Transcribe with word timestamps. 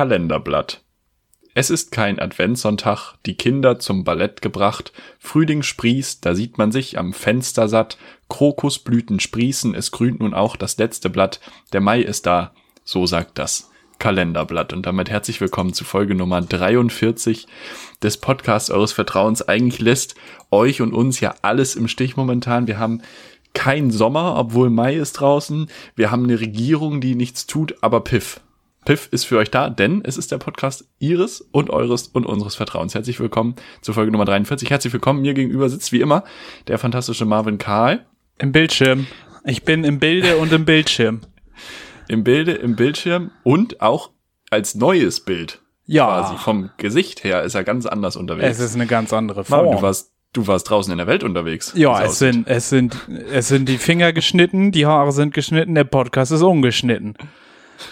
Kalenderblatt. 0.00 0.80
Es 1.52 1.68
ist 1.68 1.92
kein 1.92 2.18
Adventssonntag, 2.18 3.16
die 3.26 3.34
Kinder 3.34 3.78
zum 3.78 4.02
Ballett 4.02 4.40
gebracht, 4.40 4.94
Frühling 5.18 5.62
sprießt, 5.62 6.24
da 6.24 6.34
sieht 6.34 6.56
man 6.56 6.72
sich 6.72 6.98
am 6.98 7.12
Fenster 7.12 7.68
satt, 7.68 7.98
Krokusblüten 8.30 9.20
sprießen, 9.20 9.74
es 9.74 9.90
grünt 9.90 10.20
nun 10.20 10.32
auch 10.32 10.56
das 10.56 10.78
letzte 10.78 11.10
Blatt, 11.10 11.38
der 11.74 11.82
Mai 11.82 12.00
ist 12.00 12.24
da, 12.24 12.54
so 12.82 13.04
sagt 13.04 13.38
das 13.38 13.70
Kalenderblatt. 13.98 14.72
Und 14.72 14.86
damit 14.86 15.10
herzlich 15.10 15.38
willkommen 15.42 15.74
zu 15.74 15.84
Folge 15.84 16.14
Nummer 16.14 16.40
43 16.40 17.46
des 18.02 18.16
Podcasts 18.16 18.70
eures 18.70 18.94
Vertrauens. 18.94 19.46
Eigentlich 19.46 19.82
lässt 19.82 20.14
euch 20.50 20.80
und 20.80 20.94
uns 20.94 21.20
ja 21.20 21.34
alles 21.42 21.76
im 21.76 21.88
Stich 21.88 22.16
momentan. 22.16 22.66
Wir 22.66 22.78
haben 22.78 23.02
kein 23.52 23.90
Sommer, 23.90 24.38
obwohl 24.38 24.70
Mai 24.70 24.94
ist 24.94 25.20
draußen. 25.20 25.68
Wir 25.94 26.10
haben 26.10 26.24
eine 26.24 26.40
Regierung, 26.40 27.02
die 27.02 27.14
nichts 27.14 27.46
tut, 27.46 27.74
aber 27.82 28.00
Piff. 28.00 28.40
Piff 28.84 29.08
ist 29.10 29.24
für 29.24 29.36
euch 29.36 29.50
da, 29.50 29.68
denn 29.68 30.00
es 30.04 30.16
ist 30.16 30.32
der 30.32 30.38
Podcast 30.38 30.88
Ihres 30.98 31.42
und 31.42 31.68
Eures 31.68 32.08
und 32.08 32.24
unseres 32.24 32.54
Vertrauens. 32.54 32.94
Herzlich 32.94 33.20
willkommen 33.20 33.54
zur 33.82 33.94
Folge 33.94 34.10
Nummer 34.10 34.24
43. 34.24 34.70
Herzlich 34.70 34.92
willkommen. 34.92 35.20
Mir 35.20 35.34
gegenüber 35.34 35.68
sitzt 35.68 35.92
wie 35.92 36.00
immer 36.00 36.24
der 36.66 36.78
fantastische 36.78 37.26
Marvin 37.26 37.58
Karl. 37.58 38.06
Im 38.38 38.52
Bildschirm. 38.52 39.06
Ich 39.44 39.64
bin 39.64 39.84
im 39.84 39.98
Bilde 39.98 40.38
und 40.38 40.50
im 40.52 40.64
Bildschirm. 40.64 41.20
Im 42.08 42.24
Bilde, 42.24 42.54
im 42.54 42.74
Bildschirm 42.74 43.30
und 43.44 43.80
auch 43.80 44.10
als 44.50 44.74
neues 44.74 45.20
Bild. 45.20 45.60
Ja. 45.86 46.06
Quasi 46.06 46.38
vom 46.38 46.70
Gesicht 46.76 47.22
her 47.22 47.44
ist 47.44 47.54
er 47.54 47.62
ganz 47.62 47.86
anders 47.86 48.16
unterwegs. 48.16 48.58
Es 48.58 48.58
ist 48.58 48.74
eine 48.74 48.88
ganz 48.88 49.12
andere 49.12 49.44
Form. 49.44 49.66
Marvin, 49.66 49.76
du 49.76 49.82
warst, 49.82 50.12
du 50.32 50.46
warst 50.48 50.68
draußen 50.68 50.90
in 50.90 50.98
der 50.98 51.06
Welt 51.06 51.22
unterwegs. 51.22 51.72
ja, 51.76 52.02
es 52.02 52.12
es 52.12 52.18
sind, 52.18 52.48
es 52.48 52.68
sind, 52.68 52.96
es 53.30 53.46
sind 53.46 53.68
die 53.68 53.78
Finger 53.78 54.12
geschnitten, 54.12 54.72
die 54.72 54.86
Haare 54.86 55.12
sind 55.12 55.34
geschnitten, 55.34 55.76
der 55.76 55.84
Podcast 55.84 56.32
ist 56.32 56.42
ungeschnitten. 56.42 57.14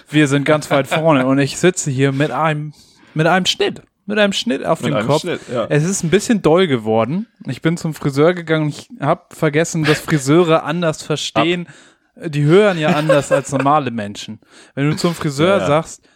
Wir 0.09 0.29
sind 0.29 0.45
ganz 0.45 0.71
weit 0.71 0.87
vorne 0.87 1.27
und 1.27 1.39
ich 1.39 1.59
sitze 1.59 1.91
hier 1.91 2.13
mit 2.13 2.31
einem, 2.31 2.73
mit 3.15 3.27
einem 3.27 3.47
Schnitt. 3.47 3.83
Mit 4.07 4.19
einem 4.19 4.33
Schnitt 4.33 4.65
auf 4.65 4.81
Mit 4.81 4.95
dem 4.95 5.07
Kopf. 5.07 5.21
Schnitt, 5.21 5.41
ja. 5.53 5.67
Es 5.69 5.85
ist 5.85 6.03
ein 6.03 6.09
bisschen 6.09 6.41
doll 6.41 6.67
geworden. 6.67 7.27
Ich 7.47 7.61
bin 7.61 7.77
zum 7.77 7.93
Friseur 7.93 8.33
gegangen 8.33 8.65
und 8.65 8.69
ich 8.71 8.89
habe 9.01 9.27
vergessen, 9.35 9.85
dass 9.85 10.01
Friseure 10.01 10.63
anders 10.63 11.03
verstehen. 11.03 11.69
Die 12.17 12.43
hören 12.45 12.79
ja 12.79 12.89
anders 12.97 13.31
als 13.31 13.53
normale 13.53 13.91
Menschen. 13.91 14.41
Wenn 14.75 14.89
du 14.91 14.97
zum 14.97 15.15
Friseur 15.15 15.59
ja. 15.59 15.67
sagst, 15.67 16.09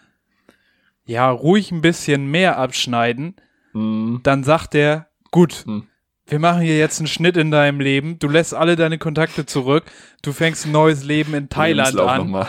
ja, 1.04 1.30
ruhig 1.30 1.70
ein 1.70 1.82
bisschen 1.82 2.30
mehr 2.30 2.58
abschneiden, 2.58 3.36
Hm, 3.72 4.20
dann 4.22 4.44
sagt 4.44 4.74
er, 4.74 5.08
gut, 5.30 5.64
Hm. 5.66 5.86
Wir 6.26 6.38
machen 6.38 6.62
hier 6.62 6.78
jetzt 6.78 6.98
einen 7.00 7.08
Schnitt 7.08 7.36
in 7.36 7.50
deinem 7.50 7.80
Leben, 7.80 8.18
du 8.18 8.28
lässt 8.28 8.54
alle 8.54 8.76
deine 8.76 8.98
Kontakte 8.98 9.44
zurück, 9.46 9.84
du 10.22 10.32
fängst 10.32 10.66
ein 10.66 10.72
neues 10.72 11.04
Leben 11.04 11.34
in 11.34 11.48
Thailand 11.48 11.98
an. 11.98 12.46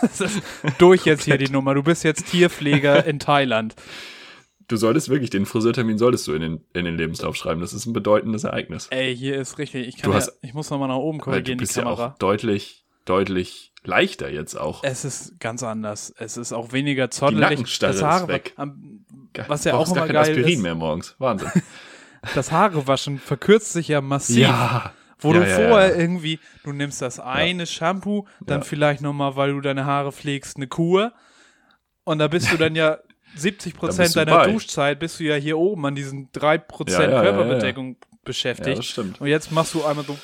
Das 0.00 0.20
ist 0.20 0.42
durch 0.78 1.04
jetzt 1.06 1.24
hier 1.24 1.38
die 1.38 1.50
Nummer. 1.50 1.74
Du 1.74 1.82
bist 1.82 2.02
jetzt 2.04 2.26
Tierpfleger 2.26 3.04
in 3.06 3.18
Thailand. 3.20 3.74
Du 4.68 4.76
solltest 4.76 5.08
wirklich, 5.08 5.30
den 5.30 5.44
Friseurtermin 5.46 5.98
solltest 5.98 6.26
du 6.26 6.32
in 6.34 6.40
den, 6.40 6.60
in 6.72 6.84
den 6.84 6.96
Lebenslauf 6.96 7.36
schreiben. 7.36 7.60
Das 7.60 7.72
ist 7.72 7.86
ein 7.86 7.92
bedeutendes 7.92 8.44
Ereignis. 8.44 8.88
Ey, 8.90 9.14
hier 9.16 9.36
ist 9.40 9.58
richtig. 9.58 9.86
Ich, 9.86 9.96
kann 9.98 10.10
ja, 10.10 10.16
hast- 10.16 10.38
ich 10.42 10.54
muss 10.54 10.70
nochmal 10.70 10.88
nach 10.88 10.96
oben 10.96 11.18
Weil 11.18 11.24
du 11.24 11.30
korrigieren, 11.30 11.58
die 11.58 11.62
bist 11.64 11.76
ja 11.76 11.82
Kamera. 11.84 12.06
auch 12.14 12.18
deutlich, 12.18 12.84
deutlich 13.04 13.72
leichter 13.84 14.30
jetzt 14.30 14.54
auch. 14.58 14.82
es 14.82 15.04
ist 15.04 15.38
ganz 15.40 15.62
anders. 15.62 16.12
Es 16.18 16.36
ist 16.36 16.52
auch 16.52 16.72
weniger 16.72 17.08
Die 17.08 17.16
zottelig. 17.16 17.40
Nackenstarre 17.40 17.92
das 17.92 18.02
Haare, 18.02 18.22
ist 18.22 18.28
weg. 18.28 18.52
am- 18.56 19.04
was 19.48 19.64
ja 19.64 19.72
Brauchst 19.76 19.92
auch 19.92 19.96
immer 19.96 20.06
kein 20.06 20.14
geil 20.14 20.22
Aspirin 20.22 20.48
ist, 20.54 20.62
mehr 20.62 20.74
morgens. 20.74 21.14
Wahnsinn. 21.18 21.50
das 22.34 22.52
Haarewaschen 22.52 23.18
verkürzt 23.18 23.72
sich 23.72 23.88
ja 23.88 24.00
massiv. 24.00 24.48
Wo 25.18 25.32
Ja, 25.32 25.40
du 25.40 25.48
ja, 25.48 25.68
vorher 25.68 25.90
ja. 25.94 26.00
irgendwie, 26.00 26.40
du 26.64 26.72
nimmst 26.72 27.00
das 27.00 27.20
eine 27.20 27.66
Shampoo, 27.66 28.26
dann 28.40 28.60
Ja. 28.60 28.64
vielleicht 28.64 29.02
nochmal, 29.02 29.36
weil 29.36 29.52
du 29.52 29.60
deine 29.60 29.84
Haare 29.84 30.10
pflegst, 30.12 30.56
eine 30.56 30.66
Kur. 30.66 31.12
Und 32.04 32.18
da 32.18 32.26
bist 32.28 32.50
du 32.52 32.56
dann 32.56 32.74
ja 32.74 32.98
70 33.36 33.72
Da 33.74 33.78
Prozent 33.78 34.16
deiner 34.16 34.36
bei. 34.38 34.50
Duschzeit 34.50 34.98
bist 34.98 35.20
du 35.20 35.24
ja 35.24 35.36
hier 35.36 35.58
oben 35.58 35.86
an 35.86 35.94
diesen 35.94 36.28
3 36.32 36.58
Prozent 36.58 36.98
Ja, 36.98 37.04
ja, 37.04 37.10
ja, 37.10 37.16
ja, 37.16 37.24
ja. 37.24 37.32
Körperbedeckung 37.36 37.96
Ja, 38.00 38.06
beschäftigt. 38.24 38.78
das 38.78 38.84
stimmt. 38.86 39.20
und 39.20 39.26
jetzt 39.28 39.52
machst 39.52 39.74
du 39.74 39.84
einmal 39.84 40.04
so 40.04 40.18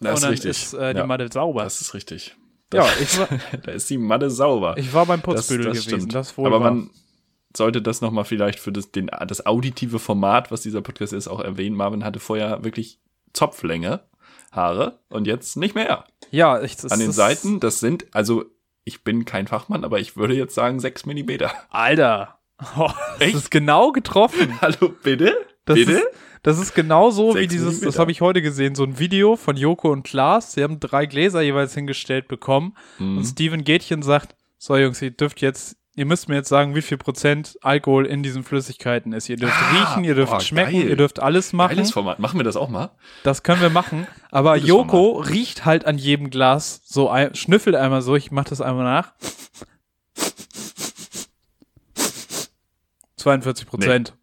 Das 0.00 0.10
und 0.10 0.14
ist 0.14 0.22
dann 0.22 0.30
richtig. 0.30 0.50
ist 0.50 0.72
äh, 0.74 0.94
die 0.94 0.98
ja, 1.00 1.06
Matte 1.06 1.28
sauber. 1.30 1.64
das 1.64 1.80
ist 1.82 1.92
richtig. 1.94 2.34
ja, 2.72 2.86
ich 3.00 3.18
war, 3.18 3.28
Da 3.62 3.72
ist 3.72 3.90
die 3.90 3.98
Matte 3.98 4.30
sauber. 4.30 4.74
ich 4.78 4.92
war 4.94 5.04
beim 5.06 5.20
das, 5.20 5.24
Putzbüdel 5.24 5.66
das 5.66 5.84
gewesen. 5.84 5.98
stimmt. 6.00 6.14
Das 6.14 6.36
wohl 6.38 6.46
Aber 6.46 6.60
war. 6.60 6.70
man 6.72 6.90
sollte 7.56 7.82
das 7.82 8.00
nochmal 8.00 8.24
vielleicht 8.24 8.58
für 8.60 8.72
das, 8.72 8.92
den, 8.92 9.10
das 9.26 9.46
auditive 9.46 9.98
Format, 9.98 10.50
was 10.50 10.62
dieser 10.62 10.82
Podcast 10.82 11.12
ist, 11.12 11.28
auch 11.28 11.40
erwähnen. 11.40 11.76
Marvin 11.76 12.04
hatte 12.04 12.20
vorher 12.20 12.64
wirklich 12.64 13.00
Zopflänge 13.32 14.00
Haare 14.52 14.98
und 15.08 15.26
jetzt 15.26 15.56
nicht 15.56 15.74
mehr. 15.74 16.04
ja, 16.30 16.60
ich, 16.62 16.76
das 16.76 16.90
An 16.90 16.98
den 16.98 17.12
Seiten, 17.12 17.60
das 17.60 17.80
sind, 17.80 18.06
also 18.12 18.44
ich 18.84 19.04
bin 19.04 19.24
kein 19.24 19.46
Fachmann, 19.46 19.84
aber 19.84 20.00
ich 20.00 20.16
würde 20.16 20.34
jetzt 20.34 20.54
sagen 20.54 20.80
sechs 20.80 21.06
Millimeter. 21.06 21.52
Alter. 21.70 22.40
Oh, 22.76 22.90
das 23.18 23.28
Echt? 23.28 23.36
ist 23.36 23.50
genau 23.50 23.92
getroffen. 23.92 24.58
Hallo, 24.60 24.92
bitte? 25.02 25.36
Das 25.64 25.76
bitte? 25.76 25.92
Ist, 25.92 26.06
das 26.42 26.58
ist 26.58 26.74
genau 26.74 27.10
so 27.10 27.34
wie 27.36 27.46
dieses, 27.46 27.80
das 27.80 27.98
habe 27.98 28.10
ich 28.10 28.20
heute 28.20 28.42
gesehen, 28.42 28.74
so 28.74 28.82
ein 28.82 28.98
Video 28.98 29.36
von 29.36 29.56
Joko 29.56 29.92
und 29.92 30.02
Klaas. 30.02 30.52
Sie 30.52 30.62
haben 30.62 30.80
drei 30.80 31.06
Gläser 31.06 31.42
jeweils 31.42 31.74
hingestellt 31.74 32.28
bekommen. 32.28 32.74
Mhm. 32.98 33.18
Und 33.18 33.24
Steven 33.24 33.62
Gätchen 33.62 34.02
sagt, 34.02 34.34
so 34.58 34.76
Jungs, 34.76 35.00
ihr 35.02 35.10
dürft 35.10 35.40
jetzt, 35.42 35.76
ihr 36.00 36.06
müsst 36.06 36.28
mir 36.30 36.36
jetzt 36.36 36.48
sagen, 36.48 36.74
wie 36.74 36.80
viel 36.80 36.96
Prozent 36.96 37.58
Alkohol 37.60 38.06
in 38.06 38.22
diesen 38.22 38.42
Flüssigkeiten 38.42 39.12
ist. 39.12 39.28
Ihr 39.28 39.36
dürft 39.36 39.52
Ah, 39.54 39.70
riechen, 39.90 40.04
ihr 40.04 40.14
dürft 40.14 40.32
boah, 40.32 40.40
schmecken, 40.40 40.80
geil. 40.80 40.88
ihr 40.88 40.96
dürft 40.96 41.20
alles 41.20 41.52
machen. 41.52 41.76
Geiles 41.76 41.90
Format. 41.92 42.18
Machen 42.18 42.38
wir 42.40 42.44
das 42.44 42.56
auch 42.56 42.70
mal? 42.70 42.92
Das 43.22 43.42
können 43.42 43.60
wir 43.60 43.68
machen. 43.68 44.06
Aber 44.30 44.54
Gutes 44.54 44.66
Joko 44.66 45.18
riecht 45.18 45.66
halt 45.66 45.84
an 45.84 45.98
jedem 45.98 46.30
Glas 46.30 46.80
so, 46.86 47.10
ein, 47.10 47.34
schnüffelt 47.34 47.76
einmal 47.76 48.00
so, 48.00 48.16
ich 48.16 48.30
mach 48.30 48.44
das 48.44 48.62
einmal 48.62 48.84
nach. 48.84 49.12
42 53.16 53.66
Prozent. 53.66 54.16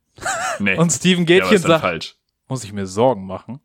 Nee. 0.57 0.75
Und 0.79 0.89
Steven 0.91 1.27
ja, 1.27 1.37
Gätchen 1.41 1.53
ist 1.57 1.65
dann 1.65 1.69
sagt, 1.73 1.81
falsch. 1.81 2.15
muss 2.47 2.63
ich 2.63 2.73
mir 2.73 2.87
Sorgen 2.87 3.27
machen? 3.27 3.59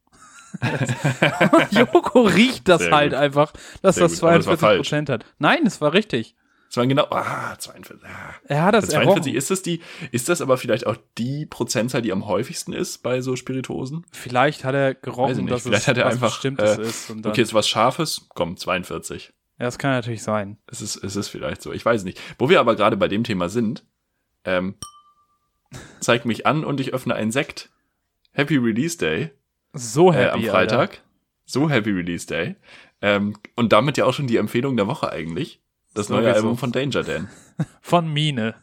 Joko 1.70 2.20
riecht 2.26 2.68
das 2.68 2.82
Sehr 2.82 2.90
halt 2.92 3.12
gut. 3.12 3.20
einfach, 3.20 3.54
dass 3.80 3.94
Sehr 3.94 4.04
das 4.04 4.20
gut, 4.20 4.28
aber 4.28 4.38
es 4.38 4.46
war 4.46 4.58
42 4.58 4.76
Prozent 4.82 5.08
hat. 5.08 5.24
Nein, 5.38 5.60
es 5.64 5.80
war 5.80 5.94
richtig. 5.94 6.36
Es 6.72 6.78
waren 6.78 6.88
genau, 6.88 7.06
ah, 7.10 7.54
42. 7.58 8.08
Ah. 8.08 8.32
Er 8.48 8.62
hat 8.62 8.74
das 8.74 8.88
42, 8.88 9.34
errochen. 9.34 9.36
ist 9.36 9.50
das 9.50 9.60
die, 9.60 9.82
ist 10.10 10.30
das 10.30 10.40
aber 10.40 10.56
vielleicht 10.56 10.86
auch 10.86 10.96
die 11.18 11.44
Prozentzahl, 11.44 12.00
die 12.00 12.12
am 12.12 12.26
häufigsten 12.26 12.72
ist 12.72 13.02
bei 13.02 13.20
so 13.20 13.36
Spirituosen? 13.36 14.06
Vielleicht 14.10 14.64
hat 14.64 14.74
er 14.74 14.94
gerochen, 14.94 15.46
dass 15.48 15.64
Vielleicht 15.64 15.82
es 15.82 15.88
hat 15.88 15.98
er 15.98 16.06
was 16.06 16.14
einfach, 16.14 16.30
Bestimmtes 16.30 16.78
äh, 16.78 16.82
ist. 16.82 17.10
Und 17.10 17.26
dann, 17.26 17.32
Okay, 17.32 17.42
ist 17.42 17.52
was 17.52 17.68
Scharfes? 17.68 18.26
Komm, 18.30 18.56
42. 18.56 19.34
ja, 19.58 19.66
das 19.66 19.76
kann 19.76 19.90
natürlich 19.90 20.22
sein. 20.22 20.56
Es 20.66 20.80
ist, 20.80 20.96
es 20.96 21.14
ist 21.14 21.28
vielleicht 21.28 21.60
so. 21.60 21.74
Ich 21.74 21.84
weiß 21.84 22.04
nicht. 22.04 22.18
Wo 22.38 22.48
wir 22.48 22.58
aber 22.58 22.74
gerade 22.74 22.96
bei 22.96 23.08
dem 23.08 23.22
Thema 23.22 23.50
sind, 23.50 23.84
ähm, 24.46 24.76
zeig 26.00 26.24
mich 26.24 26.46
an 26.46 26.64
und 26.64 26.80
ich 26.80 26.94
öffne 26.94 27.14
einen 27.14 27.32
Sekt. 27.32 27.68
Happy 28.30 28.56
Release 28.56 28.96
Day 28.96 29.30
So 29.74 30.10
äh, 30.10 30.14
happy, 30.14 30.48
am 30.48 30.52
Freitag. 30.54 31.02
So 31.44 31.68
Happy 31.68 31.90
Release 31.90 32.26
Day. 32.26 32.56
Ähm, 33.02 33.36
und 33.56 33.74
damit 33.74 33.98
ja 33.98 34.06
auch 34.06 34.14
schon 34.14 34.26
die 34.26 34.38
Empfehlung 34.38 34.74
der 34.78 34.86
Woche 34.86 35.12
eigentlich. 35.12 35.61
Das 35.94 36.08
neue 36.08 36.22
Sowieso. 36.22 36.36
Album 36.36 36.58
von 36.58 36.72
Danger 36.72 37.03
Dan. 37.04 37.28
Von 37.80 38.12
Mine. 38.12 38.54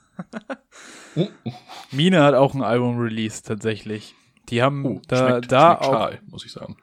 Mine 1.91 2.23
hat 2.23 2.33
auch 2.35 2.53
ein 2.53 2.63
Album 2.63 2.97
released, 2.99 3.47
tatsächlich. 3.47 4.15
Die 4.49 4.61
haben 4.61 4.85
Oh, 4.85 5.01
da, 5.07 5.29
schmeckt, 5.29 5.51
da, 5.51 5.67
schmeckt 5.71 5.81
auch, 5.83 5.91
schal, 5.91 6.19
muss 6.27 6.45
ich 6.45 6.51
sagen. 6.51 6.77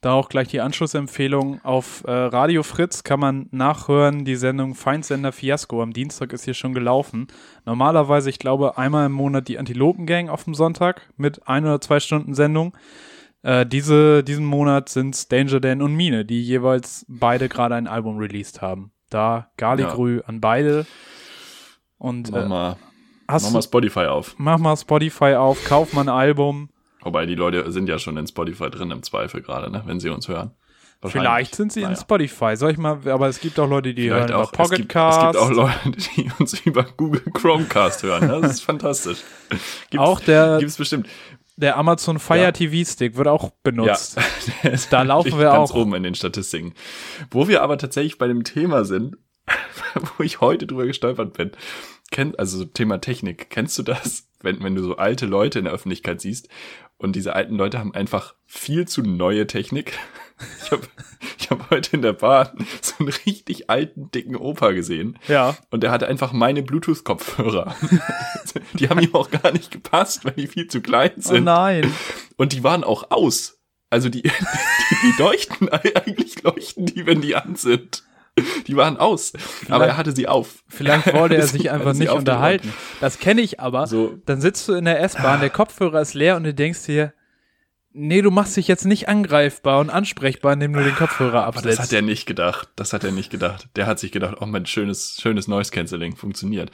da 0.00 0.12
auch 0.14 0.28
gleich 0.30 0.48
die 0.48 0.60
Anschlussempfehlung. 0.60 1.62
Auf 1.64 2.02
äh, 2.06 2.10
Radio 2.10 2.62
Fritz 2.62 3.04
kann 3.04 3.20
man 3.20 3.48
nachhören, 3.50 4.24
die 4.24 4.36
Sendung 4.36 4.74
Feindsender 4.74 5.32
Fiasco. 5.32 5.82
Am 5.82 5.92
Dienstag 5.92 6.32
ist 6.32 6.44
hier 6.44 6.54
schon 6.54 6.72
gelaufen. 6.72 7.26
Normalerweise, 7.66 8.30
ich 8.30 8.38
glaube, 8.38 8.78
einmal 8.78 9.06
im 9.06 9.12
Monat 9.12 9.48
die 9.48 9.58
Antilopengang 9.58 10.28
auf 10.30 10.44
dem 10.44 10.54
Sonntag 10.54 11.02
mit 11.16 11.46
ein 11.46 11.64
oder 11.64 11.80
zwei 11.80 12.00
Stunden 12.00 12.34
Sendung. 12.34 12.74
Äh, 13.42 13.66
diese, 13.66 14.24
diesen 14.24 14.46
Monat 14.46 14.88
sind's 14.88 15.28
Danger 15.28 15.60
Dan 15.60 15.82
und 15.82 15.94
Mine, 15.94 16.24
die 16.24 16.42
jeweils 16.42 17.04
beide 17.08 17.48
gerade 17.48 17.74
ein 17.74 17.86
Album 17.86 18.16
released 18.18 18.62
haben. 18.62 18.92
Da 19.10 19.50
Garligrü 19.56 20.22
an 20.26 20.40
beide. 20.40 20.86
Und 21.98 22.30
Mach 22.30 22.42
äh, 22.44 22.48
mal, 22.48 22.76
hast 23.28 23.44
mach 23.44 23.52
mal 23.52 23.62
Spotify 23.62 24.06
auf. 24.06 24.34
mach 24.38 24.58
mal 24.58 24.76
Spotify 24.76 25.34
auf, 25.34 25.62
kauf 25.64 25.92
mal 25.92 26.02
ein 26.02 26.08
Album. 26.08 26.70
Wobei 27.02 27.26
die 27.26 27.34
Leute 27.34 27.70
sind 27.72 27.88
ja 27.88 27.98
schon 27.98 28.16
in 28.16 28.26
Spotify 28.26 28.70
drin 28.70 28.90
im 28.90 29.02
Zweifel 29.02 29.42
gerade, 29.42 29.70
ne, 29.70 29.82
wenn 29.86 30.00
sie 30.00 30.08
uns 30.10 30.28
hören. 30.28 30.52
Vielleicht 31.02 31.54
sind 31.54 31.72
sie 31.72 31.80
in 31.80 31.86
Naja. 31.92 31.98
Spotify. 31.98 32.56
Soll 32.56 32.72
ich 32.72 32.76
mal, 32.76 32.98
aber 33.08 33.26
es 33.28 33.40
gibt 33.40 33.58
auch 33.58 33.66
Leute, 33.68 33.94
die 33.94 34.08
Vielleicht 34.10 34.28
hören 34.28 34.32
auch, 34.42 34.52
über 34.52 34.64
es, 34.64 34.70
gibt, 34.70 34.94
es 34.94 34.96
Pocketcast. 35.06 35.20
gibt 35.32 35.36
auch 35.38 35.50
Leute, 35.50 35.90
die 36.16 36.30
uns 36.38 36.60
über 36.66 36.82
Google 36.84 37.22
Chromecast 37.32 38.02
hören. 38.02 38.28
Das 38.28 38.50
ist 38.52 38.60
fantastisch. 38.64 39.20
Gibt's, 39.88 39.96
Auch 40.06 40.20
der- 40.20 40.58
Gibt's 40.58 40.76
bestimmt. 40.76 41.08
Der 41.60 41.76
Amazon 41.76 42.18
Fire 42.18 42.40
Ja. 42.40 42.52
TV 42.52 42.88
Stick 42.90 43.16
wird 43.16 43.28
auch 43.28 43.50
benutzt. 43.62 44.16
Ja, 44.62 44.70
Da 44.90 45.02
laufen 45.02 45.38
wir 45.38 45.44
ganz 45.46 45.70
auch. 45.70 45.76
oben 45.76 45.94
in 45.94 46.02
den 46.02 46.14
Statistiken. 46.14 46.74
Wo 47.30 47.48
wir 47.48 47.62
aber 47.62 47.76
tatsächlich 47.78 48.18
bei 48.18 48.26
dem 48.26 48.44
Thema 48.44 48.84
sind, 48.84 49.16
wo 50.16 50.22
ich 50.22 50.40
heute 50.40 50.66
drüber 50.66 50.86
gestolpert 50.86 51.34
bin. 51.34 51.50
Kenn, 52.10 52.34
also 52.36 52.64
Thema 52.64 52.98
Technik, 53.00 53.50
kennst 53.50 53.78
du 53.78 53.82
das, 53.82 54.28
wenn, 54.40 54.62
wenn 54.62 54.74
du 54.74 54.82
so 54.82 54.96
alte 54.96 55.26
Leute 55.26 55.58
in 55.58 55.64
der 55.66 55.74
Öffentlichkeit 55.74 56.20
siehst 56.20 56.48
und 56.98 57.16
diese 57.16 57.34
alten 57.34 57.54
Leute 57.56 57.78
haben 57.78 57.94
einfach 57.94 58.34
viel 58.46 58.86
zu 58.86 59.02
neue 59.02 59.46
Technik? 59.46 59.98
Ich 60.64 60.70
habe 60.70 60.88
ich 61.38 61.50
hab 61.50 61.68
heute 61.70 61.96
in 61.96 62.00
der 62.00 62.14
Bahn 62.14 62.48
so 62.80 62.94
einen 62.98 63.08
richtig 63.26 63.68
alten, 63.68 64.10
dicken 64.10 64.36
Opa 64.36 64.70
gesehen. 64.70 65.18
Ja. 65.28 65.54
Und 65.68 65.82
der 65.82 65.90
hatte 65.90 66.08
einfach 66.08 66.32
meine 66.32 66.62
Bluetooth-Kopfhörer. 66.62 67.76
die 68.72 68.88
haben 68.88 69.00
ihm 69.00 69.14
auch 69.14 69.30
gar 69.30 69.52
nicht 69.52 69.70
gepasst, 69.70 70.24
weil 70.24 70.32
die 70.32 70.46
viel 70.46 70.66
zu 70.68 70.80
klein 70.80 71.10
Oh 71.18 71.20
sind. 71.20 71.44
nein. 71.44 71.92
Und 72.38 72.54
die 72.54 72.64
waren 72.64 72.84
auch 72.84 73.10
aus. 73.10 73.60
Also 73.90 74.08
die, 74.08 74.22
die, 74.22 74.30
die 74.30 75.22
leuchten, 75.22 75.68
eigentlich 75.68 76.42
leuchten 76.42 76.86
die, 76.86 77.04
wenn 77.04 77.20
die 77.20 77.36
an 77.36 77.56
sind. 77.56 78.02
Die 78.66 78.76
waren 78.76 78.96
aus. 78.96 79.32
Aber 79.68 79.86
er 79.86 79.96
hatte 79.96 80.12
sie 80.12 80.28
auf. 80.28 80.62
Vielleicht 80.68 81.12
wollte 81.14 81.36
er 81.36 81.46
sich 81.46 81.70
einfach 81.70 81.94
nicht 81.94 82.10
unterhalten. 82.10 82.72
Das 83.00 83.18
kenne 83.18 83.40
ich 83.40 83.60
aber. 83.60 83.86
So. 83.86 84.18
Dann 84.26 84.40
sitzt 84.40 84.68
du 84.68 84.74
in 84.74 84.84
der 84.84 85.00
S-Bahn, 85.02 85.40
der 85.40 85.50
Kopfhörer 85.50 86.00
ist 86.00 86.14
leer 86.14 86.36
und 86.36 86.44
du 86.44 86.54
denkst 86.54 86.86
dir, 86.86 87.12
nee, 87.92 88.22
du 88.22 88.30
machst 88.30 88.56
dich 88.56 88.68
jetzt 88.68 88.84
nicht 88.84 89.08
angreifbar 89.08 89.80
und 89.80 89.90
ansprechbar, 89.90 90.52
indem 90.52 90.72
du 90.72 90.82
den 90.82 90.94
Kopfhörer 90.94 91.44
Aber 91.44 91.58
absetzt. 91.58 91.78
das 91.78 91.86
hat 91.86 91.92
er 91.92 92.02
nicht 92.02 92.26
gedacht. 92.26 92.68
Das 92.76 92.92
hat 92.92 93.04
er 93.04 93.12
nicht 93.12 93.30
gedacht. 93.30 93.68
Der 93.76 93.86
hat 93.86 93.98
sich 93.98 94.12
gedacht, 94.12 94.36
oh 94.40 94.46
mein 94.46 94.66
schönes, 94.66 95.18
schönes 95.20 95.48
Noise 95.48 95.72
Cancelling 95.72 96.16
funktioniert. 96.16 96.70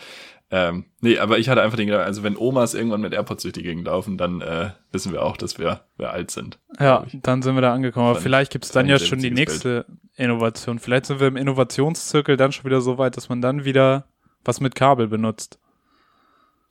Ähm, 0.51 0.85
nee, 1.01 1.19
aber 1.19 1.39
ich 1.39 1.49
hatte 1.49 1.61
einfach 1.61 1.77
den 1.77 1.87
Gedanken, 1.87 2.07
also 2.07 2.23
wenn 2.23 2.37
Omas 2.37 2.75
irgendwann 2.75 3.01
mit 3.01 3.13
AirPods 3.13 3.43
durch 3.43 3.55
die 3.55 3.65
Gegend 3.65 3.87
laufen, 3.87 4.17
dann 4.17 4.41
äh, 4.41 4.71
wissen 4.93 5.13
wir 5.13 5.25
auch, 5.25 5.37
dass 5.37 5.59
wir, 5.59 5.81
wir 5.97 6.11
alt 6.11 6.31
sind. 6.31 6.61
ja, 6.79 7.05
dann 7.23 7.43
sind 7.43 7.57
wir 7.57 7.63
da 7.63 7.75
angekommen. 7.75 8.07
Aber 8.07 8.21
vielleicht 8.21 8.53
gibt 8.53 8.65
es 8.65 8.71
dann 8.71 8.87
ja 8.87 8.99
schon 8.99 9.19
die 9.19 9.33
nächste 9.33 9.87
Innovation. 10.15 10.79
Vielleicht 10.79 11.07
sind 11.07 11.19
wir 11.19 11.27
im 11.27 11.37
Innovationszirkel 11.37 12.37
dann 12.37 12.53
schon 12.53 12.65
wieder 12.65 12.81
so 12.81 12.97
weit, 12.97 13.17
dass 13.17 13.29
man 13.29 13.43
dann 13.43 13.65
wieder 13.65 14.07
was 14.45 14.61
mit 14.61 14.77
Kabel 14.77 15.09
benutzt. 15.09 15.59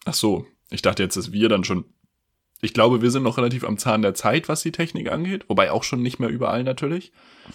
Ach 0.05 0.13
so, 0.13 0.45
ich 0.69 0.81
dachte 0.81 1.03
jetzt, 1.03 1.17
dass 1.17 1.31
wir 1.31 1.49
dann 1.49 1.63
schon. 1.63 1.85
Ich 2.61 2.73
glaube, 2.73 3.01
wir 3.01 3.11
sind 3.11 3.23
noch 3.23 3.37
relativ 3.37 3.65
am 3.65 3.77
Zahn 3.77 4.01
der 4.01 4.13
Zeit, 4.13 4.47
was 4.47 4.61
die 4.61 4.71
Technik 4.71 5.11
angeht. 5.11 5.45
Wobei 5.49 5.71
auch 5.71 5.83
schon 5.83 6.01
nicht 6.01 6.19
mehr 6.19 6.29
überall 6.29 6.63
natürlich. 6.63 7.11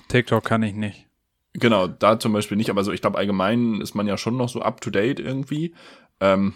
TikTok 0.08 0.44
kann 0.44 0.62
ich 0.62 0.74
nicht. 0.74 1.06
Genau, 1.54 1.88
da 1.88 2.20
zum 2.20 2.32
Beispiel 2.32 2.56
nicht, 2.56 2.70
aber 2.70 2.84
so, 2.84 2.92
ich 2.92 3.00
glaube, 3.00 3.18
allgemein 3.18 3.80
ist 3.80 3.94
man 3.94 4.06
ja 4.06 4.16
schon 4.16 4.36
noch 4.36 4.48
so 4.48 4.62
up 4.62 4.80
to 4.80 4.90
date 4.90 5.18
irgendwie. 5.18 5.74
Ähm, 6.20 6.54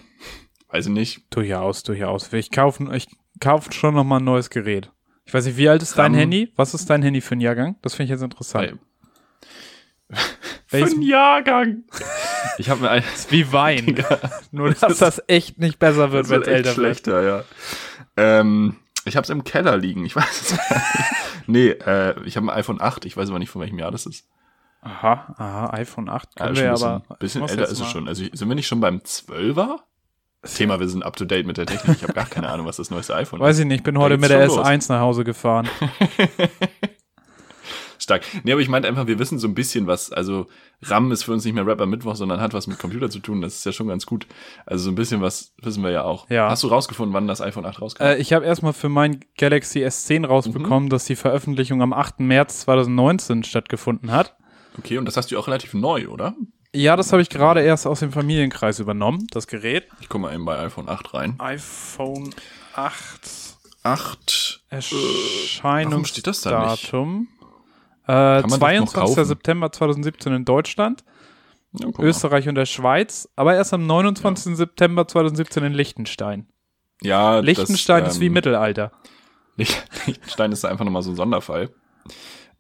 weiß 0.69 0.87
ich 0.87 0.93
nicht. 0.93 1.23
Durchaus, 1.31 1.83
durchaus. 1.83 2.33
Ich 2.33 2.51
kaufe 2.51 2.95
ich 2.95 3.09
kauf 3.41 3.69
schon 3.73 3.95
noch 3.95 4.05
mal 4.05 4.19
ein 4.19 4.25
neues 4.25 4.51
Gerät. 4.51 4.91
Ich 5.27 5.33
weiß 5.33 5.47
nicht, 5.47 5.57
wie 5.57 5.69
alt 5.69 5.83
ist 5.83 5.97
dein. 5.99 6.15
Handy? 6.15 6.53
Was 6.57 6.75
ist 6.75 6.89
dein 6.91 7.03
Handy 7.03 7.21
für 7.21 7.35
ein 7.35 7.41
Jahrgang? 7.41 7.77
Das 7.83 7.95
finde 7.95 8.05
ich 8.05 8.11
jetzt 8.11 8.23
interessant. 8.23 8.79
Für 10.67 10.77
einen 10.85 11.03
Jahrgang. 11.03 11.85
Ich 12.59 12.69
habe 12.71 12.83
mir 12.83 12.91
ein, 12.91 13.03
ist 13.15 13.33
wie 13.33 13.51
Wein. 13.53 14.05
Nur, 14.53 14.75
dass 14.75 14.99
das 14.99 15.23
echt 15.27 15.59
nicht 15.59 15.79
besser 15.79 16.13
wird, 16.13 16.29
wenn 16.29 16.41
wird 16.41 16.47
es 16.47 16.53
älter 16.53 16.65
wird. 16.69 16.75
schlechter, 16.77 17.23
ja. 17.23 17.45
Ähm, 18.17 18.77
ich 19.07 19.17
habe 19.17 19.25
es 19.25 19.31
im 19.31 19.43
Keller 19.45 19.77
liegen. 19.77 20.05
Ich 20.05 20.15
weiß 20.15 20.43
es 20.53 20.57
gar 20.57 20.77
nicht. 20.77 21.49
Nee, 21.49 21.69
äh, 21.71 22.15
ich 22.25 22.37
habe 22.37 22.47
ein 22.47 22.57
iPhone 22.57 22.81
8. 22.81 23.07
Ich 23.07 23.17
weiß 23.17 23.31
aber 23.31 23.39
nicht, 23.41 23.51
von 23.51 23.61
welchem 23.63 23.79
Jahr 23.79 23.91
das 23.91 24.07
ist. 24.07 24.29
Aha, 24.85 25.35
aha, 25.39 25.71
iPhone 25.75 26.09
8 26.09 26.29
Ja, 26.39 26.45
können 26.47 26.57
schon 26.57 26.65
wir 26.65 26.71
ein 26.71 26.75
bisschen, 26.75 26.89
aber. 26.89 27.17
bisschen 27.19 27.45
ich 27.45 27.51
älter 27.51 27.63
jetzt 27.63 27.73
ist 27.73 27.81
es 27.81 27.91
schon. 27.91 28.07
Also 28.09 28.25
sind 28.33 28.49
wir 28.49 28.55
nicht 28.55 28.67
schon 28.67 28.81
beim 28.81 28.99
12er? 28.99 29.79
Thema, 30.55 30.79
wir 30.79 30.89
sind 30.89 31.03
up 31.05 31.17
to 31.17 31.25
date 31.25 31.47
mit 31.47 31.57
der 31.57 31.65
Technik. 31.65 31.97
Ich 31.97 32.03
habe 32.03 32.13
gar 32.13 32.27
keine 32.27 32.51
Ahnung, 32.51 32.67
was 32.67 32.77
das 32.77 32.91
neueste 32.91 33.15
iPhone 33.17 33.41
Weiß 33.41 33.57
ist. 33.57 33.61
ich 33.63 33.67
nicht, 33.67 33.83
bin 33.83 33.95
Da 33.95 34.03
heute 34.03 34.19
mit 34.19 34.29
der 34.29 34.47
schon 34.47 34.59
los. 34.59 34.67
S1 34.67 34.93
nach 34.93 35.01
Hause 35.01 35.25
gefahren. 35.25 35.67
Stark. 37.99 38.23
Nee, 38.43 38.53
aber 38.53 38.61
ich 38.61 38.69
meinte 38.69 38.87
einfach, 38.87 39.07
wir 39.07 39.19
wissen 39.19 39.39
so 39.39 39.49
ein 39.49 39.55
bisschen 39.55 39.87
was. 39.87 40.13
Also 40.13 40.47
RAM 40.83 41.11
ist 41.13 41.23
für 41.25 41.33
uns 41.33 41.45
nicht 41.47 41.55
mehr 41.55 41.67
Rapper 41.67 41.87
Mittwoch, 41.87 42.17
sondern 42.17 42.41
hat 42.41 42.53
was 42.53 42.67
mit 42.67 42.79
Computer 42.79 43.09
zu 43.09 43.21
tun. 43.21 43.41
Das 43.41 43.55
ist 43.55 43.65
ja 43.65 43.73
schon 43.73 43.87
ganz 43.89 44.05
gut. 44.05 44.27
Also 44.67 44.85
so 44.85 44.91
ein 44.91 44.95
bisschen 44.95 45.23
was 45.23 45.55
wissen 45.63 45.83
wir 45.83 45.91
ja 45.91 46.03
auch. 46.03 46.29
Ja. 46.29 46.51
Hast 46.51 46.63
du 46.65 46.69
rausgefunden, 46.69 47.15
wann 47.15 47.27
das 47.27 47.41
iPhone 47.41 47.65
8 47.65 47.81
rauskam? 47.81 48.03
Äh, 48.05 48.17
ich 48.17 48.35
habe 48.35 48.45
erstmal 48.45 48.75
für 48.75 48.91
mein 48.91 49.21
Galaxy 49.39 49.79
S10 49.87 50.19
Mhm. 50.19 50.25
rausbekommen, 50.27 50.91
dass 50.91 51.07
die 51.07 51.17
Veröffentlichung 51.17 51.81
am 51.81 51.95
8. 51.95 52.21
März 52.21 52.61
2019 52.63 53.45
stattgefunden 53.45 54.13
hat. 54.13 54.37
Okay, 54.79 54.99
und 54.99 55.05
das 55.07 55.17
hast 55.17 55.31
du 55.31 55.39
auch 55.39 55.47
relativ 55.47 55.75
neu, 55.75 56.09
oder? 56.09 56.35
Ja, 56.75 56.97
das 56.97 57.13
habe 57.13 57.23
ich 57.23 57.31
gerade 57.31 57.63
erst 57.63 57.87
aus 57.87 58.01
dem 58.01 58.11
Familienkreis 58.13 58.81
übernommen, 58.81 59.27
das 59.31 59.47
Gerät. 59.47 59.87
Ich 60.01 60.09
gucke 60.09 60.23
mal 60.23 60.35
eben 60.35 60.45
bei 60.45 60.59
iPhone 60.59 60.89
8 60.89 61.15
rein. 61.15 61.35
iPhone 61.39 62.35
8 62.75 63.55
8. 63.85 64.63
Erscheinungsdatum. 64.71 66.05
steht 66.07 66.27
das 66.27 66.41
da 66.41 66.71
nicht? 66.73 66.93
Äh, 66.93 66.97
man 66.97 67.27
das 68.07 68.51
noch 68.51 68.59
22. 68.59 68.95
kaufen? 68.95 69.25
September 69.25 69.71
2017 69.71 70.33
in 70.33 70.45
Deutschland, 70.45 71.05
Ja. 71.73 71.89
Österreich 71.99 72.49
und 72.49 72.55
der 72.55 72.67
Schweiz, 72.67 73.29
aber 73.37 73.55
erst 73.55 73.75
am 73.75 73.87
29. 73.87 74.57
September 74.57 75.07
2017 75.07 75.65
in 75.65 75.75
Liechtenstein. 75.75 76.49
Ja, 77.03 77.41
Liechtenstein 77.41 78.05
das, 78.05 78.15
ist 78.15 78.21
wie 78.21 78.27
ähm, 78.27 78.33
Mittelalter. 78.33 78.91
Liechtenstein 79.57 80.51
ist 80.53 80.65
einfach 80.65 80.85
nochmal 80.85 81.03
so 81.03 81.11
ein 81.11 81.17
Sonderfall. 81.17 81.71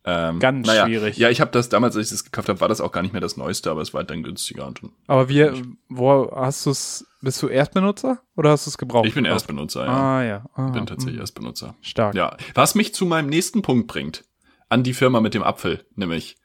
Ähm, 0.06 0.38
Ganz 0.38 0.66
naja, 0.66 0.84
schwierig. 0.86 1.16
Ja, 1.16 1.30
ich 1.30 1.40
habe 1.40 1.50
das 1.50 1.70
damals, 1.70 1.96
als 1.96 2.06
ich 2.06 2.12
das 2.12 2.24
gekauft 2.24 2.48
habe, 2.50 2.60
war 2.60 2.68
das 2.68 2.80
auch 2.82 2.92
gar 2.92 3.00
nicht 3.02 3.12
mehr 3.12 3.22
das 3.22 3.36
Neueste, 3.38 3.70
aber 3.70 3.80
es 3.80 3.94
war 3.94 4.00
halt 4.00 4.10
dann 4.10 4.22
günstiger. 4.22 4.66
Und 4.66 4.80
Aber 5.06 5.28
wir, 5.30 5.54
wo 5.88 6.30
hast 6.36 6.66
du 6.66 6.70
es, 6.70 7.06
bist 7.22 7.42
du 7.42 7.48
Erstbenutzer 7.48 8.20
oder 8.36 8.50
hast 8.50 8.66
du 8.66 8.70
es 8.70 8.76
gebraucht? 8.78 9.06
ich 9.06 9.14
bin 9.14 9.24
gekauft? 9.24 9.42
Erstbenutzer, 9.42 9.86
ja. 9.86 9.90
Ah, 9.92 10.22
ja. 10.22 10.44
Ah, 10.54 10.68
bin 10.70 10.84
tatsächlich 10.86 11.14
hm, 11.16 11.20
Erstbenutzer. 11.22 11.74
Stark. 11.80 12.14
Ja, 12.14 12.36
was 12.54 12.74
mich 12.74 12.94
zu 12.94 13.06
meinem 13.06 13.30
nächsten 13.30 13.62
Punkt 13.62 13.86
bringt, 13.86 14.24
an 14.68 14.82
die 14.82 14.92
Firma 14.94 15.20
mit 15.20 15.34
dem 15.34 15.42
Apfel, 15.42 15.84
nämlich. 15.96 16.36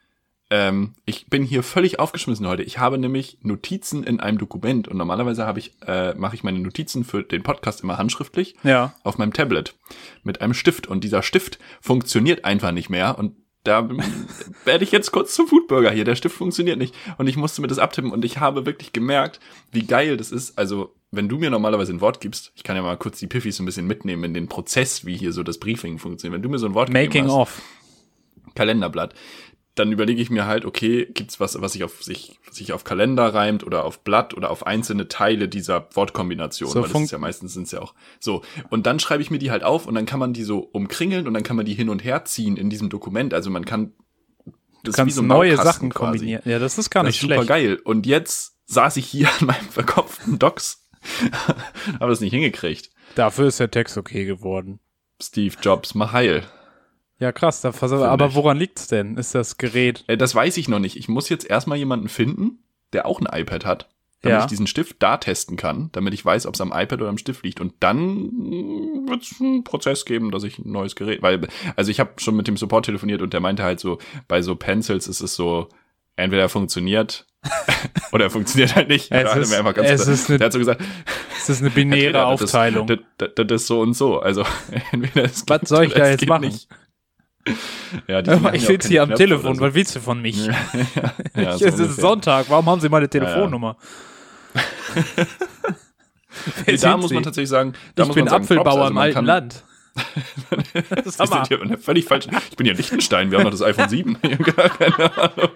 Ähm, 0.51 0.95
ich 1.05 1.27
bin 1.27 1.43
hier 1.43 1.61
völlig 1.61 1.99
aufgeschmissen 1.99 2.47
heute. 2.47 2.63
Ich 2.63 2.79
habe 2.79 2.97
nämlich 2.97 3.37
Notizen 3.43 4.03
in 4.03 4.19
einem 4.19 4.39
Dokument 4.39 4.87
und 4.87 4.97
normalerweise 4.97 5.45
habe 5.45 5.59
ich 5.59 5.73
äh, 5.85 6.15
mache 6.15 6.33
ich 6.33 6.43
meine 6.43 6.57
Notizen 6.57 7.03
für 7.03 7.21
den 7.21 7.43
Podcast 7.43 7.83
immer 7.83 7.99
handschriftlich 7.99 8.55
Ja. 8.63 8.95
auf 9.03 9.19
meinem 9.19 9.31
Tablet 9.31 9.75
mit 10.23 10.41
einem 10.41 10.55
Stift 10.55 10.87
und 10.87 11.03
dieser 11.03 11.21
Stift 11.21 11.59
funktioniert 11.81 12.45
einfach 12.45 12.71
nicht 12.71 12.89
mehr 12.89 13.19
und 13.19 13.35
da 13.69 13.87
werde 14.65 14.83
ich 14.83 14.91
jetzt 14.91 15.11
kurz 15.11 15.35
zum 15.35 15.47
Foodburger 15.47 15.91
hier. 15.91 16.03
Der 16.03 16.15
Stift 16.15 16.35
funktioniert 16.35 16.79
nicht 16.79 16.95
und 17.17 17.27
ich 17.27 17.37
musste 17.37 17.61
mir 17.61 17.67
das 17.67 17.77
abtippen 17.77 18.11
und 18.11 18.25
ich 18.25 18.39
habe 18.39 18.65
wirklich 18.65 18.93
gemerkt, 18.93 19.39
wie 19.71 19.85
geil 19.85 20.17
das 20.17 20.31
ist. 20.31 20.57
Also, 20.57 20.95
wenn 21.11 21.29
du 21.29 21.37
mir 21.37 21.51
normalerweise 21.51 21.93
ein 21.93 22.01
Wort 22.01 22.19
gibst, 22.19 22.51
ich 22.55 22.63
kann 22.63 22.75
ja 22.75 22.81
mal 22.81 22.97
kurz 22.97 23.19
die 23.19 23.27
Piffis 23.27 23.57
so 23.57 23.63
ein 23.63 23.67
bisschen 23.67 23.85
mitnehmen 23.85 24.23
in 24.23 24.33
den 24.33 24.47
Prozess, 24.47 25.05
wie 25.05 25.15
hier 25.15 25.33
so 25.33 25.43
das 25.43 25.59
Briefing 25.59 25.99
funktioniert. 25.99 26.35
Wenn 26.35 26.41
du 26.41 26.49
mir 26.49 26.57
so 26.57 26.65
ein 26.65 26.73
Wort 26.73 26.91
Making 26.91 27.25
hast, 27.25 27.31
of. 27.31 27.61
Kalenderblatt, 28.55 29.13
dann 29.75 29.91
überlege 29.91 30.21
ich 30.21 30.29
mir 30.29 30.45
halt, 30.45 30.65
okay, 30.65 31.05
gibt's 31.13 31.39
was, 31.39 31.59
was 31.61 31.73
sich 31.73 31.83
auf 31.83 32.03
sich, 32.03 32.39
sich 32.51 32.73
auf 32.73 32.83
Kalender 32.83 33.33
reimt 33.33 33.63
oder 33.63 33.85
auf 33.85 34.03
Blatt 34.03 34.33
oder 34.35 34.49
auf 34.51 34.65
einzelne 34.67 35.07
Teile 35.07 35.47
dieser 35.47 35.87
Wortkombination, 35.95 36.69
So 36.69 36.81
weil 36.81 36.89
das 36.89 37.01
ist 37.03 37.11
ja 37.11 37.17
meistens 37.17 37.53
sind's 37.53 37.71
ja 37.71 37.81
auch 37.81 37.93
so. 38.19 38.41
Und 38.69 38.85
dann 38.87 38.99
schreibe 38.99 39.21
ich 39.21 39.31
mir 39.31 39.39
die 39.39 39.51
halt 39.51 39.63
auf 39.63 39.85
und 39.87 39.95
dann 39.95 40.05
kann 40.05 40.19
man 40.19 40.33
die 40.33 40.43
so 40.43 40.59
umkringeln 40.59 41.27
und 41.27 41.33
dann 41.33 41.43
kann 41.43 41.55
man 41.55 41.65
die 41.65 41.73
hin 41.75 41.89
und 41.89 42.03
her 42.03 42.25
ziehen 42.25 42.57
in 42.57 42.69
diesem 42.69 42.89
Dokument. 42.89 43.33
Also 43.33 43.49
man 43.49 43.63
kann 43.65 43.93
das 44.83 44.95
Du 44.95 45.01
kannst 45.01 45.19
ein 45.19 45.27
neue 45.27 45.55
Sachen 45.57 45.89
quasi. 45.91 46.17
kombinieren. 46.17 46.41
Ja, 46.45 46.57
das 46.59 46.77
ist 46.77 46.89
gar 46.89 47.03
Das 47.03 47.09
nicht 47.09 47.17
ist 47.17 47.21
super 47.21 47.35
schlecht. 47.35 47.47
geil. 47.49 47.79
Und 47.83 48.05
jetzt 48.05 48.55
saß 48.65 48.97
ich 48.97 49.05
hier 49.05 49.27
an 49.39 49.47
meinem 49.47 49.69
verkopften 49.69 50.39
Docs, 50.39 50.87
habe 51.99 52.09
das 52.11 52.19
nicht 52.21 52.31
hingekriegt. 52.33 52.89
Dafür 53.15 53.47
ist 53.47 53.59
der 53.59 53.71
Text 53.71 53.97
okay 53.97 54.25
geworden. 54.25 54.79
Steve 55.21 55.55
Jobs, 55.61 55.95
mach 55.95 56.11
heil. 56.13 56.43
Ja, 57.19 57.31
krass. 57.31 57.63
Aber 57.65 58.27
ich. 58.27 58.35
woran 58.35 58.57
liegt's 58.57 58.87
denn? 58.87 59.17
Ist 59.17 59.35
das 59.35 59.57
Gerät? 59.57 60.03
Äh, 60.07 60.17
Das 60.17 60.33
weiß 60.33 60.57
ich 60.57 60.67
noch 60.69 60.79
nicht. 60.79 60.95
Ich 60.95 61.07
muss 61.09 61.29
jetzt 61.29 61.49
erstmal 61.49 61.77
jemanden 61.77 62.07
finden, 62.09 62.59
der 62.93 63.05
auch 63.05 63.19
ein 63.19 63.27
iPad 63.41 63.65
hat, 63.65 63.89
damit 64.21 64.37
Ja. 64.37 64.43
ich 64.43 64.49
diesen 64.49 64.67
Stift 64.67 64.97
da 64.99 65.17
testen 65.17 65.57
kann, 65.57 65.89
damit 65.91 66.13
ich 66.13 66.23
weiß, 66.23 66.45
ob 66.45 66.53
es 66.55 66.61
am 66.61 66.69
iPad 66.73 66.93
oder 67.01 67.09
am 67.09 67.17
Stift 67.17 67.43
liegt. 67.43 67.59
Und 67.59 67.73
dann 67.81 68.31
wird 69.07 69.23
es 69.23 69.39
einen 69.41 69.63
Prozess 69.65 70.05
geben, 70.05 70.31
dass 70.31 70.43
ich 70.43 70.59
ein 70.59 70.71
neues 70.71 70.95
Gerät, 70.95 71.21
weil, 71.21 71.45
also 71.75 71.91
ich 71.91 71.99
habe 71.99 72.11
schon 72.17 72.35
mit 72.35 72.47
dem 72.47 72.55
Support 72.57 72.85
telefoniert 72.85 73.21
und 73.21 73.33
der 73.33 73.41
meinte 73.41 73.63
halt 73.63 73.79
so, 73.81 73.97
bei 74.29 74.41
so 74.41 74.55
Pencils 74.55 75.07
ist 75.07 75.19
es 75.21 75.35
so, 75.35 75.67
entweder 76.15 76.43
er 76.43 76.49
funktioniert 76.49 77.25
oder 78.13 78.25
er 78.25 78.29
funktioniert 78.29 78.75
halt 78.75 78.87
nicht. 78.89 79.11
Es 79.11 79.23
er 79.29 79.37
ist- 79.37 79.53
einfach 79.53 79.73
ganz 79.73 79.89
es 79.89 80.07
ist 80.07 80.29
eine- 80.29 80.39
der 80.39 80.45
hat 80.45 80.53
so 80.53 80.59
gesagt, 80.59 80.81
Es 81.37 81.49
ist 81.49 81.61
eine 81.61 81.69
binäre 81.69 82.25
Aufteilung. 82.27 82.87
Das, 82.87 82.99
das, 83.17 83.29
das, 83.35 83.61
ist 83.61 83.67
so 83.67 83.81
und 83.81 83.93
so. 83.93 84.19
Also 84.19 84.45
entweder 84.91 85.25
es 85.25 85.43
Was 85.47 85.59
geht 85.61 85.67
soll 85.69 85.85
ich 85.85 85.93
da 85.93 86.09
jetzt 86.09 86.25
machen? 86.27 86.45
Nicht. 86.45 86.67
Ja, 88.07 88.19
ja 88.25 88.53
ich 88.53 88.65
sitze 88.65 88.89
hier 88.89 89.03
am 89.03 89.09
Knöpfe 89.09 89.23
Telefon. 89.23 89.55
so. 89.55 89.61
Was 89.61 89.73
willst 89.73 89.95
du 89.95 89.99
von 89.99 90.21
mich? 90.21 90.45
ja, 90.45 90.53
ja, 91.35 91.51
so 91.57 91.65
es 91.65 91.79
ist. 91.79 91.97
Sonntag. 91.97 92.45
Warum 92.49 92.65
haben 92.67 92.81
Sie 92.81 92.89
meine 92.89 93.09
Telefonnummer? 93.09 93.77
Nee, 96.65 96.77
da 96.77 96.95
muss 96.95 97.11
man 97.11 97.23
Sie? 97.23 97.25
tatsächch 97.25 97.49
sagen, 97.49 97.73
da 97.95 98.03
Ich 98.03 98.13
bin 98.13 98.27
sagen, 98.27 98.45
Props, 98.45 98.51
Apfelbauer 98.51 98.81
also 98.81 98.91
im 98.91 98.97
alten 98.97 99.25
Land. 99.25 99.63
Hier 101.47 101.61
in 101.61 101.69
der 101.69 101.77
völlig 101.77 102.05
falsch. 102.05 102.27
Ich 102.49 102.55
bin 102.55 102.65
hier 102.65 102.71
in 102.71 102.77
Liechtenstein, 102.77 103.31
wir 103.31 103.39
haben 103.39 103.45
noch 103.45 103.51
das 103.51 103.61
iPhone 103.61 103.89
7. 103.89 104.17
Ich 104.21 104.31
hab 104.31 104.55
gar 104.55 104.69
keine 104.69 105.17
Ahnung. 105.17 105.49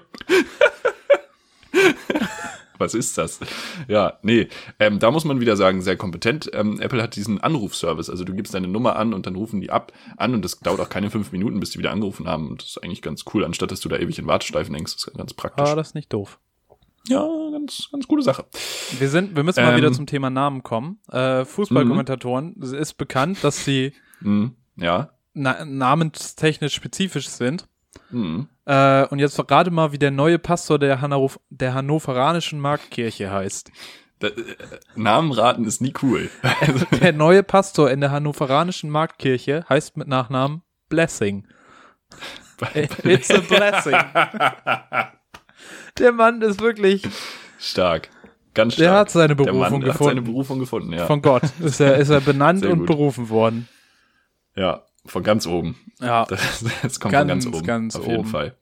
Was 2.79 2.93
ist 2.93 3.17
das? 3.17 3.39
Ja, 3.87 4.17
nee, 4.23 4.47
ähm, 4.79 4.99
da 4.99 5.11
muss 5.11 5.25
man 5.25 5.39
wieder 5.39 5.55
sagen, 5.55 5.81
sehr 5.81 5.95
kompetent. 5.97 6.49
Ähm, 6.53 6.79
Apple 6.81 7.01
hat 7.01 7.15
diesen 7.15 7.39
Anrufservice, 7.41 8.09
also 8.09 8.23
du 8.23 8.33
gibst 8.33 8.53
deine 8.53 8.67
Nummer 8.67 8.95
an 8.95 9.13
und 9.13 9.25
dann 9.25 9.35
rufen 9.35 9.61
die 9.61 9.69
ab 9.71 9.91
an 10.17 10.33
und 10.33 10.43
das 10.43 10.59
dauert 10.59 10.79
auch 10.79 10.89
keine 10.89 11.09
fünf 11.09 11.31
Minuten, 11.31 11.59
bis 11.59 11.71
die 11.71 11.79
wieder 11.79 11.91
angerufen 11.91 12.27
haben 12.27 12.49
und 12.49 12.61
das 12.61 12.69
ist 12.69 12.83
eigentlich 12.83 13.01
ganz 13.01 13.23
cool, 13.33 13.45
anstatt 13.45 13.71
dass 13.71 13.79
du 13.81 13.89
da 13.89 13.97
ewig 13.97 14.17
in 14.19 14.27
Warteschleifen 14.27 14.73
hängst, 14.75 14.95
das 14.95 15.07
ist 15.07 15.17
ganz 15.17 15.33
praktisch. 15.33 15.67
Ah, 15.69 15.75
das 15.75 15.89
ist 15.89 15.95
nicht 15.95 16.11
doof. 16.13 16.39
Ja, 17.09 17.27
ganz, 17.51 17.89
ganz 17.91 18.07
coole 18.07 18.23
Sache. 18.23 18.45
Wir 18.97 19.09
sind, 19.09 19.35
wir 19.35 19.43
müssen 19.43 19.61
mal 19.61 19.71
Ähm. 19.71 19.77
wieder 19.77 19.91
zum 19.91 20.05
Thema 20.05 20.29
Namen 20.29 20.63
kommen. 20.63 20.99
Äh, 21.11 21.43
Fußballkommentatoren 21.45 22.55
es 22.61 22.71
ist 22.71 22.93
bekannt, 22.93 23.39
dass 23.43 23.65
sie 23.65 23.93
Mhm. 24.21 24.55
Ja. 24.77 25.09
na 25.33 25.65
namenstechnisch 25.65 26.73
spezifisch 26.73 27.27
sind. 27.27 27.67
Mhm. 28.09 28.47
Äh, 28.65 29.05
und 29.07 29.19
jetzt 29.19 29.35
gerade 29.47 29.71
mal, 29.71 29.91
wie 29.91 29.97
der 29.99 30.11
neue 30.11 30.39
Pastor 30.39 30.79
der, 30.79 31.01
Hannover 31.01 31.39
der 31.49 31.73
hannoveranischen 31.73 32.59
Marktkirche 32.59 33.29
heißt. 33.31 33.71
Da, 34.19 34.27
äh, 34.27 34.33
Namen 34.95 35.31
raten 35.33 35.65
ist 35.65 35.81
nie 35.81 35.93
cool. 36.01 36.29
Der 37.01 37.11
neue 37.11 37.43
Pastor 37.43 37.91
in 37.91 37.99
der 37.99 38.11
hannoveranischen 38.11 38.89
Marktkirche 38.89 39.65
heißt 39.67 39.97
mit 39.97 40.07
Nachnamen 40.07 40.61
Blessing. 40.87 41.45
It's 43.03 43.29
a 43.31 43.39
blessing. 43.39 43.97
Der 45.99 46.11
Mann 46.13 46.41
ist 46.41 46.61
wirklich, 46.61 47.03
stark. 47.59 48.09
Ganz 48.53 48.75
stark. 48.75 48.85
der 48.85 48.93
hat 48.93 49.09
seine 49.09 49.35
Der 49.35 49.43
Berufung 49.45 49.59
Mann 49.59 49.71
hat 49.73 49.97
seine 49.97 50.15
gefunden. 50.21 50.23
Berufung 50.23 50.59
gefunden, 50.59 50.93
ja. 50.93 51.05
Von 51.05 51.21
Gott 51.21 51.43
ist 51.59 51.79
er, 51.81 51.97
ist 51.97 52.09
er 52.09 52.21
benannt 52.21 52.65
und 52.65 52.85
berufen 52.85 53.29
worden. 53.29 53.67
ja, 54.55 54.83
von 55.05 55.23
ganz 55.23 55.47
oben. 55.47 55.75
Ja. 55.99 56.25
Das, 56.29 56.65
das 56.81 56.99
kommt 56.99 57.11
Ganz, 57.11 57.21
von 57.21 57.27
ganz 57.27 57.45
oben. 57.47 57.65
ganz 57.65 57.95
auf 57.95 58.07
jeden 58.07 58.19
oben. 58.19 58.29
Fall. 58.29 58.55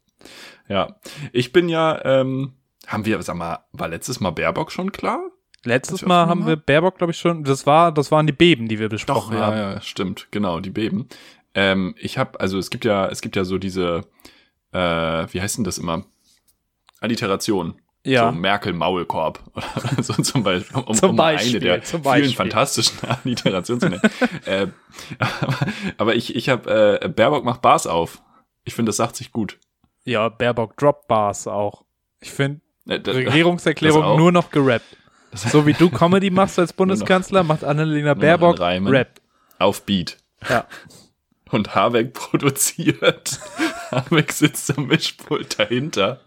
Ja. 0.67 0.95
Ich 1.31 1.51
bin 1.51 1.69
ja, 1.69 2.03
ähm, 2.05 2.53
haben 2.87 3.05
wir, 3.05 3.21
sag 3.21 3.35
mal, 3.35 3.65
war 3.71 3.87
letztes 3.87 4.19
Mal 4.19 4.31
Baerbock 4.31 4.71
schon 4.71 4.91
klar? 4.91 5.21
Letztes 5.63 6.01
Mal 6.03 6.25
haben 6.27 6.47
wir 6.47 6.55
Baerbock, 6.55 6.97
glaube 6.97 7.11
ich, 7.11 7.19
schon, 7.19 7.43
das 7.43 7.67
war, 7.67 7.91
das 7.91 8.11
waren 8.11 8.25
die 8.25 8.33
Beben, 8.33 8.67
die 8.67 8.79
wir 8.79 8.89
besprochen 8.89 9.37
ja, 9.37 9.45
haben. 9.45 9.57
ja, 9.57 9.81
stimmt, 9.81 10.27
genau, 10.31 10.59
die 10.59 10.71
Beben. 10.71 11.07
Ähm, 11.53 11.93
ich 11.99 12.17
habe, 12.17 12.39
also 12.39 12.57
es 12.57 12.71
gibt 12.71 12.83
ja, 12.83 13.07
es 13.07 13.21
gibt 13.21 13.35
ja 13.35 13.43
so 13.43 13.59
diese, 13.59 14.05
äh, 14.71 14.79
wie 14.79 15.41
heißt 15.41 15.57
denn 15.57 15.63
das 15.63 15.77
immer? 15.77 16.05
Alliteration. 16.99 17.75
Ja. 18.03 18.31
So 18.31 18.37
Merkel 18.37 18.73
Maulkorb 18.73 19.39
oder 19.53 20.03
so 20.03 20.13
zum 20.13 20.41
Beispiel, 20.43 20.75
um, 20.81 20.93
Zum 20.95 21.11
um 21.11 21.15
Beispiel, 21.15 21.51
eine 21.51 21.59
der 21.59 21.83
zum 21.83 22.01
vielen 22.01 22.13
Beispiel. 22.13 22.35
fantastischen 22.35 22.97
Alliterationen 23.23 23.79
zu 23.79 23.89
nennen. 23.89 24.01
äh, 24.45 24.67
aber, 25.19 25.57
aber 25.97 26.15
ich, 26.15 26.35
ich 26.35 26.49
habe 26.49 26.99
äh, 27.01 27.07
Baerbock 27.09 27.43
macht 27.45 27.61
Bars 27.61 27.85
auf. 27.87 28.21
Ich 28.63 28.73
finde, 28.73 28.89
das 28.89 28.97
sagt 28.97 29.15
sich 29.15 29.31
gut. 29.31 29.59
Ja, 30.03 30.29
Baerbock 30.29 30.77
Drop 30.77 31.07
Bars 31.07 31.47
auch. 31.47 31.83
Ich 32.21 32.31
finde, 32.31 32.61
Äh, 32.87 32.95
Regierungserklärung 33.05 34.17
nur 34.17 34.31
noch 34.31 34.49
gerappt. 34.49 34.97
So 35.33 35.65
wie 35.67 35.73
du 35.73 35.89
Comedy 35.89 36.29
machst 36.31 36.57
als 36.59 36.73
Bundeskanzler, 36.73 37.43
macht 37.43 37.63
Annalena 37.63 38.15
Baerbock. 38.15 38.59
Rap. 38.59 39.21
auf 39.59 39.83
Beat. 39.85 40.17
Ja. 40.49 40.65
Und 41.51 41.75
Habeck 41.75 42.13
produziert. 42.13 43.39
Habeck 43.91 44.31
sitzt 44.31 44.75
am 44.77 44.87
Mischpult 44.87 45.59
dahinter. 45.59 46.21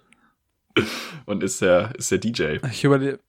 Und 1.27 1.43
ist 1.43 1.61
der, 1.63 1.95
ist 1.97 2.11
der 2.11 2.19
DJ, 2.19 2.59
Ich 2.71 2.85
überlege, 2.85 3.21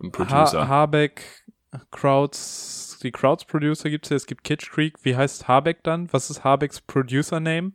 ein 0.00 0.06
ha 0.06 0.10
Producer. 0.10 0.68
Habeck, 0.68 1.44
Crowds, 1.90 2.98
die 3.02 3.10
Crowds 3.12 3.44
Producer 3.44 3.90
gibt's 3.90 4.08
ja, 4.10 4.16
es 4.16 4.26
gibt 4.26 4.44
Kitsch 4.44 4.70
Creek. 4.70 4.94
Wie 5.02 5.16
heißt 5.16 5.48
Habeck 5.48 5.82
dann? 5.84 6.12
Was 6.12 6.30
ist 6.30 6.44
Habecks 6.44 6.80
Producer 6.80 7.40
Name? 7.40 7.72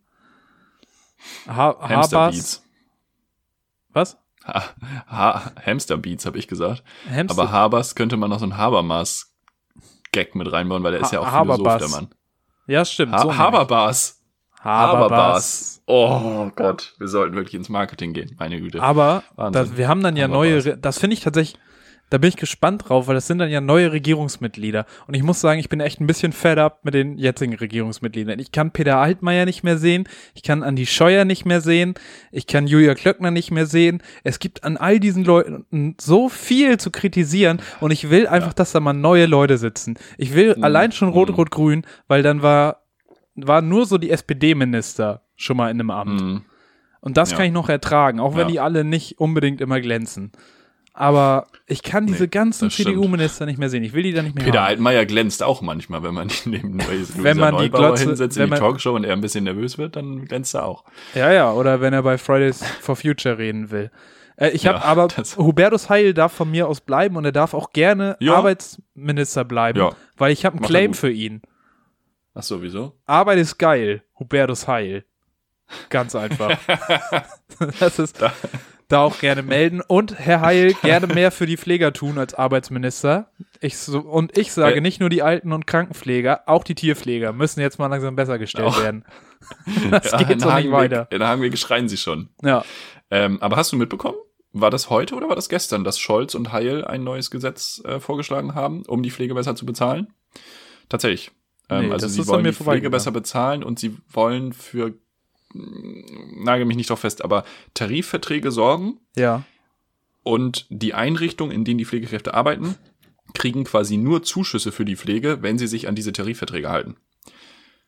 Ha 1.48 1.78
Hamster 1.82 2.18
Habers- 2.20 2.36
Beats. 2.36 2.64
Was? 3.90 4.18
Ha, 4.46 4.64
ha, 5.08 5.52
Hamster 5.66 5.98
Beats, 5.98 6.26
habe 6.26 6.38
ich 6.38 6.48
gesagt. 6.48 6.84
Hamster. 7.10 7.42
Aber 7.42 7.52
Habers 7.52 7.96
könnte 7.96 8.18
man 8.18 8.30
noch 8.30 8.40
so 8.40 8.46
einen 8.46 8.58
Habermas-Gag 8.58 10.36
mit 10.36 10.52
reinbauen, 10.52 10.84
weil 10.84 10.92
der 10.94 11.02
ist 11.02 11.12
Ha- 11.12 11.14
ja 11.14 11.20
auch 11.22 11.28
Haberbass. 11.28 11.74
Philosoph, 11.84 11.92
der 11.92 12.02
Mann. 12.02 12.16
ja, 12.68 12.84
stimmt. 12.86 13.14
Ha 13.14 13.20
so 13.20 13.38
Haberbars. 13.38 14.22
Haberbars. 14.64 15.10
Haberbars. 15.12 15.82
Oh 15.86 16.50
Gott, 16.56 16.94
wir 16.98 17.08
sollten 17.08 17.36
wirklich 17.36 17.56
ins 17.56 17.70
Marketing 17.70 18.14
gehen, 18.14 18.36
meine 18.40 18.60
Güte. 18.60 18.82
Aber 18.82 19.24
das, 19.52 19.76
wir 19.78 19.88
haben 19.88 20.02
dann 20.02 20.16
ja 20.16 20.26
Aber 20.26 20.36
neue, 20.36 20.78
das 20.78 20.98
finde 20.98 21.16
ich 21.16 21.20
tatsächlich, 21.20 21.60
da 22.10 22.20
bin 22.20 22.30
ich 22.30 22.38
gespannt 22.38 22.88
drauf, 22.88 23.08
weil 23.08 23.16
das 23.16 23.26
sind 23.28 23.40
dann 23.40 23.50
ja 23.50 23.60
neue 23.60 23.92
Regierungsmitglieder. 23.92 24.86
Und 25.08 25.16
ich 25.16 25.24
muss 25.24 25.42
sagen, 25.42 25.60
ich 25.60 25.68
bin 25.68 25.80
echt 25.80 26.00
ein 26.00 26.06
bisschen 26.06 26.32
fed 26.32 26.60
up 26.60 26.86
mit 26.86 26.94
den 26.94 27.18
jetzigen 27.18 27.56
Regierungsmitgliedern. 27.56 28.38
Ich 28.40 28.52
kann 28.52 28.72
Peter 28.72 28.98
Altmaier 28.98 29.46
nicht 29.46 29.64
mehr 29.64 29.78
sehen, 29.78 30.08
ich 30.36 30.44
kann 30.44 30.62
Andi 30.64 30.86
Scheuer 30.86 31.26
nicht 31.26 31.46
mehr 31.46 31.60
sehen, 31.60 31.96
ich 32.32 32.46
kann 32.46 32.68
Julia 32.68 32.94
Klöckner 32.94 33.32
nicht 33.32 33.50
mehr 33.52 33.66
sehen. 33.66 34.02
Es 34.24 34.38
gibt 34.40 34.64
an 34.64 34.78
all 34.78 35.00
diesen 35.00 35.26
Leuten 35.26 35.96
so 36.00 36.30
viel 36.30 36.78
zu 36.78 36.92
kritisieren 36.92 37.62
und 37.82 37.92
ich 37.92 38.10
will 38.12 38.28
einfach, 38.28 38.54
dass 38.54 38.72
da 38.74 38.80
mal 38.80 38.94
neue 38.94 39.26
Leute 39.26 39.58
sitzen. 39.58 39.96
Ich 40.18 40.36
will 40.36 40.56
Mhm. 40.56 40.64
allein 40.64 40.92
schon 40.92 41.08
Mhm. 41.10 41.14
Rot-Rot-Grün, 41.16 41.84
weil 42.08 42.22
dann 42.22 42.42
war, 42.44 42.83
war 43.36 43.62
nur 43.62 43.86
so 43.86 43.98
die 43.98 44.10
SPD-Minister 44.12 45.22
schon 45.36 45.58
mal 45.58 45.70
in 45.72 45.80
einem 45.80 45.90
Amt. 45.90 46.22
Mhm. 46.22 46.42
Und 47.02 47.18
das 47.18 47.32
Ja. 47.32 47.38
kann 47.38 47.46
ich 47.48 47.52
noch 47.52 47.70
ertragen, 47.70 48.20
auch 48.20 48.34
wenn 48.36 48.48
Ja. 48.48 48.52
die 48.52 48.60
alle 48.60 48.84
nicht 48.84 49.20
unbedingt 49.20 49.60
immer 49.62 49.82
glänzen. 49.82 50.32
Aber 50.96 51.48
ich 51.66 51.82
kann 51.82 52.06
diese 52.06 52.26
Nee, 52.26 52.30
ganzen. 52.30 52.70
CDU-Minister 52.70 53.48
nicht 53.48 53.58
mehr 53.58 53.70
sehen. 53.70 53.84
Ich 53.84 53.94
will 53.94 54.04
die 54.04 54.14
da 54.14 54.22
nicht 54.22 54.36
mehr 54.36 54.44
Peter 54.46 54.60
haben. 54.60 54.68
Altmaier 54.68 55.06
glänzt 55.08 55.42
auch 55.42 55.64
manchmal, 55.64 56.04
wenn 56.04 56.14
man 56.14 56.30
ihn 56.46 56.52
neben 56.52 56.80
Luisa 56.80 57.16
Wenn 57.24 57.38
man 57.38 57.58
die 57.58 57.72
Glotze- 57.72 58.06
hinsetzt 58.06 58.38
in 58.38 58.52
die 58.52 58.56
Talkshow 58.58 58.96
und 58.96 59.04
er 59.04 59.14
ein 59.14 59.22
bisschen 59.22 59.44
nervös 59.46 59.80
wird, 59.80 59.96
dann 59.96 60.26
glänzt 60.26 60.54
er 60.54 60.66
auch. 60.66 60.84
Ja, 61.16 61.32
ja, 61.34 61.52
oder 61.52 61.82
wenn 61.82 61.94
er 61.94 62.04
bei 62.04 62.20
Fridays 62.20 62.64
for 62.82 62.96
Future 62.96 63.40
reden 63.40 63.72
will. 63.72 63.90
Äh, 64.36 64.50
ich 64.50 64.68
habe 64.68 64.80
Ja, 64.80 64.86
aber, 64.86 65.08
Hubertus 65.38 65.90
Heil 65.90 66.14
darf 66.14 66.32
von 66.34 66.52
mir 66.52 66.68
aus 66.68 66.80
bleiben 66.82 67.16
und 67.18 67.26
er 67.26 67.32
darf 67.32 67.56
auch 67.56 67.72
gerne 67.74 68.16
Ja. 68.20 68.36
Arbeitsminister 68.36 69.46
bleiben, 69.46 69.80
Ja. 69.80 69.92
weil 70.18 70.32
ich 70.32 70.46
habe 70.46 70.54
einen 70.56 70.62
Macht 70.62 70.70
Claim 70.70 70.94
für 70.94 71.12
ihn. 71.12 71.42
Ach 72.34 72.44
so, 72.44 72.62
wieso? 72.62 72.94
Arbeit 73.06 73.38
ist 73.40 73.58
geil, 73.58 74.04
Hubertus 74.20 74.68
Heil. 74.68 75.06
Ganz 75.90 76.16
einfach. 76.16 76.58
das 77.80 78.00
ist 78.00 78.22
Da- 78.22 78.34
da 78.90 79.00
auch 79.02 79.20
gerne 79.20 79.42
melden. 79.42 79.82
Und 79.82 80.20
Herr 80.20 80.42
Heil 80.42 80.74
gerne 80.84 81.08
mehr 81.08 81.32
für 81.32 81.46
die 81.48 81.58
Pfleger 81.58 81.94
tun 81.94 82.18
als 82.20 82.34
Arbeitsminister. 82.36 83.32
Ich 83.60 83.78
so, 83.78 84.00
und 84.00 84.38
ich 84.38 84.52
sage 84.52 84.78
Äh. 84.78 84.82
nicht 84.82 85.00
nur 85.00 85.10
die 85.10 85.24
Alten- 85.24 85.52
und 85.54 85.66
Krankenpfleger, 85.66 86.44
auch 86.48 86.64
die 86.64 86.76
Tierpfleger 86.76 87.34
müssen 87.34 87.60
jetzt 87.62 87.80
mal 87.80 87.88
langsam 87.88 88.16
besser 88.16 88.38
gestellt 88.38 88.68
Auch. 88.68 88.82
werden. 88.84 89.06
Das 89.92 90.12
Ja, 90.12 90.24
geht 90.24 90.42
so 90.42 90.54
nicht 90.54 90.72
weiter. 90.72 91.08
In 91.12 91.24
Hagenweg 91.24 91.58
schreien 91.58 91.90
sie 91.90 91.98
schon. 91.98 92.30
Ja. 92.44 92.64
Ähm, 93.10 93.42
aber 93.42 93.56
hast 93.58 93.72
du 93.72 93.78
mitbekommen? 93.78 94.18
War 94.52 94.70
das 94.70 94.90
heute 94.90 95.16
oder 95.16 95.28
war 95.28 95.36
das 95.36 95.50
gestern, 95.50 95.84
dass 95.84 95.98
Scholz 96.00 96.36
und 96.36 96.52
Heil 96.54 96.86
ein 96.86 97.04
neues 97.04 97.32
Gesetz 97.32 97.82
äh, 97.86 98.00
vorgeschlagen 98.00 98.54
haben, 98.56 98.84
um 98.86 99.02
die 99.04 99.12
Pflege 99.12 99.34
besser 99.34 99.56
zu 99.56 99.66
bezahlen? 99.66 100.14
Tatsächlich. 100.90 101.32
Ähm, 101.80 101.86
Nee, 101.88 101.92
also 101.94 102.08
sie 102.08 102.26
wollen 102.28 102.44
mir 102.44 102.52
die 102.52 102.64
Pflege 102.64 102.90
besser 102.90 103.12
bezahlen 103.12 103.64
und 103.64 103.80
sie 103.80 103.96
wollen 104.12 104.54
für 104.54 104.94
mh, 105.54 106.44
nagel 106.44 106.66
mich 106.66 106.78
nicht 106.78 106.90
drauf 106.90 107.00
fest, 107.00 107.24
aber 107.24 107.44
Tarifverträge 107.74 108.52
sorgen 108.52 109.00
Ja. 109.16 109.44
und 110.24 110.66
die 110.70 110.94
Einrichtungen, 110.94 111.52
in 111.52 111.64
denen 111.66 111.78
die 111.78 111.86
Pflegekräfte 111.86 112.34
arbeiten, 112.34 112.76
kriegen 113.34 113.64
quasi 113.64 113.98
nur 113.98 114.24
Zuschüsse 114.24 114.72
für 114.72 114.86
die 114.86 114.96
Pflege, 114.96 115.42
wenn 115.42 115.58
sie 115.58 115.68
sich 115.68 115.88
an 115.88 115.96
diese 115.96 116.14
Tarifverträge 116.14 116.70
halten. 116.70 116.96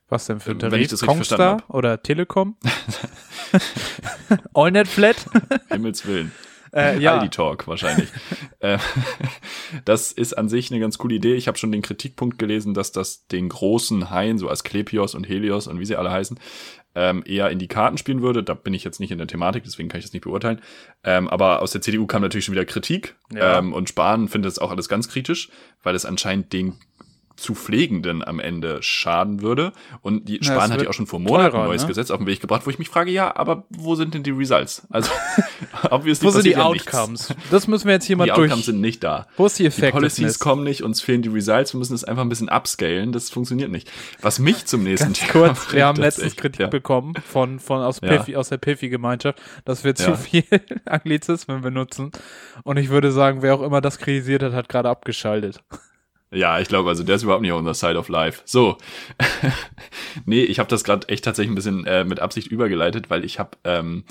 Was 0.08 0.26
denn 0.28 0.40
für 0.40 0.52
ein 0.52 0.62
Wenn 0.62 0.70
Tarif? 0.70 0.84
ich 0.86 0.88
das 0.90 1.02
richtig 1.02 1.16
verstanden 1.18 1.58
Kongstar 1.62 1.76
oder 1.76 2.02
Telekom? 2.04 2.56
Allnet 4.54 4.88
Flat? 4.88 5.26
Himmels 5.70 6.06
Willen. 6.06 6.32
Äh, 6.76 7.00
ja. 7.00 7.16
Aldi 7.16 7.30
Talk 7.30 7.68
wahrscheinlich. 7.68 8.10
Äh, 8.60 8.80
das 9.86 10.12
ist 10.12 10.34
an 10.34 10.50
sich 10.50 10.72
eine 10.72 10.80
ganz 10.80 10.98
coole 10.98 11.16
Idee. 11.16 11.36
Ich 11.36 11.48
habe 11.48 11.58
schon 11.58 11.72
den 11.72 11.82
Kritikpunkt 11.82 12.40
gelesen, 12.40 12.74
dass 12.74 12.92
das 12.92 13.28
den 13.28 13.50
großen 13.50 14.10
Haien, 14.10 14.38
so 14.38 14.50
Asklepios 14.50 15.14
und 15.14 15.28
Helios 15.28 15.68
und 15.68 15.80
wie 15.80 15.86
sie 15.86 15.98
alle 15.98 16.10
heißen, 16.10 16.40
ähm, 16.96 17.22
eher 17.28 17.52
in 17.52 17.60
die 17.60 17.68
Karten 17.68 17.98
spielen 17.98 18.22
würde. 18.22 18.42
Da 18.44 18.54
bin 18.54 18.74
ich 18.74 18.84
jetzt 18.84 19.00
nicht 19.00 19.12
in 19.12 19.18
der 19.18 19.28
Thematik, 19.28 19.66
deswegen 19.66 19.90
kann 19.90 20.00
ich 20.00 20.06
das 20.06 20.14
nicht 20.14 20.24
beurteilen. 20.24 20.62
Ähm, 21.04 21.28
aber 21.28 21.62
aus 21.62 21.72
der 21.72 21.82
CDU 21.82 22.08
kam 22.08 22.22
natürlich 22.22 22.46
schon 22.46 22.56
wieder 22.56 22.66
Kritik. 22.66 23.16
Ja. 23.32 23.60
Ähm, 23.60 23.74
und 23.74 23.90
Spahn 23.90 24.30
findet 24.30 24.52
das 24.52 24.60
auch 24.60 24.72
alles 24.72 24.90
ganz 24.90 25.10
kritisch, 25.10 25.50
weil 25.84 25.94
es 25.94 26.06
anscheinend 26.06 26.54
den 26.54 26.80
zu 27.36 27.56
Pflegenden 27.56 28.24
am 28.24 28.40
Ende 28.40 28.82
schaden 28.82 29.42
würde. 29.42 29.74
Und 30.02 30.30
die 30.30 30.40
Spahn 30.42 30.72
hat 30.72 30.82
ja 30.82 30.90
auch 30.90 30.94
schon 30.94 31.08
vor 31.08 31.20
Monaten 31.20 31.52
teurer, 31.52 31.64
ein 31.64 31.70
neues 31.70 31.82
ne? 31.84 31.88
Gesetz 31.90 32.12
auf 32.12 32.18
den 32.20 32.28
Weg 32.28 32.40
gebracht, 32.40 32.66
wo 32.66 32.70
ich 32.70 32.80
mich 32.80 32.90
frage, 32.90 33.12
ja, 33.12 33.36
aber 33.36 33.66
wo 33.70 33.96
sind 33.96 34.14
denn 34.14 34.24
die 34.24 34.32
Results? 34.32 34.88
Also, 34.90 35.12
obviously 35.90 36.28
Wo 36.28 36.32
sind 36.32 36.46
die 36.46 36.52
ja 36.52 36.70
nichts. 36.70 36.88
Outcomes? 36.88 37.34
Das 37.52 37.68
müssen 37.68 37.88
wir 37.88 37.94
jetzt 37.94 38.06
hier 38.06 38.18
mal 38.18 38.26
Die 38.26 38.32
durch. 38.32 38.52
Outcomes 38.52 38.66
sind 38.66 38.82
nicht 38.82 39.04
da. 39.04 39.28
Wo 39.38 39.46
ist 39.46 39.60
die 39.60 39.70
Die 39.70 39.92
Policies 39.92 40.40
kommen 40.40 40.64
nicht, 40.64 40.84
uns 40.84 41.02
fehlen 41.02 41.22
die 41.22 41.30
Results, 41.30 41.74
wir 41.74 41.80
müssen 41.80 41.94
es 41.94 42.04
einfach 42.04 42.24
ein 42.24 42.30
bisschen 42.30 42.50
upscalen, 42.50 43.12
das 43.12 43.30
funktioniert 43.30 43.72
nicht. 43.72 43.92
Was 44.22 44.40
mich 44.40 44.66
zum 44.66 44.84
nächsten 44.84 45.08
Ganz 45.08 45.20
Thema 45.32 45.32
kurz, 45.32 45.60
bringt, 45.60 45.74
wir 45.74 45.86
haben 45.86 46.00
letztens 46.00 46.28
echt, 46.28 46.38
Kritik 46.38 46.62
ja. 46.62 46.68
bekommen 46.68 47.14
von, 47.26 47.60
von 47.60 47.82
aus, 47.82 48.00
Ja. 48.02 48.10
Piffy, 48.10 48.36
aus 48.36 48.50
der 48.50 48.58
Piffy-Gemeinschaft, 48.58 49.42
dass 49.66 49.84
wir 49.84 49.96
zu 49.96 50.16
viel 50.16 50.44
Anglizismen 50.86 51.62
benutzen. 51.62 52.12
Und 52.64 52.78
ich 52.78 52.90
würde 52.90 53.12
sagen, 53.12 53.42
wer 53.42 53.56
auch 53.56 53.62
immer 53.62 53.82
das 53.82 53.98
kritisiert 53.98 54.44
hat, 54.44 54.54
hat 54.54 54.70
gerade 54.70 54.90
abgeschaltet. 54.90 55.64
Ja, 56.32 56.60
ich 56.60 56.68
glaube, 56.68 56.90
also 56.90 57.04
der 57.04 57.16
ist 57.16 57.24
überhaupt 57.24 57.42
nicht 57.42 57.52
auf 57.52 57.60
unserer 57.60 57.76
Side 57.76 57.98
of 57.98 58.10
Life. 58.10 58.42
So. 58.46 58.78
nee, 60.26 60.44
ich 60.44 60.60
habe 60.60 60.70
das 60.70 60.84
gerade 60.84 61.08
echt 61.08 61.24
tatsächlich 61.24 61.52
ein 61.52 61.56
bisschen 61.56 61.86
äh, 61.86 62.04
mit 62.04 62.20
Absicht 62.20 62.48
übergeleitet, 62.48 63.10
weil 63.10 63.24
ich 63.24 63.40
habe 63.40 63.52
ähm, 63.64 64.04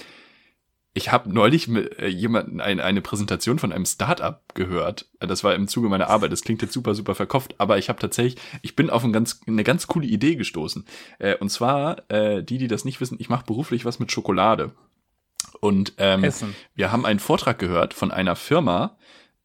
ich 0.96 1.10
habe 1.10 1.32
neulich 1.32 1.66
mit 1.66 1.98
äh, 1.98 2.06
jemanden 2.06 2.60
ein, 2.60 2.78
eine 2.78 3.02
Präsentation 3.02 3.58
von 3.58 3.72
einem 3.72 3.84
Startup 3.84 4.40
gehört. 4.54 5.06
Das 5.18 5.42
war 5.42 5.54
im 5.54 5.66
Zuge 5.66 5.88
meiner 5.88 6.08
Arbeit. 6.08 6.30
Das 6.30 6.42
klingt 6.42 6.62
jetzt 6.62 6.72
super 6.72 6.94
super 6.94 7.16
verkopft, 7.16 7.56
aber 7.58 7.78
ich 7.78 7.88
habe 7.88 7.98
tatsächlich, 7.98 8.40
ich 8.62 8.76
bin 8.76 8.90
auf 8.90 9.02
ein 9.02 9.12
ganz, 9.12 9.40
eine 9.46 9.64
ganz 9.64 9.88
coole 9.88 10.06
Idee 10.06 10.36
gestoßen. 10.36 10.86
Äh, 11.18 11.36
und 11.36 11.50
zwar 11.50 12.08
äh, 12.10 12.44
die, 12.44 12.58
die 12.58 12.68
das 12.68 12.84
nicht 12.84 13.00
wissen, 13.00 13.16
ich 13.18 13.28
mache 13.28 13.44
beruflich 13.44 13.84
was 13.84 13.98
mit 13.98 14.12
Schokolade. 14.12 14.72
Und 15.60 15.94
ähm, 15.98 16.22
Essen. 16.22 16.54
wir 16.74 16.92
haben 16.92 17.04
einen 17.04 17.20
Vortrag 17.20 17.58
gehört 17.58 17.92
von 17.92 18.12
einer 18.12 18.36
Firma, 18.36 18.96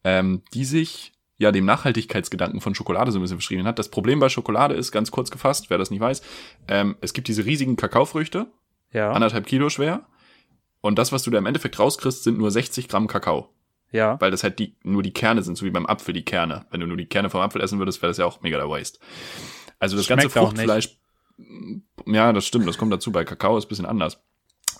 ähm, 0.04 0.42
die 0.54 0.64
sich 0.64 1.12
ja 1.40 1.50
dem 1.50 1.64
Nachhaltigkeitsgedanken 1.64 2.60
von 2.60 2.74
Schokolade 2.74 3.10
so 3.10 3.18
ein 3.18 3.22
bisschen 3.22 3.38
verschrieben 3.38 3.64
hat. 3.66 3.78
Das 3.78 3.88
Problem 3.88 4.20
bei 4.20 4.28
Schokolade 4.28 4.74
ist, 4.74 4.92
ganz 4.92 5.10
kurz 5.10 5.30
gefasst, 5.30 5.70
wer 5.70 5.78
das 5.78 5.90
nicht 5.90 6.00
weiß, 6.00 6.20
ähm, 6.68 6.96
es 7.00 7.14
gibt 7.14 7.28
diese 7.28 7.46
riesigen 7.46 7.76
Kakaofrüchte, 7.76 8.46
Ja. 8.92 9.10
anderthalb 9.12 9.46
Kilo 9.46 9.70
schwer. 9.70 10.06
Und 10.82 10.98
das, 10.98 11.12
was 11.12 11.22
du 11.22 11.30
da 11.30 11.38
im 11.38 11.46
Endeffekt 11.46 11.78
rauskriegst, 11.78 12.24
sind 12.24 12.38
nur 12.38 12.50
60 12.50 12.88
Gramm 12.88 13.06
Kakao. 13.06 13.48
Ja. 13.90 14.20
Weil 14.20 14.30
das 14.30 14.42
halt 14.42 14.58
die, 14.58 14.76
nur 14.84 15.02
die 15.02 15.12
Kerne 15.12 15.42
sind, 15.42 15.56
so 15.56 15.64
wie 15.66 15.70
beim 15.70 15.86
Apfel 15.86 16.14
die 16.14 16.24
Kerne. 16.24 16.66
Wenn 16.70 16.80
du 16.80 16.86
nur 16.86 16.96
die 16.96 17.06
Kerne 17.06 17.28
vom 17.30 17.40
Apfel 17.40 17.60
essen 17.62 17.78
würdest, 17.78 18.00
wäre 18.02 18.10
das 18.10 18.18
ja 18.18 18.26
auch 18.26 18.40
mega 18.42 18.56
der 18.58 18.68
Waste. 18.68 18.98
Also 19.78 19.96
das 19.96 20.06
ganze 20.06 20.24
Schmeckt 20.28 20.36
auch 20.38 20.48
Fruchtfleisch, 20.50 20.98
ja, 22.06 22.32
das 22.32 22.46
stimmt, 22.46 22.68
das 22.68 22.76
kommt 22.78 22.92
dazu. 22.92 23.12
Bei 23.12 23.24
Kakao 23.24 23.56
ist 23.56 23.64
ein 23.64 23.68
bisschen 23.68 23.86
anders. 23.86 24.22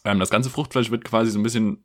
Ähm, 0.05 0.19
das 0.21 0.31
ganze 0.31 0.51
Fruchtfleisch 0.51 0.91
wird 0.91 1.05
quasi 1.05 1.31
so 1.31 1.39
ein 1.39 1.43
bisschen 1.43 1.85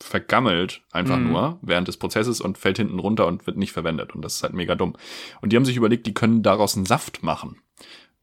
vergammelt, 0.00 0.82
einfach 0.92 1.16
Mhm. 1.18 1.28
nur, 1.32 1.58
während 1.62 1.88
des 1.88 1.96
Prozesses 1.96 2.40
und 2.40 2.58
fällt 2.58 2.76
hinten 2.78 2.98
runter 2.98 3.26
und 3.26 3.46
wird 3.46 3.56
nicht 3.56 3.72
verwendet. 3.72 4.14
Und 4.14 4.22
das 4.22 4.36
ist 4.36 4.42
halt 4.42 4.52
mega 4.54 4.74
dumm. 4.74 4.94
Und 5.40 5.52
die 5.52 5.56
haben 5.56 5.64
sich 5.64 5.76
überlegt, 5.76 6.06
die 6.06 6.14
können 6.14 6.42
daraus 6.42 6.76
einen 6.76 6.86
Saft 6.86 7.22
machen. 7.22 7.60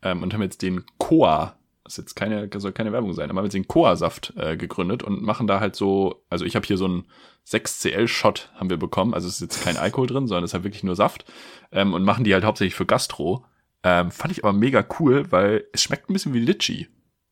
Ähm, 0.01 0.21
und 0.21 0.33
haben 0.33 0.41
jetzt 0.41 0.61
den 0.61 0.83
Coa, 0.99 1.55
das 1.83 1.93
ist 1.93 1.97
jetzt 1.97 2.15
keine, 2.15 2.49
soll 2.57 2.71
keine 2.73 2.91
Werbung 2.91 3.13
sein, 3.13 3.29
aber 3.29 3.39
haben 3.39 3.45
jetzt 3.45 3.53
den 3.53 3.67
Coa-Saft 3.67 4.33
äh, 4.37 4.55
gegründet 4.57 5.03
und 5.03 5.21
machen 5.21 5.47
da 5.47 5.59
halt 5.59 5.75
so, 5.75 6.23
also 6.29 6.45
ich 6.45 6.55
habe 6.55 6.65
hier 6.65 6.77
so 6.77 6.85
einen 6.85 7.05
6CL-Shot 7.47 8.51
haben 8.55 8.69
wir 8.69 8.77
bekommen, 8.77 9.13
also 9.13 9.27
es 9.27 9.35
ist 9.35 9.41
jetzt 9.41 9.63
kein 9.63 9.77
Alkohol 9.77 10.07
drin, 10.07 10.27
sondern 10.27 10.43
es 10.43 10.51
ist 10.51 10.53
halt 10.53 10.63
wirklich 10.63 10.83
nur 10.83 10.95
Saft. 10.95 11.25
Ähm, 11.71 11.93
und 11.93 12.03
machen 12.03 12.23
die 12.23 12.33
halt 12.33 12.43
hauptsächlich 12.43 12.75
für 12.75 12.85
Gastro. 12.85 13.45
Ähm, 13.83 14.11
fand 14.11 14.31
ich 14.31 14.43
aber 14.43 14.53
mega 14.53 14.85
cool, 14.99 15.29
weil 15.31 15.65
es 15.73 15.81
schmeckt 15.83 16.09
ein 16.09 16.13
bisschen 16.13 16.33
wie 16.33 16.39
Litchi, 16.39 16.87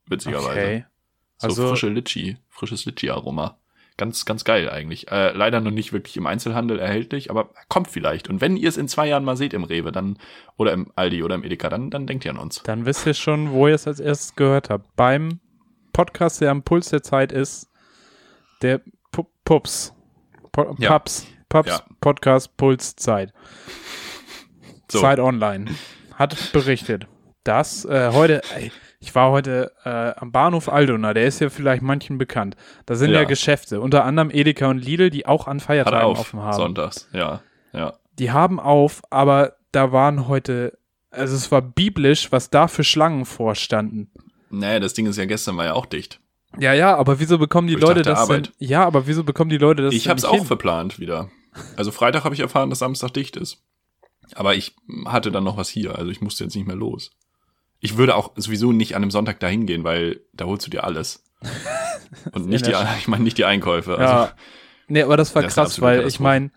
witzigerweise. 0.07 0.49
Okay. 0.49 0.85
So 1.37 1.47
Also- 1.47 1.67
frische 1.69 1.89
Litchi, 1.89 2.37
frisches 2.49 2.85
Litchi-Aroma. 2.85 3.57
Ganz, 3.97 4.25
ganz 4.25 4.43
geil 4.45 4.69
eigentlich. 4.69 5.11
Äh, 5.11 5.31
leider 5.33 5.59
noch 5.61 5.69
nicht 5.71 5.93
wirklich 5.93 6.17
im 6.17 6.25
Einzelhandel 6.25 6.79
erhältlich, 6.79 7.29
aber 7.29 7.49
kommt 7.69 7.87
vielleicht. 7.89 8.29
Und 8.29 8.41
wenn 8.41 8.57
ihr 8.57 8.67
es 8.69 8.77
in 8.77 8.87
zwei 8.87 9.07
Jahren 9.07 9.23
mal 9.23 9.37
seht 9.37 9.53
im 9.53 9.63
Rewe, 9.63 9.91
dann, 9.91 10.17
oder 10.57 10.71
im 10.73 10.91
Aldi 10.95 11.21
oder 11.23 11.35
im 11.35 11.43
Edeka, 11.43 11.69
dann, 11.69 11.91
dann 11.91 12.07
denkt 12.07 12.25
ihr 12.25 12.31
an 12.31 12.37
uns. 12.37 12.63
Dann 12.63 12.85
wisst 12.85 13.05
ihr 13.05 13.13
schon, 13.13 13.51
wo 13.51 13.67
ihr 13.67 13.75
es 13.75 13.87
als 13.87 13.99
erstes 13.99 14.35
gehört 14.35 14.69
habt. 14.69 14.95
Beim 14.95 15.39
Podcast, 15.93 16.41
der 16.41 16.51
am 16.51 16.63
Puls 16.63 16.89
der 16.89 17.03
Zeit 17.03 17.31
ist, 17.31 17.69
der 18.61 18.81
Pu- 19.13 19.27
Pups. 19.45 19.93
Pu- 20.53 20.75
Ja. 20.81 20.97
Pups. 20.97 21.27
Pups 21.49 21.69
Ja. 21.69 21.81
Podcast 21.99 22.55
Puls 22.57 22.95
Zeit. 22.95 23.33
So. 24.91 24.99
Zeit 25.01 25.19
Online 25.19 25.65
hat 26.15 26.51
berichtet, 26.53 27.07
dass 27.43 27.85
äh, 27.85 28.11
heute, 28.13 28.41
ey, 28.55 28.71
ich 29.01 29.13
war 29.15 29.31
heute 29.31 29.71
äh, 29.83 30.13
am 30.19 30.31
Bahnhof 30.31 30.69
Aldona, 30.69 31.13
der 31.13 31.25
ist 31.25 31.41
ja 31.41 31.49
vielleicht 31.49 31.81
manchen 31.81 32.17
bekannt. 32.17 32.55
Da 32.85 32.95
sind 32.95 33.11
ja, 33.11 33.21
Ja. 33.21 33.23
Geschäfte, 33.25 33.81
unter 33.81 34.05
anderem 34.05 34.29
Edeka 34.31 34.67
und 34.69 34.77
Lidl, 34.77 35.09
die 35.09 35.25
auch 35.25 35.47
an 35.47 35.59
Feiertagen 35.59 36.01
auf, 36.05 36.19
offen 36.19 36.39
haben. 36.39 36.53
sonntags. 36.55 37.09
Ja, 37.11 37.41
ja. 37.73 37.93
Die 38.19 38.31
haben 38.31 38.59
auf, 38.59 39.01
aber 39.09 39.55
da 39.71 39.91
waren 39.91 40.27
heute, 40.27 40.77
also 41.09 41.35
es 41.35 41.51
war 41.51 41.61
biblisch, 41.61 42.31
was 42.31 42.49
da 42.51 42.67
für 42.67 42.83
Schlangen 42.83 43.25
vorstanden. 43.25 44.11
Nee, 44.49 44.79
das 44.79 44.93
Ding 44.93 45.07
ist 45.07 45.17
ja 45.17 45.25
gestern 45.25 45.57
war 45.57 45.65
ja 45.65 45.73
auch 45.73 45.85
dicht. 45.87 46.19
Ja, 46.59 46.73
ja, 46.73 46.95
aber 46.97 47.19
wieso 47.19 47.37
bekommen 47.37 47.67
die 47.67 47.75
Durch 47.75 47.83
Leute 47.83 48.01
das 48.01 48.27
denn? 48.27 48.35
Arbeit. 48.35 48.51
Ja, 48.59 48.85
aber 48.85 49.07
wieso 49.07 49.23
bekommen 49.23 49.49
die 49.49 49.57
Leute 49.57 49.83
das 49.83 49.93
ich 49.93 50.03
denn 50.03 50.11
hab's 50.11 50.25
auch 50.25 50.35
hin? 50.35 50.45
verplant 50.45 50.99
wieder. 50.99 51.29
Also 51.77 51.91
Freitag 51.91 52.23
habe 52.25 52.35
ich 52.35 52.41
erfahren, 52.41 52.69
dass 52.69 52.79
Samstag 52.79 53.13
dicht 53.13 53.35
ist. 53.37 53.63
Aber 54.35 54.53
ich 54.55 54.75
hatte 55.05 55.31
dann 55.31 55.43
noch 55.45 55.57
was 55.57 55.69
hier, 55.69 55.97
also 55.97 56.11
ich 56.11 56.21
musste 56.21 56.43
jetzt 56.43 56.55
nicht 56.55 56.67
mehr 56.67 56.75
los. 56.75 57.11
Ich 57.81 57.97
würde 57.97 58.15
auch 58.15 58.31
sowieso 58.35 58.71
nicht 58.71 58.95
an 58.95 59.01
einem 59.01 59.11
Sonntag 59.11 59.39
dahin 59.39 59.65
gehen, 59.65 59.83
weil 59.83 60.21
da 60.33 60.45
holst 60.45 60.65
du 60.65 60.69
dir 60.71 60.83
alles. 60.85 61.23
Und 62.31 62.47
nicht 62.47 62.67
die, 62.67 62.73
ich 62.99 63.07
meine 63.07 63.23
nicht 63.23 63.37
die 63.37 63.45
Einkäufe. 63.45 63.97
Also, 63.97 64.03
Ja. 64.13 64.31
Nee, 64.87 65.01
aber 65.03 65.17
das 65.17 65.33
war 65.35 65.41
Das 65.41 65.53
krass, 65.55 65.81
weil 65.81 66.05
ich 66.07 66.19
meine, 66.19 66.51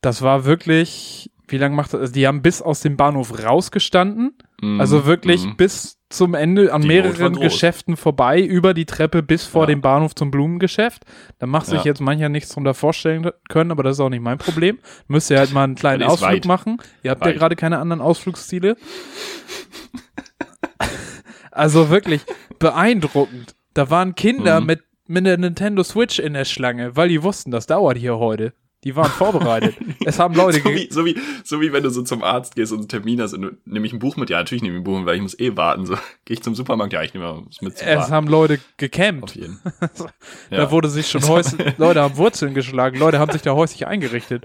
das 0.00 0.22
war 0.22 0.44
wirklich, 0.44 1.30
wie 1.48 1.58
lange 1.58 1.74
macht 1.74 1.92
das? 1.92 2.00
Also 2.00 2.12
die 2.12 2.26
haben 2.26 2.40
bis 2.42 2.62
aus 2.62 2.80
dem 2.80 2.96
Bahnhof 2.96 3.42
rausgestanden, 3.44 4.38
mm, 4.62 4.80
also 4.80 5.06
wirklich 5.06 5.44
mm. 5.44 5.56
bis 5.56 5.98
zum 6.08 6.34
Ende 6.34 6.72
an 6.72 6.82
Die 6.82 6.88
mehreren. 6.88 7.34
Geschäften 7.40 7.96
vorbei, 7.96 8.40
über 8.40 8.74
die 8.74 8.86
Treppe 8.86 9.24
bis 9.24 9.44
vor 9.44 9.62
Ja. 9.62 9.66
dem 9.66 9.80
Bahnhof 9.80 10.14
zum 10.14 10.30
Blumengeschäft. 10.30 11.02
Da 11.40 11.46
macht 11.46 11.66
sich 11.66 11.78
Ja. 11.80 11.84
jetzt 11.86 12.00
mancher 12.00 12.28
nichts 12.28 12.50
drunter 12.50 12.74
vorstellen 12.74 13.28
können, 13.48 13.72
aber 13.72 13.82
das 13.82 13.96
ist 13.96 14.00
auch 14.00 14.08
nicht 14.08 14.22
mein 14.22 14.38
Problem. 14.38 14.78
Müsst 15.08 15.28
ihr 15.32 15.38
halt 15.40 15.52
mal 15.52 15.64
einen 15.64 15.74
kleinen 15.74 16.04
Ausflug 16.04 16.30
weit. 16.30 16.44
machen. 16.44 16.78
Ihr 17.02 17.10
habt 17.10 17.22
ja 17.22 17.30
Weit. 17.30 17.36
gerade 17.38 17.56
keine 17.56 17.78
anderen 17.80 18.00
Ausflugsziele. 18.00 18.76
Also 21.56 21.90
wirklich 21.90 22.22
beeindruckend. 22.58 23.54
Da 23.74 23.90
waren 23.90 24.14
Kinder 24.14 24.60
Mhm. 24.60 24.66
mit, 24.66 24.80
mit 25.06 25.26
der 25.26 25.38
Nintendo 25.38 25.82
Switch 25.82 26.18
in 26.18 26.32
der 26.34 26.44
Schlange, 26.44 26.96
weil 26.96 27.08
die 27.08 27.22
wussten, 27.22 27.50
das 27.50 27.66
dauert 27.66 27.98
hier 27.98 28.18
heute. 28.18 28.52
Die 28.84 28.94
waren 28.94 29.10
vorbereitet. 29.10 29.74
es 30.04 30.18
haben 30.18 30.34
Leute 30.34 30.60
so, 30.60 30.68
wie, 30.70 30.88
so, 30.92 31.04
wie, 31.04 31.18
so 31.42 31.60
wie 31.60 31.72
wenn 31.72 31.82
du 31.82 31.90
so 31.90 32.02
zum 32.02 32.22
Arzt 32.22 32.54
gehst 32.54 32.70
und 32.72 32.78
einen 32.80 32.88
Termin 32.88 33.20
hast 33.20 33.32
und 33.34 33.42
du 33.42 33.50
nehme 33.64 33.84
ich 33.86 33.92
ein 33.92 33.98
Buch 33.98 34.16
mit, 34.16 34.30
ja, 34.30 34.36
natürlich 34.38 34.62
nehme 34.62 34.76
ich 34.76 34.80
ein 34.80 34.84
Buch 34.84 34.98
mit, 34.98 35.06
weil 35.06 35.16
ich 35.16 35.22
muss 35.22 35.38
eh 35.40 35.56
warten. 35.56 35.86
So, 35.86 35.94
gehe 36.24 36.34
ich 36.34 36.42
zum 36.42 36.54
Supermarkt, 36.54 36.92
ja, 36.92 37.02
ich 37.02 37.12
nehme 37.12 37.42
was 37.48 37.60
mit 37.62 37.78
zum 37.78 37.88
es 37.88 37.96
Warten. 37.98 38.12
haben 38.12 38.26
Leute 38.28 38.54
Auf 38.54 38.60
gecampt. 38.76 39.34
jeden. 39.34 39.58
Da 40.50 40.70
wurde 40.70 40.88
sich 40.88 41.08
schon 41.10 41.26
häuslich, 41.26 41.76
Leute 41.78 42.00
haben 42.00 42.16
Wurzeln 42.16 42.54
geschlagen, 42.54 42.98
Leute 42.98 43.18
haben 43.18 43.32
sich 43.32 43.42
da 43.42 43.54
häuslich 43.54 43.86
eingerichtet. 43.88 44.44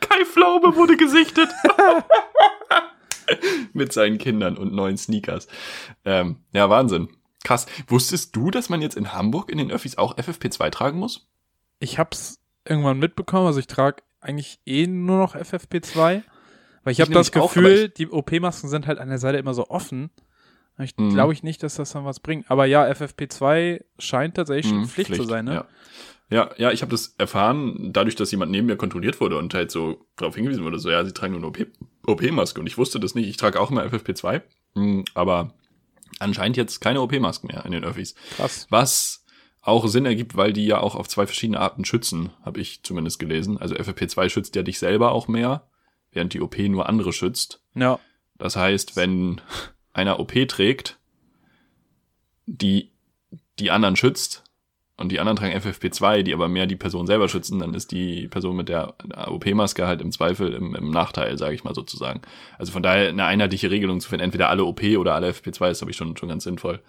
Kai 0.00 0.24
Pflaume 0.24 0.74
wurde 0.74 0.96
gesichtet. 0.96 1.48
Mit 3.72 3.92
seinen 3.92 4.18
Kindern 4.18 4.56
und 4.56 4.72
neuen 4.72 4.96
Sneakers. 4.96 5.48
Ähm, 6.04 6.36
ja, 6.52 6.68
Wahnsinn. 6.70 7.08
Krass. 7.44 7.66
Wusstest 7.86 8.34
du, 8.34 8.50
dass 8.50 8.68
man 8.68 8.82
jetzt 8.82 8.96
in 8.96 9.12
Hamburg 9.12 9.50
in 9.50 9.58
den 9.58 9.70
Öffis 9.70 9.98
auch 9.98 10.16
FFP2 10.16 10.70
tragen 10.70 10.98
muss? 10.98 11.28
Ich 11.78 11.98
hab's 11.98 12.40
irgendwann 12.64 12.98
mitbekommen, 12.98 13.46
also 13.46 13.60
ich 13.60 13.66
trage 13.68 14.02
eigentlich 14.20 14.58
eh 14.66 14.86
nur 14.86 15.18
noch 15.18 15.36
FFP2, 15.36 16.22
weil 16.82 16.92
ich 16.92 16.98
Ich 16.98 17.00
habe 17.00 17.12
das 17.12 17.32
auch, 17.34 17.52
Gefühl, 17.52 17.82
aber 17.84 17.88
die 17.88 18.08
OP-Masken 18.08 18.68
sind 18.68 18.86
halt 18.86 18.98
an 18.98 19.08
der 19.08 19.18
Seite 19.18 19.38
immer 19.38 19.54
so 19.54 19.68
offen. 19.68 20.10
Ich 20.78 20.96
Mhm. 20.96 21.10
glaube 21.10 21.32
ich 21.32 21.42
nicht, 21.42 21.62
dass 21.62 21.76
das 21.76 21.92
dann 21.92 22.04
was 22.04 22.20
bringt. 22.20 22.50
Aber 22.50 22.66
ja, 22.66 22.84
FFP2 22.86 23.84
scheint 23.98 24.34
tatsächlich 24.34 24.66
schon 24.68 24.80
Hm, 24.80 24.88
Pflicht, 24.88 25.14
zu 25.14 25.22
sein, 25.24 25.44
ne? 25.44 25.54
Ja. 25.54 25.64
Ja, 26.28 26.50
ja, 26.56 26.72
ich 26.72 26.82
habe 26.82 26.90
das 26.90 27.14
erfahren, 27.18 27.92
dadurch, 27.92 28.16
dass 28.16 28.32
jemand 28.32 28.50
neben 28.50 28.66
mir 28.66 28.76
kontrolliert 28.76 29.20
wurde 29.20 29.38
und 29.38 29.54
halt 29.54 29.70
so 29.70 30.04
darauf 30.16 30.34
hingewiesen 30.34 30.64
wurde, 30.64 30.80
so 30.80 30.90
ja, 30.90 31.04
sie 31.04 31.12
tragen 31.12 31.34
nur 31.34 31.40
eine 31.40 31.46
OP 31.46 31.68
OP-Maske 32.06 32.60
und 32.60 32.66
ich 32.66 32.78
wusste 32.78 33.00
das 33.00 33.14
nicht. 33.14 33.28
Ich 33.28 33.36
trage 33.36 33.60
auch 33.60 33.70
immer 33.70 33.84
FFP2, 33.84 34.42
hm, 34.74 35.04
aber 35.14 35.52
anscheinend 36.18 36.56
jetzt 36.56 36.80
keine 36.80 37.00
OP-Masken 37.00 37.48
mehr 37.48 37.64
in 37.64 37.72
den 37.72 37.84
Öffis. 37.84 38.14
Krass. 38.36 38.66
Was 38.70 39.24
auch 39.62 39.88
Sinn 39.88 40.06
ergibt, 40.06 40.36
weil 40.36 40.52
die 40.52 40.66
ja 40.66 40.78
auch 40.78 40.94
auf 40.94 41.08
zwei 41.08 41.26
verschiedene 41.26 41.60
Arten 41.60 41.84
schützen, 41.84 42.30
habe 42.44 42.60
ich 42.60 42.82
zumindest 42.84 43.18
gelesen. 43.18 43.58
Also 43.58 43.74
FFP2 43.74 44.28
schützt 44.28 44.54
ja 44.54 44.62
dich 44.62 44.78
selber 44.78 45.12
auch 45.12 45.26
mehr, 45.26 45.68
während 46.12 46.32
die 46.34 46.40
OP 46.40 46.56
nur 46.58 46.88
andere 46.88 47.12
schützt. 47.12 47.60
Ja. 47.74 47.98
Das 48.38 48.54
heißt, 48.54 48.96
wenn 48.96 49.40
einer 49.92 50.20
OP 50.20 50.32
trägt, 50.48 50.98
die 52.46 52.92
die 53.58 53.70
anderen 53.70 53.96
schützt 53.96 54.44
und 54.98 55.12
die 55.12 55.20
anderen 55.20 55.36
tragen 55.36 55.54
FFP2, 55.54 56.22
die 56.22 56.32
aber 56.32 56.48
mehr 56.48 56.66
die 56.66 56.76
Person 56.76 57.06
selber 57.06 57.28
schützen, 57.28 57.58
dann 57.58 57.74
ist 57.74 57.92
die 57.92 58.28
Person 58.28 58.56
mit 58.56 58.68
der 58.68 58.94
OP-Maske 59.26 59.86
halt 59.86 60.00
im 60.00 60.10
Zweifel 60.10 60.54
im, 60.54 60.74
im 60.74 60.90
Nachteil, 60.90 61.36
sage 61.36 61.54
ich 61.54 61.64
mal 61.64 61.74
sozusagen. 61.74 62.22
Also 62.58 62.72
von 62.72 62.82
daher 62.82 63.10
eine 63.10 63.24
einheitliche 63.24 63.70
Regelung 63.70 64.00
zu 64.00 64.08
finden, 64.08 64.24
entweder 64.24 64.48
alle 64.48 64.64
OP 64.64 64.82
oder 64.98 65.14
alle 65.14 65.30
FFP2 65.30 65.70
ist, 65.70 65.78
glaube 65.78 65.90
ich, 65.90 65.96
schon, 65.96 66.16
schon 66.16 66.30
ganz 66.30 66.44
sinnvoll. 66.44 66.80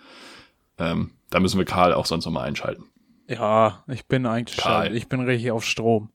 Ähm, 0.78 1.12
da 1.30 1.39
müssen 1.39 1.58
wir 1.58 1.65
Karl 1.65 1.93
auch 1.93 2.06
sonst 2.06 2.26
nochmal 2.26 2.48
einschalten. 2.48 2.86
Ja, 3.28 3.84
ich 3.88 4.06
bin 4.06 4.26
eigentlich 4.26 4.58
Karl. 4.58 4.88
schon, 4.88 4.96
ich 4.96 5.10
bin 5.10 5.20
richtig 5.22 5.52
auf 5.52 5.65
Strom. 5.65 6.10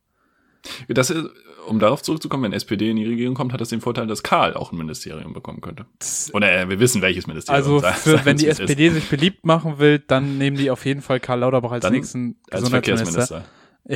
Das 0.88 1.11
ist, 1.11 1.25
um 1.66 1.79
darauf 1.79 2.03
zurückzukommen, 2.03 2.44
wenn 2.44 2.53
SPD 2.53 2.90
in 2.90 2.96
die 2.96 3.07
Regierung 3.07 3.35
kommt, 3.35 3.53
hat 3.53 3.61
das 3.61 3.68
den 3.70 3.81
Vorteil, 3.81 4.07
dass 4.07 4.22
Karl 4.22 4.55
auch 4.55 4.72
ein 4.72 4.79
Ministerium 4.79 5.33
bekommen 5.33 5.61
könnte. 5.61 5.87
Oder 6.33 6.53
äh, 6.53 6.68
wir 6.68 6.79
wissen, 6.81 7.03
welches 7.03 7.27
Ministerium. 7.27 7.57
Also 7.64 7.79
Sa- 7.81 7.92
für, 7.92 8.11
sagen 8.12 8.25
wenn 8.25 8.37
die 8.37 8.46
es 8.46 8.59
ist. 8.59 8.70
SPD 8.70 8.90
sich 8.90 9.09
beliebt 9.09 9.44
machen 9.46 9.79
will, 9.79 9.98
dann 10.01 10.38
nehmen 10.38 10.57
die 10.57 10.70
auf 10.70 10.85
jeden 10.87 11.03
Fall 11.03 11.20
Karl 11.20 11.40
Lauterbach 11.40 11.72
als 11.72 11.83
Dann 11.83 11.92
nächsten 11.92 12.37
als. 12.51 12.68
Verkehrsminister. 12.68 13.44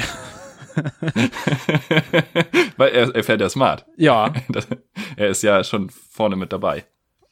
Weil 2.76 2.90
er, 2.90 3.14
er 3.14 3.24
fährt 3.24 3.40
ja 3.40 3.48
smart. 3.48 3.86
Ja, 3.96 4.32
Das, 4.48 4.66
er 5.16 5.28
ist 5.28 5.42
ja 5.42 5.64
schon 5.64 5.90
vorne 5.90 6.36
mit 6.36 6.52
dabei. 6.52 6.84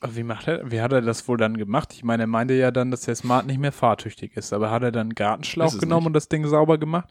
Wie 0.07 0.23
macht 0.23 0.49
er, 0.49 0.71
wie 0.71 0.81
hat 0.83 0.93
er 0.93 1.01
das 1.01 1.27
wohl 1.29 1.39
dann 1.39 1.57
gemacht? 1.57 1.93
Ich 1.95 2.05
meine, 2.05 2.25
er 2.25 2.27
meinte 2.27 2.53
ja 2.55 2.71
dann, 2.71 2.91
dass 2.91 3.03
der 3.03 3.15
Smart 3.15 3.47
nicht 3.47 3.59
mehr 3.59 3.73
fahrtüchtig 3.73 4.37
ist. 4.37 4.53
Aber 4.53 4.71
hat 4.71 4.83
er 4.83 4.93
dann 4.93 5.03
einen 5.09 5.15
Gartenschlauch 5.15 5.79
genommen 5.79 6.01
nicht. 6.03 6.07
und 6.09 6.13
das 6.13 6.29
Ding 6.29 6.47
sauber 6.47 6.77
gemacht? 6.77 7.09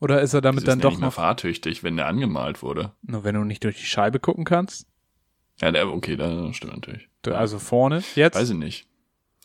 Oder 0.00 0.20
ist 0.20 0.34
er 0.34 0.40
damit 0.42 0.58
Das 0.62 0.64
dann 0.66 0.78
ist 0.80 0.84
ja 0.84 0.90
doch 0.90 0.98
noch, 0.98 1.12
fahrtüchtig, 1.14 1.82
wenn 1.82 1.96
der 1.96 2.06
angemalt 2.06 2.62
wurde. 2.62 2.92
nur 3.02 3.24
wenn 3.24 3.34
du 3.34 3.44
nicht 3.44 3.64
durch 3.64 3.76
die 3.78 3.86
Scheibe 3.86 4.20
gucken 4.20 4.44
kannst? 4.44 4.86
Ja, 5.60 5.70
der, 5.72 5.88
okay, 5.88 6.16
das 6.16 6.54
stimmt 6.56 6.74
natürlich. 6.74 7.08
Also 7.26 7.58
vorne 7.58 8.02
jetzt? 8.14 8.34
Weiß 8.36 8.50
ich 8.50 8.56
nicht. 8.56 8.86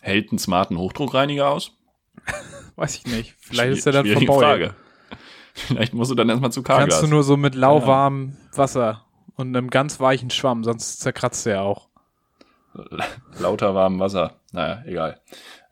Hält 0.01 0.31
einen 0.31 0.39
smarten 0.39 0.77
Hochdruckreiniger 0.77 1.49
aus? 1.49 1.77
Weiß 2.75 2.95
ich 2.97 3.05
nicht. 3.05 3.35
Vielleicht 3.39 3.77
ist 3.77 3.83
Schwier- 3.87 3.93
er 3.95 4.03
dann 4.03 4.25
vorbei. 4.25 4.41
Frage. 4.45 4.75
Vielleicht 5.53 5.93
musst 5.93 6.11
du 6.11 6.15
dann 6.15 6.29
erstmal 6.29 6.51
zu 6.51 6.63
Karglas. 6.63 6.89
Kannst 6.89 7.03
du 7.03 7.07
nur 7.07 7.23
so 7.23 7.37
mit 7.37 7.55
lauwarmem 7.55 8.37
Wasser 8.53 9.05
und 9.35 9.55
einem 9.55 9.69
ganz 9.69 9.99
weichen 9.99 10.29
Schwamm, 10.29 10.63
sonst 10.63 10.99
zerkratzt 10.99 11.45
er 11.47 11.61
auch. 11.61 11.87
Lauter 13.39 13.75
warmem 13.75 13.99
Wasser. 13.99 14.39
Naja, 14.51 14.83
egal. 14.85 15.19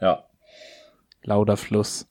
Ja. 0.02 0.26
Lauter 1.24 1.58
Fluss. 1.58 2.08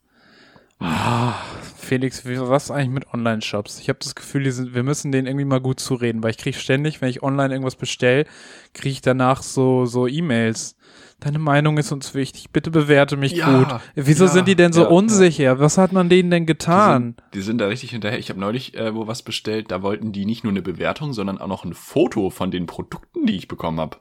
Ah, 0.81 1.35
Felix, 1.77 2.23
was 2.25 2.71
eigentlich 2.71 2.91
mit 2.91 3.13
Online-Shops? 3.13 3.81
Ich 3.81 3.89
habe 3.89 3.99
das 4.01 4.15
Gefühl, 4.15 4.45
die 4.45 4.51
sind, 4.51 4.75
wir 4.75 4.83
müssen 4.83 5.11
denen 5.11 5.27
irgendwie 5.27 5.45
mal 5.45 5.61
gut 5.61 5.81
zureden, 5.81 6.23
weil 6.23 6.31
ich 6.31 6.39
kriege 6.39 6.57
ständig, 6.57 7.01
wenn 7.01 7.09
ich 7.09 7.23
online 7.23 7.53
irgendwas 7.53 7.77
bestelle, 7.77 8.27
kriege 8.75 8.91
ich 8.91 9.01
danach 9.01 9.43
so, 9.43 9.87
so 9.87 10.07
E-Mails. 10.07 10.77
Deine 11.19 11.41
Meinung 11.41 11.79
ist 11.79 11.91
uns 11.91 12.15
wichtig, 12.15 12.51
bitte 12.53 12.71
bewerte 12.71 13.17
mich 13.17 13.33
Ja, 13.33 13.59
gut. 13.59 13.81
Wieso 13.97 14.27
ja, 14.27 14.31
sind 14.31 14.47
die 14.47 14.55
denn 14.55 14.73
so 14.73 14.83
ja, 14.83 14.89
unsicher? 14.89 15.59
Was 15.59 15.77
hat 15.77 15.93
man 15.93 16.09
denen 16.09 16.31
denn 16.31 16.43
Die 16.45 16.47
getan? 16.47 17.03
sind, 17.03 17.23
die 17.35 17.41
sind 17.41 17.59
da 17.59 17.67
richtig 17.67 17.91
hinterher. 17.91 18.21
Ich 18.21 18.31
habe 18.31 18.39
neulich 18.39 18.77
äh, 18.77 18.95
wo 18.95 19.09
was 19.09 19.25
bestellt, 19.25 19.73
da 19.73 19.83
wollten 19.83 20.13
die 20.13 20.27
nicht 20.27 20.45
nur 20.45 20.53
eine 20.53 20.63
Bewertung, 20.63 21.13
sondern 21.13 21.39
auch 21.39 21.49
noch 21.49 21.65
ein 21.65 21.75
Foto 21.75 22.31
von 22.31 22.53
den 22.53 22.67
Produkten, 22.67 23.27
die 23.27 23.35
ich 23.35 23.49
bekommen 23.49 23.81
habe. 23.81 23.97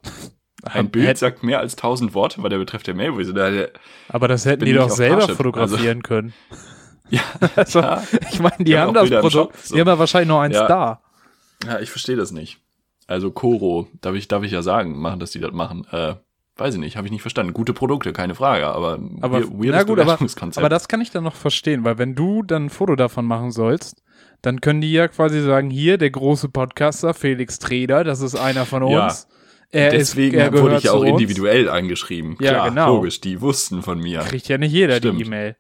Ein 0.74 0.90
Bild 0.90 1.18
sagt 1.18 1.44
mehr 1.44 1.60
als 1.60 1.76
tausend 1.76 2.14
Worte, 2.14 2.42
weil 2.44 2.50
der 2.50 2.58
betrifft 2.58 2.88
der 2.88 2.94
Mail. 2.96 3.12
Aber 4.10 4.28
das 4.28 4.46
hätten 4.46 4.66
die 4.66 4.74
doch 4.74 4.90
selber 4.90 5.18
Parship, 5.20 5.36
fotografieren 5.38 6.04
können. 6.04 6.34
ja, 7.10 7.22
Also, 7.56 7.80
ja, 7.80 8.04
ich 8.32 8.40
meine, 8.40 8.56
die 8.64 8.78
haben 8.78 8.96
haben 8.98 9.10
das 9.10 9.22
Produkt, 9.22 9.58
so. 9.66 9.76
die 9.76 9.82
haben 9.82 9.88
ja 9.88 10.00
wahrscheinlich 10.00 10.28
noch 10.30 10.42
eins 10.42 10.56
Ja. 10.56 10.68
da. 10.68 11.02
ja, 11.66 11.80
ich 11.80 11.90
verstehe 11.90 12.16
das 12.16 12.32
nicht. 12.32 12.60
Also 13.08 13.32
Koro, 13.32 13.88
darf 14.02 14.16
ich, 14.16 14.28
darf 14.28 14.44
ich 14.44 14.52
ja 14.52 14.62
sagen, 14.62 15.00
machen, 15.00 15.20
dass 15.20 15.32
die 15.32 15.40
das 15.40 15.54
machen. 15.54 15.86
Äh, 15.92 16.16
weiß 16.58 16.74
ich 16.74 16.80
nicht, 16.80 16.98
habe 16.98 17.08
ich 17.08 17.12
nicht 17.12 17.22
verstanden. 17.22 17.54
Gute 17.54 17.72
Produkte, 17.74 18.12
keine 18.12 18.36
Frage, 18.36 18.68
aber, 18.68 19.00
Aber, 19.22 19.40
weir- 19.44 19.72
na 19.72 19.84
gut, 19.84 20.00
aber, 20.00 20.18
aber 20.56 20.70
das 20.70 20.88
kann 20.90 21.02
ich 21.02 21.12
dann 21.12 21.24
noch 21.24 21.36
verstehen, 21.36 21.86
weil 21.86 21.98
wenn 22.00 22.16
du 22.16 22.44
dann 22.44 22.66
ein 22.66 22.70
Foto 22.70 22.96
davon 22.96 23.26
machen 23.26 23.52
sollst, 23.52 24.02
dann 24.42 24.60
können 24.60 24.82
die 24.82 24.92
ja 24.92 25.08
quasi 25.08 25.42
sagen, 25.42 25.70
hier, 25.70 25.98
der 25.98 26.10
große 26.10 26.50
Podcaster 26.50 27.14
Felix 27.14 27.60
Treder, 27.60 28.04
das 28.04 28.22
ist 28.22 28.36
einer 28.36 28.66
von 28.66 28.86
Ja. 28.88 29.08
Er 29.72 29.92
Deswegen 29.92 30.40
ist, 30.40 30.54
wurde 30.54 30.78
ich 30.78 30.84
ja 30.84 30.94
auch 30.94 31.04
individuell 31.04 31.70
angeschrieben. 31.70 32.38
Ja, 32.40 32.52
Klar, 32.52 32.70
genau. 32.70 32.96
logisch, 32.96 33.20
die 33.22 33.42
wussten 33.42 33.82
von 33.82 34.00
mir. 34.00 34.20
Kriegt 34.20 34.48
ja 34.48 34.58
nicht 34.58 34.72
jeder 34.72 34.96
Stimmt. 34.98 35.20
die 35.20 35.26
E-Mail. 35.26 35.56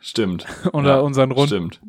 Stimmt. 0.00 0.46
Unter 0.72 0.90
Ja, 0.96 1.00
unseren 1.00 1.30
rund 1.30 1.48
Stimmt. 1.50 1.80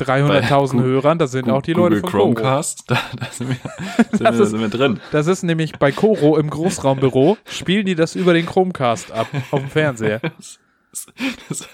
300.000 0.00 0.76
Bei 0.78 0.82
Hörern, 0.82 1.18
das 1.18 1.30
sind 1.32 1.44
Gu- 1.44 1.52
auch 1.52 1.62
die 1.62 1.74
Google 1.74 1.90
Leute 1.90 2.00
von 2.00 2.10
Koro. 2.10 2.22
Chromecast, 2.34 2.84
da, 2.90 2.98
da 3.20 3.26
sind, 3.30 3.50
wir, 3.50 3.56
sind, 4.10 4.20
Das 4.24 4.36
wir, 4.38 4.40
ist- 4.44 4.50
sind 4.50 4.60
wir 4.60 4.68
drin. 4.68 5.00
Das 5.12 5.26
ist 5.26 5.42
nämlich 5.42 5.78
bei 5.78 5.92
Koro 5.92 6.36
im 6.38 6.48
Großraumbüro, 6.50 7.36
spielen 7.44 7.84
die 7.86 7.94
das 7.94 8.16
über 8.16 8.32
den 8.32 8.46
Chromecast 8.46 9.12
ab, 9.12 9.28
auf 9.50 9.60
dem 9.60 9.68
Fernseher. 9.68 10.20
Das, 10.20 10.58
das, 11.48 11.68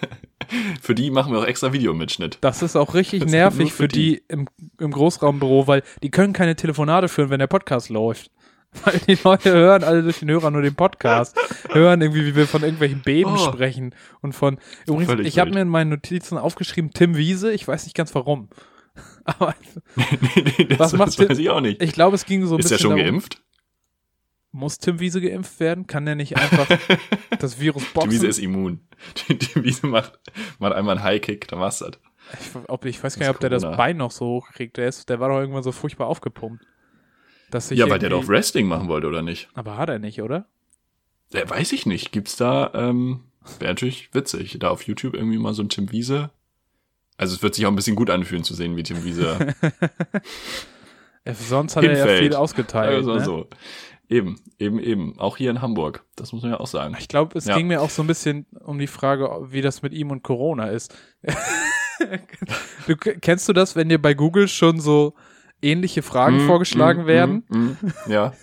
für 0.83 0.95
die 0.95 1.11
machen 1.11 1.33
wir 1.33 1.41
auch 1.41 1.47
extra 1.47 1.73
Videomitschnitt. 1.73 2.39
Das 2.41 2.63
ist 2.63 2.77
auch 2.77 2.95
richtig 2.95 3.25
nervig 3.27 3.73
für 3.73 3.85
für 3.85 3.89
die 3.89 4.23
im, 4.29 4.47
im 4.79 4.91
Großraumbüro, 4.91 5.67
weil 5.67 5.83
die 6.03 6.11
können 6.11 6.33
keine 6.33 6.55
Telefonate 6.57 7.09
führen, 7.09 7.31
wenn 7.31 7.39
der 7.41 7.47
Podcast 7.47 7.89
läuft. 7.89 8.31
Weil 8.85 8.99
die 8.99 9.19
Leute 9.25 9.51
hören 9.53 9.83
alle 9.83 10.03
durch 10.03 10.19
den 10.21 10.31
Hörer 10.31 10.51
nur 10.51 10.63
den 10.63 10.75
Podcast. 10.75 11.37
hören 11.71 12.01
irgendwie, 12.03 12.27
wie 12.27 12.37
wir 12.37 12.47
von 12.47 12.63
irgendwelchen 12.63 13.01
Beben 13.03 13.33
Oh. 13.35 13.39
sprechen. 13.53 13.95
Und 14.21 14.35
von, 14.35 14.59
übrigens, 14.87 15.07
Völlig 15.07 15.27
ich 15.29 15.39
habe 15.39 15.51
mir 15.53 15.63
in 15.63 15.69
meinen 15.69 15.89
Notizen 15.91 16.37
aufgeschrieben, 16.39 16.91
Tim 16.93 17.17
Wiese, 17.17 17.51
ich 17.53 17.67
weiß 17.67 17.85
nicht 17.85 17.97
ganz 17.97 18.15
warum. 18.15 18.49
Aber 19.25 19.55
nee, 19.97 20.05
nee, 20.59 20.65
das, 20.65 20.79
Was 20.79 20.93
macht 20.95 21.19
das 21.19 21.31
weiß 21.31 21.39
ich 21.39 21.49
auch 21.51 21.61
nicht. 21.61 21.83
ich 21.83 21.93
glaube, 21.93 22.15
es 22.15 22.27
ging 22.27 22.45
so 22.47 22.57
ein 22.57 22.61
Ist 22.61 22.65
bisschen 22.69 22.77
er 22.77 22.81
schon 22.81 22.91
darum, 22.99 23.05
geimpft? 23.13 23.43
muss 24.53 24.79
Tim 24.79 24.99
Wiese 25.01 25.21
geimpft 25.21 25.61
werden? 25.61 25.87
Kann 25.87 26.05
der 26.07 26.15
nicht 26.15 26.37
einfach 26.37 26.67
das 27.39 27.61
Virus 27.61 27.85
boxen? 27.93 28.11
Wiese 28.11 28.27
ist 28.27 28.39
immun. 28.39 28.81
Die 29.29 29.63
Wiese 29.65 29.87
macht, 29.87 30.19
macht 30.59 30.73
einmal 30.75 30.97
einen 30.97 31.05
High-Kick, 31.05 31.49
dann 31.49 31.61
war's 31.61 31.79
das. 31.79 31.93
Ich, 32.41 32.51
ob, 32.69 32.85
ich 32.85 33.03
weiß 33.03 33.19
gar 33.19 33.27
nicht, 33.27 33.35
ob 33.35 33.41
der 33.41 33.51
das. 33.51 33.63
Bein 33.63 33.97
noch 33.97 34.11
so 34.11 34.27
hochkriegt. 34.27 34.77
Der, 34.77 34.89
ist, 34.89 35.09
der 35.09 35.21
war 35.21 35.29
doch 35.31 35.39
irgendwann 35.39 35.63
so 35.63 35.73
furchtbar 35.73 36.09
aufgepumpt. 36.09 36.63
Dass 37.51 37.69
sich 37.69 37.79
Ja, 37.79 37.89
weil 37.89 37.99
der 37.99 38.11
doch 38.11 38.29
Wrestling 38.29 38.67
machen 38.67 38.89
wollte, 38.89 39.07
oder 39.07 39.23
nicht? 39.23 39.49
Aber 39.55 39.77
hat 39.77 39.89
er 39.89 39.99
nicht, 39.99 40.21
oder? 40.23 40.47
Ja, 41.33 41.49
weiß 41.49 41.73
ich 41.73 41.87
nicht. 41.87 42.13
Gibt's 42.13 42.37
da, 42.37 42.71
ähm, 42.75 43.21
wäre 43.59 43.73
natürlich 43.73 44.15
witzig, 44.15 44.57
da 44.59 44.69
auf 44.71 44.83
YouTube 44.83 45.15
irgendwie 45.15 45.39
mal 45.39 45.55
so 45.55 45.63
ein 45.63 45.69
Tim 45.69 45.91
Wiese. 45.93 46.31
Also 47.17 47.35
es 47.35 47.43
wird 47.43 47.55
sich 47.55 47.67
auch 47.67 47.71
ein 47.71 47.77
bisschen 47.77 47.97
gut 47.97 48.11
anfühlen 48.11 48.45
zu 48.45 48.55
sehen, 48.55 48.77
wie 48.77 48.83
Tim 48.83 49.05
Wiese 49.05 49.55
Sonst 51.27 51.77
hat 51.77 51.85
er 51.85 51.91
ja 51.91 51.97
Hinfällt. 51.99 52.23
viel 52.23 52.35
ausgeteilt. 52.35 52.95
Also 52.95 53.15
ne? 53.15 53.25
so. 53.25 53.47
Eben, 54.09 54.41
eben, 54.59 54.79
eben. 54.79 55.19
Auch 55.19 55.37
hier 55.37 55.51
in 55.51 55.61
Hamburg. 55.61 56.05
Das 56.17 56.33
muss 56.33 56.43
man 56.43 56.53
ja 56.53 56.61
auch 56.61 56.67
sagen. 56.67 56.97
Ich 56.99 57.09
glaube, 57.09 57.37
es 57.37 57.45
Ja. 57.45 57.57
ging 57.57 57.67
mir 57.67 57.83
auch 57.83 57.91
so 57.91 58.03
ein 58.03 58.07
bisschen 58.07 58.47
um 58.65 58.79
die 58.79 58.87
Frage, 58.87 59.29
wie 59.51 59.61
das 59.61 59.83
mit 59.83 59.93
ihm 59.93 60.11
und 60.11 60.23
Corona 60.23 60.69
ist. 60.69 60.97
du, 62.87 62.97
kennst 62.97 63.47
du 63.49 63.53
das, 63.53 63.77
wenn 63.77 63.91
dir 63.91 64.01
bei 64.01 64.15
Google 64.15 64.49
schon 64.49 64.81
so 64.81 65.15
ähnliche 65.63 66.03
Fragen 66.03 66.45
Mm, 66.45 66.47
vorgeschlagen 66.47 67.05
mm, 67.05 67.07
werden? 67.07 67.45
mm. 67.49 68.11
Ja. 68.11 68.33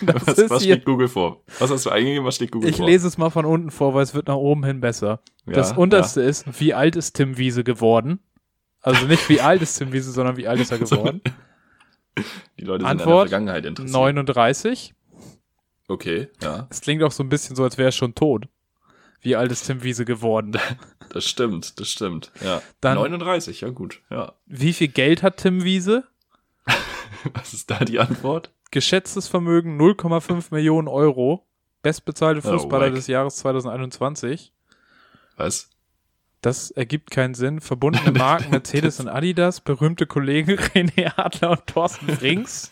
Das 0.00 0.26
Was, 0.26 0.50
was 0.50 0.62
steht 0.62 0.84
Google 0.84 1.08
vor? 1.08 1.42
Was 1.58 1.68
hast 1.70 1.84
du 1.86 1.90
eingegeben? 1.90 2.24
Was 2.24 2.36
steht 2.36 2.52
Google 2.52 2.70
Ich 2.70 2.76
vor? 2.76 2.86
lese 2.86 3.08
es 3.08 3.18
mal 3.18 3.30
von 3.30 3.44
unten 3.44 3.70
vor, 3.72 3.92
weil 3.92 4.04
es 4.04 4.14
wird 4.14 4.28
nach 4.28 4.36
oben 4.36 4.64
hin 4.64 4.80
besser. 4.80 5.20
Ja, 5.46 5.52
das 5.54 5.72
unterste 5.76 6.20
ist, 6.22 6.44
wie 6.60 6.74
alt 6.74 6.94
ist 6.96 7.14
Tim 7.14 7.38
Wiese 7.38 7.64
geworden? 7.64 8.20
Also 8.80 9.06
nicht 9.06 9.28
wie 9.28 9.40
alt 9.40 9.62
ist 9.62 9.76
Tim 9.76 9.92
Wiese, 9.92 10.12
sondern 10.12 10.36
wie 10.36 10.46
alt 10.46 10.60
ist 10.60 10.70
er 10.70 10.78
geworden? 10.78 11.20
Die 12.58 12.64
Leute 12.64 12.82
sind 12.84 12.90
an 12.90 12.98
der 12.98 13.06
Antwort, 13.06 13.28
Vergangenheit 13.30 13.66
interessiert. 13.66 13.94
39. 13.94 14.94
Okay, 15.88 16.28
ja. 16.40 16.66
Es 16.70 16.80
klingt 16.80 17.02
auch 17.02 17.12
so 17.12 17.22
ein 17.24 17.28
bisschen 17.28 17.56
so, 17.56 17.64
als 17.64 17.76
wäre 17.76 17.88
er 17.88 17.92
schon 17.92 18.14
tot. 18.14 18.46
Wie 19.20 19.34
alt 19.36 19.50
ist 19.50 19.64
Tim 19.66 19.82
Wiese 19.82 20.04
geworden? 20.04 20.52
Das 21.10 21.24
stimmt, 21.24 21.80
das 21.80 21.88
stimmt. 21.88 22.30
Ja. 22.44 22.62
Dann- 22.80 22.96
39, 22.96 23.62
ja 23.62 23.70
gut. 23.70 24.02
Ja. 24.10 24.34
Wie 24.46 24.72
viel 24.72 24.88
Geld 24.88 25.22
hat 25.22 25.38
Tim 25.38 25.64
Wiese? 25.64 26.04
Was 27.34 27.54
ist 27.54 27.70
da 27.70 27.78
die 27.84 27.98
Antwort? 28.00 28.52
Geschätztes 28.70 29.28
Vermögen 29.28 29.80
0,5 29.80 30.46
Millionen 30.50 30.88
Euro. 30.88 31.46
Bestbezahlte 31.82 32.40
Oh, 32.44 32.52
Fußballer 32.52 32.86
wack. 32.86 32.94
des 32.94 33.06
Jahres 33.06 33.36
2021. 33.36 34.52
Was? 35.36 35.70
Das 36.40 36.70
ergibt 36.70 37.10
keinen 37.10 37.34
Sinn. 37.34 37.60
Verbundene 37.60 38.12
Marken 38.18 38.50
Mercedes 38.50 39.00
und 39.00 39.08
Adidas, 39.08 39.60
berühmte 39.60 40.06
Kollegen 40.06 40.50
René 40.58 41.12
Adler 41.16 41.52
und 41.52 41.66
Thorsten 41.66 42.08
Frings. 42.16 42.70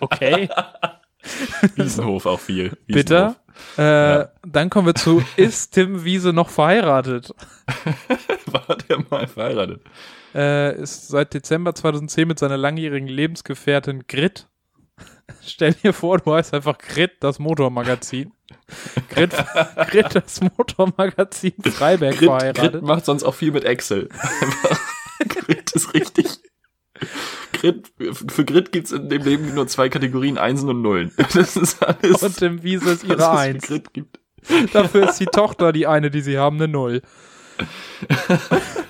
Okay, 0.00 0.48
Wiesenhof 1.76 2.26
auch 2.26 2.40
viel. 2.40 2.76
bitter. 2.86 3.28
Wiesenhof. 3.28 3.36
Äh, 3.78 4.26
Dann 4.46 4.70
kommen 4.70 4.86
wir 4.86 4.94
zu, 4.94 5.22
ist 5.36 5.72
Tim 5.72 6.04
Wiese 6.04 6.32
noch 6.32 6.50
verheiratet? 6.50 7.34
War 8.46 8.76
der 8.88 9.04
mal 9.10 9.26
verheiratet? 9.26 9.82
Äh, 10.34 10.80
ist 10.80 11.08
seit 11.08 11.32
Dezember 11.34 11.74
2010 11.74 12.28
mit 12.28 12.38
seiner 12.38 12.56
langjährigen 12.56 13.08
Lebensgefährtin 13.08 14.04
Grit. 14.06 14.48
Stell 15.42 15.72
dir 15.74 15.92
vor, 15.92 16.18
du 16.18 16.34
heißt 16.34 16.54
einfach 16.54 16.78
Grit, 16.78 17.12
das 17.20 17.38
Motormagazin. 17.38 18.32
Grit, 19.08 19.32
Grit 19.88 20.14
das 20.14 20.40
Motormagazin 20.40 21.54
Freiberg 21.62 22.16
Grit, 22.16 22.28
verheiratet. 22.28 22.72
Grit 22.72 22.82
macht 22.82 23.04
sonst 23.04 23.24
auch 23.24 23.34
viel 23.34 23.52
mit 23.52 23.64
Excel. 23.64 24.08
Grit 25.28 25.72
ist 25.72 25.94
richtig. 25.94 26.26
Grit, 27.52 27.92
für 28.28 28.44
Grit 28.44 28.72
gibt's 28.72 28.92
in 28.92 29.08
dem 29.08 29.22
Leben 29.22 29.54
nur 29.54 29.66
zwei 29.66 29.88
Kategorien, 29.88 30.38
Einsen 30.38 30.68
und 30.68 30.82
Nullen. 30.82 31.12
Das 31.34 31.56
ist 31.56 31.82
alles. 31.82 32.22
Und 32.22 32.36
Tim 32.36 32.62
Wiese 32.62 32.90
ist 32.90 33.04
ihre 33.04 33.16
es 33.16 33.24
Eins. 33.24 33.66
Grit 33.66 33.92
gibt. 33.92 34.20
Dafür 34.72 35.08
ist 35.08 35.18
die 35.18 35.26
Tochter 35.26 35.72
die 35.72 35.86
eine, 35.86 36.10
die 36.10 36.20
sie 36.20 36.38
haben, 36.38 36.56
eine 36.56 36.68
Null. 36.68 37.02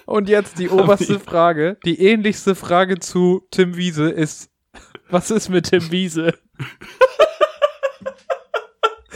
Und 0.05 0.29
jetzt 0.29 0.59
die 0.59 0.69
oberste 0.71 1.19
Frage. 1.19 1.79
Die 1.85 2.01
ähnlichste 2.01 2.55
Frage 2.55 2.99
zu 2.99 3.47
Tim 3.51 3.77
Wiese 3.77 4.11
ist, 4.11 4.51
was 5.09 5.31
ist 5.31 5.49
mit 5.49 5.71
Tim 5.71 5.90
Wiese? 5.90 6.35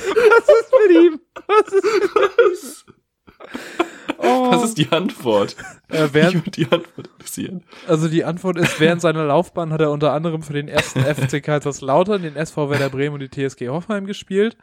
Was 0.02 0.48
ist 0.48 0.72
mit 0.72 0.96
ihm? 0.96 1.20
Was 1.46 1.72
ist 1.72 1.84
mit 1.84 2.94
ihm? 2.94 2.99
Oh, 4.22 4.50
Was 4.52 4.64
ist 4.64 4.76
die 4.76 4.90
Antwort? 4.92 5.56
äh, 5.90 6.04
Ich 6.04 6.12
während, 6.14 6.34
würde 6.34 6.50
die 6.50 6.64
Antwort 6.64 7.06
interessieren. 7.14 7.64
also 7.88 8.06
die 8.06 8.22
Antwort 8.24 8.58
ist, 8.58 8.78
während 8.78 9.00
seiner 9.00 9.24
Laufbahn 9.24 9.72
hat 9.72 9.80
er 9.80 9.90
unter 9.90 10.12
anderem 10.12 10.42
für 10.42 10.52
den 10.52 10.68
ersten 10.68 11.00
FC 11.14 11.42
Kaiserslautern, 11.42 12.20
den 12.22 12.36
SV 12.36 12.68
Werder 12.68 12.90
Bremen 12.90 13.14
und 13.14 13.20
die 13.20 13.30
TSG 13.30 13.68
Hoffenheim 13.70 14.04
gespielt. 14.04 14.58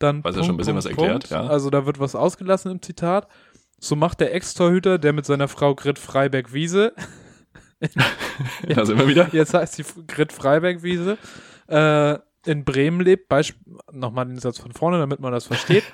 Dann 0.00 0.24
Was 0.24 0.34
ja 0.34 0.42
schon 0.42 0.54
ein 0.54 0.56
bisschen 0.56 0.74
was 0.74 0.86
erklärt, 0.86 1.30
ja. 1.30 1.46
Also 1.46 1.70
da 1.70 1.86
wird 1.86 2.00
was 2.00 2.16
ausgelassen 2.16 2.72
im 2.72 2.82
Zitat. 2.82 3.28
So 3.78 3.94
macht 3.94 4.18
der 4.20 4.34
Ex-Torhüter, 4.34 4.98
der 4.98 5.12
mit 5.12 5.24
seiner 5.24 5.46
Frau 5.46 5.76
Grit 5.76 6.00
Freiberg-Wiese, 6.00 6.92
Da 8.68 8.84
sind 8.86 8.98
wir 8.98 9.06
wieder. 9.06 9.28
jetzt 9.32 9.54
heißt 9.54 9.74
sie 9.74 9.84
Grit 10.08 10.32
Freiberg-Wiese, 10.32 11.16
äh, 11.68 12.18
in 12.44 12.64
Bremen 12.64 13.00
lebt. 13.02 13.28
Beisp 13.28 13.54
Nochmal 13.92 14.26
den 14.26 14.38
Satz 14.38 14.58
von 14.58 14.72
vorne, 14.72 14.98
damit 14.98 15.20
man 15.20 15.32
das 15.32 15.44
versteht. 15.46 15.84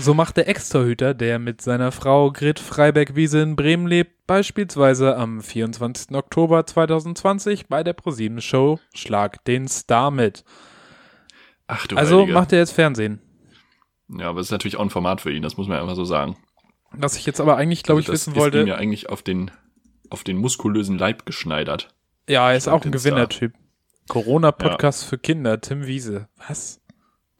So 0.00 0.12
macht 0.14 0.36
der 0.36 0.48
Ex-Torhüter, 0.48 1.14
der 1.14 1.38
mit 1.38 1.62
seiner 1.62 1.92
Frau 1.92 2.30
Grit 2.30 2.60
Freiberg-Wiese 2.60 3.40
in 3.40 3.56
Bremen 3.56 3.86
lebt, 3.86 4.26
beispielsweise 4.26 5.16
am 5.16 5.40
24. 5.40 6.14
Oktober 6.14 6.66
2020 6.66 7.68
bei 7.68 7.82
der 7.82 7.94
ProSieben-Show 7.94 8.78
Schlag 8.94 9.42
den 9.46 9.66
Star 9.66 10.10
mit. 10.10 10.44
Ach 11.66 11.86
du 11.86 11.96
Also 11.96 12.18
Heilige. 12.20 12.32
macht 12.34 12.52
er 12.52 12.58
jetzt 12.58 12.72
Fernsehen. 12.72 13.20
Ja, 14.08 14.28
aber 14.28 14.40
es 14.40 14.48
ist 14.48 14.50
natürlich 14.52 14.76
auch 14.76 14.82
ein 14.82 14.90
Format 14.90 15.20
für 15.20 15.32
ihn, 15.32 15.42
das 15.42 15.56
muss 15.56 15.68
man 15.68 15.78
einfach 15.80 15.96
so 15.96 16.04
sagen. 16.04 16.36
Was 16.92 17.16
ich 17.16 17.26
jetzt 17.26 17.40
aber 17.40 17.56
eigentlich, 17.56 17.82
glaube 17.82 18.00
ich, 18.00 18.06
Also 18.08 18.12
das 18.12 18.22
wissen 18.26 18.34
ist 18.34 18.40
wollte. 18.40 18.60
ihm 18.60 18.66
ja 18.66 18.76
eigentlich 18.76 19.08
auf 19.10 19.22
den, 19.22 19.50
auf 20.10 20.22
den 20.24 20.36
muskulösen 20.38 20.98
Leib 20.98 21.26
geschneidert. 21.26 21.88
Ja, 22.28 22.50
er 22.50 22.56
ist 22.56 22.64
Schlag 22.64 22.74
auch 22.74 22.84
ein. 22.84 22.92
Gewinnertyp. 22.92 23.52
Corona-Podcast 24.08 25.04
für 25.04 25.18
Kinder, 25.18 25.60
Tim 25.60 25.86
Wiese. 25.86 26.28
Was? 26.46 26.80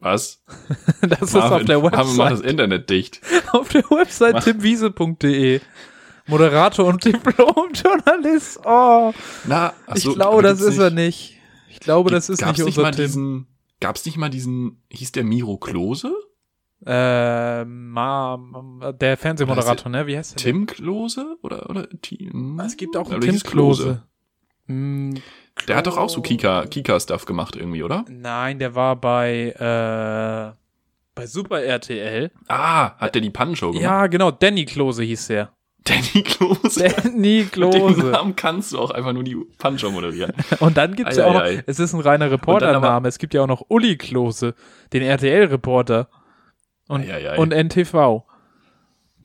Was? 0.01 0.43
Das 1.09 1.23
ist 1.23 1.37
auf 1.37 1.65
der 1.65 1.79
Marvin 1.81 2.17
macht 2.17 2.33
das 2.33 2.39
Website. 2.39 2.51
Internet 2.51 2.91
dicht. 2.91 3.21
Auf 3.53 3.69
der 3.69 3.83
Website 3.85 4.43
timwiese.de. 4.45 5.61
Moderator 6.27 6.87
und 6.87 7.05
Diplom-Journalist. 7.05 8.61
Oh, 8.65 9.13
Na, 9.47 9.73
ach 9.87 9.97
ich 9.97 10.03
so, 10.03 10.13
glaube, 10.15 10.33
aber 10.33 10.43
das 10.43 10.61
ist 10.61 10.79
er 10.79 10.91
nicht. 10.91 11.39
Ich 11.71 11.81
glaube, 11.81 12.11
das 12.11 12.29
ist 12.29 12.39
gab's 12.41 12.59
nicht 12.59 12.67
nicht 12.67 12.79
unser 12.79 12.83
mal 12.83 12.91
Tim. 12.91 13.05
diesen, 13.05 13.47
Gab's 13.81 14.05
nicht 14.05 14.19
mal 14.19 14.29
diesen, 14.29 14.83
hieß 14.91 15.13
der 15.13 15.25
Miro 15.25 15.57
Klose? 15.57 16.13
Äh, 16.85 17.65
Ma, 17.65 18.39
der 19.01 19.17
Fernsehmoderator, 19.17 19.91
ne? 19.91 20.07
Wie 20.07 20.17
heißt 20.17 20.33
der? 20.33 20.37
Tim 20.37 20.67
Klose? 20.67 21.37
Oder, 21.43 21.71
oder 21.71 21.89
Tim? 22.03 22.61
Es 22.61 22.77
gibt 22.77 22.97
auch 22.97 23.11
einen 23.11 23.21
Tim 23.21 23.33
hieß 23.33 23.45
Klose. 23.45 24.03
Hm, 24.67 25.15
Der 25.67 25.77
hat 25.77 25.87
doch 25.87 25.97
auch 25.97 26.09
so 26.09 26.23
Kika, 26.23 26.67
Kika-Stuff 26.67 27.27
gemacht 27.27 27.57
irgendwie, 27.57 27.83
oder? 27.83 28.05
Nein, 28.09 28.59
der 28.59 28.75
war 28.75 28.97
bei, 28.97 29.51
äh, 29.51 30.55
bei 31.15 31.27
Super 31.27 31.63
RTL. 31.63 32.31
Ah, 32.49 32.97
hat 32.99 33.15
der 33.15 33.23
die 33.23 33.31
Pannenshow 33.31 33.71
gemacht? 33.71 33.83
Ja, 33.83 34.07
genau, 34.07 34.31
Danny 34.31 34.65
Klose 34.65 35.03
hieß 35.03 35.27
der. 35.29 35.53
Danny 35.85 36.23
Klose. 36.23 36.89
Danny 36.89 37.41
Mit 37.45 37.57
dem 37.57 37.71
Klose. 37.71 38.07
Namen 38.07 38.37
kannst 38.37 38.73
du 38.73 38.79
auch 38.79 38.91
einfach 38.91 39.13
nur 39.13 39.25
die 39.25 39.37
Pannenshow 39.59 39.91
moderieren. 39.91 40.33
Und 40.61 40.77
dann 40.77 40.95
gibt's 40.95 41.17
ja 41.17 41.25
Ei, 41.25 41.29
auch 41.29 41.35
noch, 41.35 41.41
ei, 41.41 41.59
ei. 41.59 41.65
es 41.67 41.79
ist 41.79 41.93
ein 41.95 42.01
reiner 42.01 42.31
Reportername, 42.31 43.09
es 43.09 43.19
gibt 43.19 43.35
ja 43.35 43.43
auch 43.43 43.47
noch 43.47 43.65
Uli 43.69 43.97
Klose, 43.97 44.55
den 44.93 45.03
RTL-Reporter. 45.03 46.09
Und, 46.89 47.03
Ei, 47.03 47.31
ei, 47.31 47.37
und 47.39 47.53
NTV. 47.53 48.25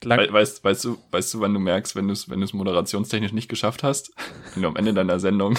We 0.06 0.34
weißt, 0.34 0.63
weißt 0.63 0.84
du, 0.84 0.98
weißt 1.12 1.34
du, 1.34 1.39
wann 1.39 1.54
du 1.54 1.62
merkst, 1.62 1.96
wenn 1.96 2.08
du 2.08 2.13
es 2.13 2.30
wenn 2.30 2.41
du's 2.41 2.52
moderationstechnisch 2.54 3.32
nicht 3.32 3.48
geschafft 3.48 3.84
hast? 3.84 4.13
Wenn 4.54 4.63
du 4.63 4.67
am 4.67 4.76
Ende 4.76 4.93
deiner 4.93 5.19
Sendung 5.19 5.58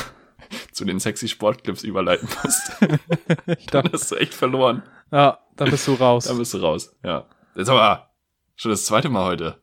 zu 0.72 0.84
den 0.84 1.00
sexy 1.00 1.28
Sportclips 1.28 1.82
überleiten 1.84 2.28
musst. 2.42 2.72
Dann 3.72 3.90
hast 3.92 4.10
du 4.10 4.16
echt 4.16 4.34
verloren. 4.34 4.82
ja, 5.12 5.38
dann 5.56 5.70
bist 5.70 5.86
du 5.86 5.94
raus. 5.94 6.24
Dann 6.24 6.38
bist 6.38 6.52
du 6.54 6.58
raus. 6.58 6.94
Ja. 7.04 7.26
Jetzt 7.54 7.68
aber 7.68 8.10
schon 8.56 8.70
das 8.72 8.84
zweite 8.84 9.08
Mal 9.08 9.24
heute. 9.24 9.60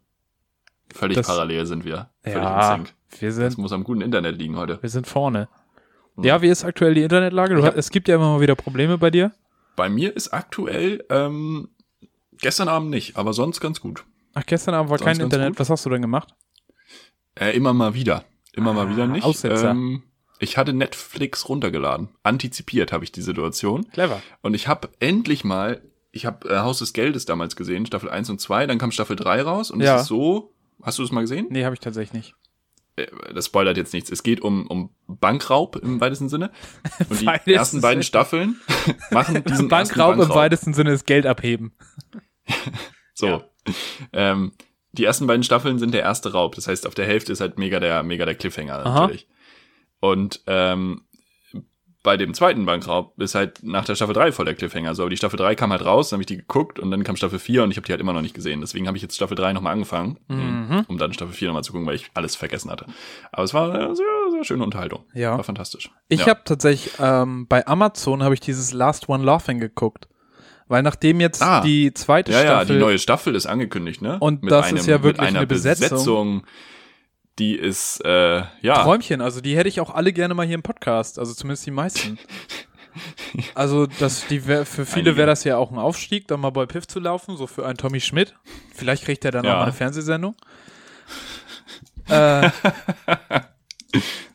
Völlig 0.94 1.18
Das- 1.18 1.28
parallel 1.28 1.66
sind 1.66 1.84
wir. 1.86 2.10
Völlig 2.24 2.38
ja, 2.38 2.80
wir 3.20 3.30
Das 3.30 3.36
sind, 3.36 3.58
muss 3.58 3.72
am 3.74 3.84
guten 3.84 4.02
Internet 4.02 4.38
liegen 4.38 4.56
heute. 4.58 4.82
wir 4.82 4.90
sind 4.90 5.08
vorne. 5.08 5.50
Hm. 6.16 6.24
Ja, 6.24 6.42
wie 6.42 6.48
ist 6.50 6.64
aktuell 6.64 6.94
die 6.94 7.04
Internetlage? 7.04 7.56
Du, 7.56 7.64
hab- 7.64 7.76
es 7.78 7.90
gibt 7.90 8.08
ja 8.08 8.16
immer 8.16 8.34
mal 8.36 8.42
wieder 8.42 8.56
Probleme 8.56 8.98
bei 8.98 9.10
dir. 9.12 9.32
Bei 9.76 9.90
mir 9.90 10.16
ist 10.16 10.30
aktuell 10.34 11.04
ähm, 11.10 11.70
gestern 12.40 12.68
Abend 12.68 12.90
nicht, 12.90 13.18
aber 13.18 13.34
sonst 13.34 13.60
ganz 13.62 13.80
gut. 13.82 14.06
Ach, 14.34 14.46
gestern 14.46 14.76
Abend 14.76 14.90
war 14.92 14.98
Sonst 14.98 15.06
kein 15.18 15.20
Internet. 15.20 15.50
gut. 15.50 15.60
Was 15.60 15.70
hast 15.70 15.86
du 15.86 15.90
denn 15.90 16.02
gemacht? 16.02 16.34
Äh, 17.36 17.56
immer 17.56 17.74
mal 17.74 17.94
wieder. 17.94 18.24
Immer 18.54 18.74
mal 18.74 18.88
Ah, 18.88 18.90
wieder 18.90 19.08
nicht. 19.08 19.24
Aussetzer. 19.24 19.72
Ähm, 19.72 20.04
ich 20.42 20.58
hatte 20.58 20.74
Netflix 20.74 21.48
runtergeladen. 21.48 22.10
Antizipiert 22.24 22.92
habe 22.92 23.04
ich 23.04 23.12
die 23.12 23.22
Situation. 23.22 23.90
Clever. 23.92 24.22
Und 24.42 24.54
ich 24.54 24.68
habe 24.68 24.90
endlich 25.00 25.44
mal, 25.44 25.82
ich 26.12 26.26
habe 26.26 26.50
äh, 26.50 26.60
Haus 26.60 26.80
des 26.80 26.94
Geldes 26.94 27.26
damals 27.26 27.56
gesehen, 27.56 27.86
Staffel 27.86 28.10
1 28.10 28.30
und 28.30 28.42
2, 28.42 28.68
dann 28.68 28.78
kam 28.78 28.92
Staffel 28.92 29.16
3 29.16 29.44
raus 29.44 29.72
und 29.72 29.80
Ja. 29.82 29.96
es 29.96 30.02
ist 30.04 30.08
so, 30.08 30.54
hast 30.82 30.98
du 30.98 31.04
das 31.04 31.12
mal 31.12 31.22
gesehen? 31.22 31.48
Nee, 31.50 31.64
habe 31.64 31.76
ich 31.76 31.80
tatsächlich 31.80 32.14
nicht. 32.14 32.36
Äh, 32.98 33.08
Das 33.34 33.46
spoilert 33.46 33.78
jetzt 33.78 33.94
nichts. 33.94 34.12
Es 34.12 34.24
geht 34.24 34.42
um, 34.42 34.68
um 34.68 34.90
Bankraub 35.08 35.78
im 35.78 36.02
weitesten 36.02 36.28
Sinne. 36.28 36.52
Und 37.10 37.22
die 37.22 37.54
ersten 37.54 37.80
beiden. 37.82 38.04
Staffeln 38.04 38.60
machen 39.12 39.44
diesen 39.46 39.70
Bankraub 39.70 40.18
ersten 40.18 40.32
im 40.32 40.36
weitesten 40.38 40.74
Sinne 40.74 40.92
ist 40.92 41.06
Geld 41.08 41.26
abheben. 41.26 41.74
So. 43.14 43.28
Ja. 43.28 43.44
Ähm, 44.14 44.54
die 44.94 45.06
ersten 45.06 45.28
beiden 45.28 45.44
Staffeln 45.44 45.78
sind 45.80 45.94
der 45.94 46.02
erste 46.02 46.32
Raub. 46.34 46.56
Das 46.56 46.68
heißt, 46.68 46.88
auf 46.88 46.96
der 46.96 47.06
Hälfte 47.06 47.32
ist 47.32 47.40
halt 47.40 47.58
mega 47.60 47.80
der, 47.80 48.04
mega 48.04 48.26
der 48.26 48.36
Cliffhanger 48.36 48.86
Aha. 48.86 49.02
natürlich. 49.02 49.28
Und 50.02 50.42
ähm, 50.48 51.04
bei 52.04 52.18
dem 52.18 52.34
zweiten 52.34 52.66
Bankraub 52.66 53.14
ist 53.22 53.36
halt 53.36 53.62
nach 53.62 53.86
der 53.86 53.94
Staffel 53.94 54.14
3 54.16 54.32
voll 54.32 54.46
der 54.46 54.56
Cliffhanger. 54.56 54.96
So, 54.96 55.04
aber 55.04 55.12
die 55.12 55.18
Staffel 55.18 55.38
3 55.38 55.54
kam 55.54 55.70
halt 55.72 55.86
raus, 55.86 56.10
dann 56.10 56.16
habe 56.18 56.24
ich 56.24 56.28
die 56.28 56.38
geguckt 56.38 56.80
und 56.80 56.90
dann 56.90 57.04
kam 57.04 57.16
Staffel 57.16 57.38
4 57.38 57.62
und 57.64 57.70
ich 57.70 57.78
habe 57.78 57.86
die 57.86 57.92
halt 57.94 58.02
immer 58.02 58.12
noch 58.14 58.24
nicht 58.24 58.34
gesehen. 58.34 58.60
Deswegen 58.60 58.88
habe 58.88 58.98
ich 58.98 59.04
jetzt 59.04 59.16
Staffel 59.16 59.36
3 59.36 59.54
nochmal 59.54 59.74
angefangen, 59.74 60.18
Mhm. 60.28 60.86
um 60.88 60.98
dann 60.98 61.14
Staffel 61.14 61.34
4 61.36 61.50
nochmal 61.50 61.64
zu 61.64 61.74
gucken, 61.74 61.86
weil 61.86 61.94
ich 61.94 62.10
alles 62.16 62.36
vergessen 62.36 62.72
hatte. 62.72 62.88
Aber 63.32 63.44
es 63.44 63.54
war 63.54 63.72
eine 63.72 63.96
sehr, 63.96 64.06
sehr 64.32 64.44
schöne 64.44 64.64
Unterhaltung. 64.64 65.04
Ja. 65.14 65.38
War 65.38 65.44
fantastisch. 65.44 65.92
Ich 66.08 66.22
ja. 66.22 66.28
habe 66.30 66.42
tatsächlich 66.44 66.92
ähm, 67.00 67.46
bei 67.48 67.68
Amazon 67.68 68.24
habe 68.24 68.34
ich 68.34 68.40
dieses 68.40 68.74
Last 68.74 69.08
One 69.08 69.24
Laughing 69.24 69.60
geguckt, 69.60 70.08
weil 70.68 70.82
nachdem 70.82 71.20
jetzt 71.20 71.44
Ah. 71.44 71.62
die 71.62 71.94
zweite 71.94 72.32
Ja, 72.32 72.40
ja, 72.40 72.46
Staffel 72.56 72.76
die 72.78 72.82
neue 72.82 72.98
Staffel 72.98 73.36
ist 73.36 73.46
angekündigt, 73.46 74.02
ne? 74.02 74.18
Und 74.20 74.50
das 74.50 74.72
ist 74.72 74.88
ja 74.88 75.04
wirklich 75.04 75.20
mit 75.22 75.28
einer 75.28 75.38
eine 75.42 75.48
Besetzung. 75.48 75.88
Besetzung, 75.90 76.44
die 77.40 77.56
ist, 77.56 78.02
äh, 78.06 78.44
ja. 78.62 78.84
Träumchen, 78.84 79.22
also 79.22 79.42
die 79.42 79.56
hätte 79.58 79.70
ich 79.70 79.80
auch 79.80 79.90
alle 79.90 80.14
gerne 80.14 80.34
mal 80.34 80.46
hier 80.46 80.56
im 80.56 80.64
Podcast, 80.64 81.18
also 81.20 81.34
zumindest 81.34 81.66
die 81.66 81.72
meisten. 81.72 82.18
Also 83.56 83.86
das, 83.86 84.28
die 84.28 84.46
wär, 84.48 84.66
für 84.66 84.86
viele 84.86 85.16
wäre 85.16 85.28
das 85.28 85.46
ja 85.46 85.56
auch 85.56 85.72
ein 85.72 85.78
Aufstieg, 85.78 86.28
dann 86.28 86.42
mal 86.42 86.50
bei 86.50 86.66
Piff 86.66 86.86
zu 86.88 87.00
laufen, 87.00 87.38
so 87.38 87.48
für 87.48 87.66
einen 87.66 87.78
Tommy 87.78 88.02
Schmidt. 88.02 88.36
Vielleicht 88.76 89.06
kriegt 89.06 89.24
er 89.24 89.32
dann 89.32 89.46
Ja. 89.46 89.54
auch 89.54 89.58
mal 89.60 89.64
eine 89.64 89.72
Fernsehsendung. 89.72 90.36
äh, 92.10 92.50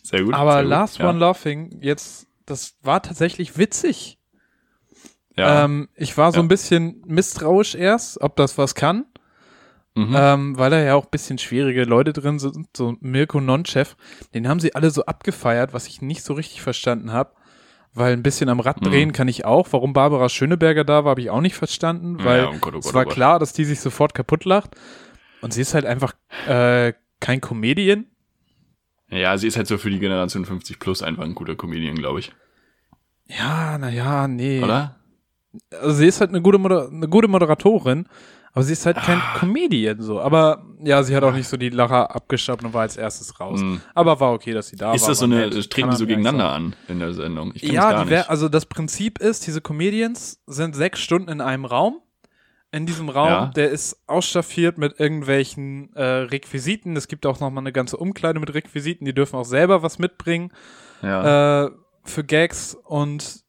Sehr 0.03 0.23
gut. 0.25 0.33
aber 0.33 0.53
sehr 0.55 0.63
gut. 0.63 0.71
Last 0.71 0.99
ja. 0.99 1.11
One 1.11 1.19
Laughing, 1.19 1.79
jetzt, 1.83 2.29
das 2.47 2.77
war 2.83 3.03
tatsächlich 3.03 3.59
witzig. 3.59 4.19
Ja. 5.37 5.65
Ähm, 5.65 5.91
ich 5.95 6.17
war 6.17 6.33
so 6.33 6.39
Ja. 6.39 6.43
ein 6.45 6.49
bisschen 6.49 7.03
misstrauisch 7.07 7.75
erst, 7.75 8.23
ob 8.23 8.37
das 8.37 8.57
was 8.57 8.75
kann. 8.75 9.05
Mhm. 9.97 10.15
ähm, 10.17 10.59
weil 10.59 10.71
da 10.71 10.81
ja 10.81 10.95
auch 10.95 11.05
ein 11.07 11.11
bisschen 11.11 11.39
schwierige 11.39 11.83
Leute 11.85 12.13
drin 12.13 12.39
sind, 12.39 12.69
so 12.77 12.95
Mirko 13.01 13.41
Nonchef, 13.41 13.97
den 14.35 14.47
haben 14.49 14.61
sie 14.61 14.75
alle 14.77 14.91
so 14.91 15.05
abgefeiert, 15.07 15.73
was 15.75 15.89
ich 15.89 16.01
nicht 16.03 16.23
so 16.23 16.35
richtig 16.35 16.63
verstanden 16.63 17.13
habe, 17.13 17.33
weil 17.93 18.13
ein 18.13 18.23
bisschen 18.23 18.49
am 18.49 18.61
Rad 18.61 18.81
Mhm. 18.83 18.85
drehen 18.87 19.13
kann 19.13 19.27
ich 19.29 19.45
auch. 19.45 19.67
Warum 19.73 19.93
Barbara 19.93 20.29
Schöneberger 20.29 20.85
da 20.85 21.05
war, 21.05 21.11
habe 21.11 21.21
ich 21.23 21.31
auch 21.31 21.41
nicht 21.41 21.57
verstanden, 21.57 22.23
weil 22.23 22.43
Ja, 22.43 22.51
oh 22.51 22.57
Gott, 22.61 22.75
oh 22.75 22.79
es 22.79 22.85
Gott, 22.87 22.95
war 22.95 23.03
oh 23.03 23.05
Gott. 23.07 23.15
klar, 23.15 23.39
dass 23.41 23.53
die 23.53 23.65
sich 23.65 23.81
sofort 23.81 24.15
kaputt 24.15 24.45
lacht 24.45 24.77
und 25.41 25.53
sie 25.53 25.63
ist 25.63 25.75
halt 25.75 25.87
einfach 25.87 26.15
äh, 26.47 26.93
kein 27.21 27.41
Comedian. 27.41 28.07
ja, 29.09 29.37
sie 29.39 29.47
ist 29.49 29.57
halt 29.57 29.67
so 29.67 29.79
für 29.79 29.91
die 29.91 29.99
Generation 29.99 30.45
50 30.45 30.79
plus 30.79 31.03
einfach 31.03 31.25
ein 31.25 31.35
guter 31.35 31.57
Comedian, 31.57 31.97
glaube 31.97 32.21
ich. 32.21 32.33
Ja, 33.29 33.79
naja, 33.79 34.29
nee. 34.29 34.63
Oder? 34.63 34.97
Also 35.81 35.93
sie 35.97 36.07
ist 36.07 36.21
halt 36.21 36.31
eine 36.31 36.43
gute, 36.43 36.59
Moder 36.59 36.89
eine 36.91 37.09
gute 37.09 37.29
Moderatorin, 37.29 38.07
aber 38.57 38.63
sie 38.65 38.73
ist 38.73 38.87
halt 38.87 38.97
kein 38.97 39.19
Ah. 39.21 39.35
Comedian 39.39 40.01
so. 40.01 40.19
Aber 40.19 40.65
ja, 40.83 41.03
sie 41.03 41.15
hat 41.15 41.23
auch 41.25 41.35
nicht 41.35 41.47
so 41.47 41.59
die 41.59 41.69
Lacher 41.69 42.15
abgestaubt 42.17 42.65
und 42.65 42.73
war 42.73 42.81
als 42.81 42.97
erstes 42.97 43.39
raus. 43.39 43.61
Mm. 43.61 43.77
Aber 43.95 44.19
war 44.19 44.33
okay, 44.33 44.53
dass 44.55 44.69
sie 44.69 44.77
da 44.77 44.95
ist 44.95 45.03
war. 45.03 45.09
das 45.11 45.19
so 45.19 45.27
eine, 45.27 45.49
nett. 45.51 45.71
treten 45.71 45.91
die 45.91 45.97
so 45.97 46.07
gegeneinander 46.07 46.49
an 46.51 46.75
in 46.89 46.99
der 46.99 47.13
Sendung? 47.13 47.53
Ich 47.55 47.65
Ja, 47.65 47.93
gar 47.93 48.05
die 48.05 48.11
wär, 48.11 48.19
nicht. 48.21 48.31
also 48.31 48.49
das 48.49 48.65
Prinzip 48.65 49.19
ist, 49.19 49.47
diese 49.47 49.61
Comedians 49.61 50.41
sind 50.47 50.75
sechs 50.75 51.01
Stunden 51.01 51.29
in 51.29 51.43
einem 51.43 51.67
Raum. 51.67 52.01
In 52.73 52.87
diesem 52.87 53.11
Raum, 53.11 53.29
Ja. 53.29 53.47
der 53.55 53.71
ist 53.71 54.03
ausstaffiert 54.07 54.79
mit 54.79 54.99
irgendwelchen 54.99 55.95
äh, 55.95 56.03
Requisiten. 56.03 56.97
Es 56.97 57.09
gibt 57.09 57.27
auch 57.27 57.39
noch 57.41 57.51
mal 57.51 57.61
eine 57.61 57.73
ganze 57.73 57.99
Umkleide 57.99 58.41
mit 58.41 58.53
Requisiten. 58.55 59.05
Die 59.05 59.15
dürfen 59.15 59.37
auch 59.37 59.45
selber 59.45 59.83
was 59.83 59.99
mitbringen 59.99 60.51
ja. 61.03 61.67
äh, 61.67 61.71
für 62.05 62.25
Gags 62.25 62.75
und 62.85 63.45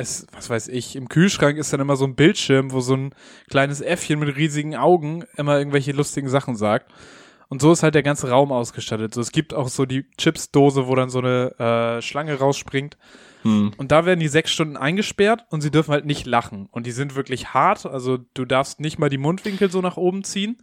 es, 0.00 0.26
was 0.32 0.50
weiß 0.50 0.68
ich, 0.68 0.96
im 0.96 1.08
Kühlschrank 1.08 1.58
ist 1.58 1.72
dann 1.72 1.80
immer 1.80 1.96
so 1.96 2.04
ein 2.04 2.14
Bildschirm, 2.14 2.72
wo 2.72 2.80
so 2.80 2.94
ein 2.94 3.14
kleines 3.50 3.80
Äffchen 3.80 4.18
mit 4.18 4.34
riesigen 4.36 4.74
Augen 4.76 5.24
immer 5.36 5.58
irgendwelche 5.58 5.92
lustigen 5.92 6.28
Sachen 6.28 6.56
sagt. 6.56 6.90
Und 7.48 7.60
so 7.60 7.72
ist 7.72 7.82
halt 7.82 7.94
der 7.96 8.04
ganze 8.04 8.30
Raum 8.30 8.52
ausgestattet. 8.52 9.12
So, 9.12 9.20
es 9.20 9.32
gibt 9.32 9.54
auch 9.54 9.68
so 9.68 9.84
die 9.84 10.06
Chipsdose, 10.16 10.86
wo 10.86 10.94
dann 10.94 11.10
so 11.10 11.18
eine 11.18 11.98
äh, 11.98 12.02
Schlange 12.02 12.38
rausspringt. 12.38 12.96
hm. 13.42 13.72
Und 13.76 13.90
da 13.90 14.06
werden 14.06 14.20
die 14.20 14.28
sechs 14.28 14.52
Stunden 14.52 14.76
eingesperrt 14.76 15.44
und 15.50 15.60
sie 15.60 15.72
dürfen 15.72 15.90
halt 15.92 16.06
nicht 16.06 16.26
lachen. 16.26 16.68
Und 16.70 16.86
die 16.86 16.92
sind 16.92 17.16
wirklich 17.16 17.52
hart. 17.52 17.86
Also 17.86 18.18
du 18.34 18.44
darfst 18.44 18.78
nicht 18.78 18.98
mal 18.98 19.08
die 19.10 19.18
Mundwinkel 19.18 19.70
so 19.70 19.80
nach 19.80 19.96
oben 19.96 20.22
ziehen. 20.22 20.58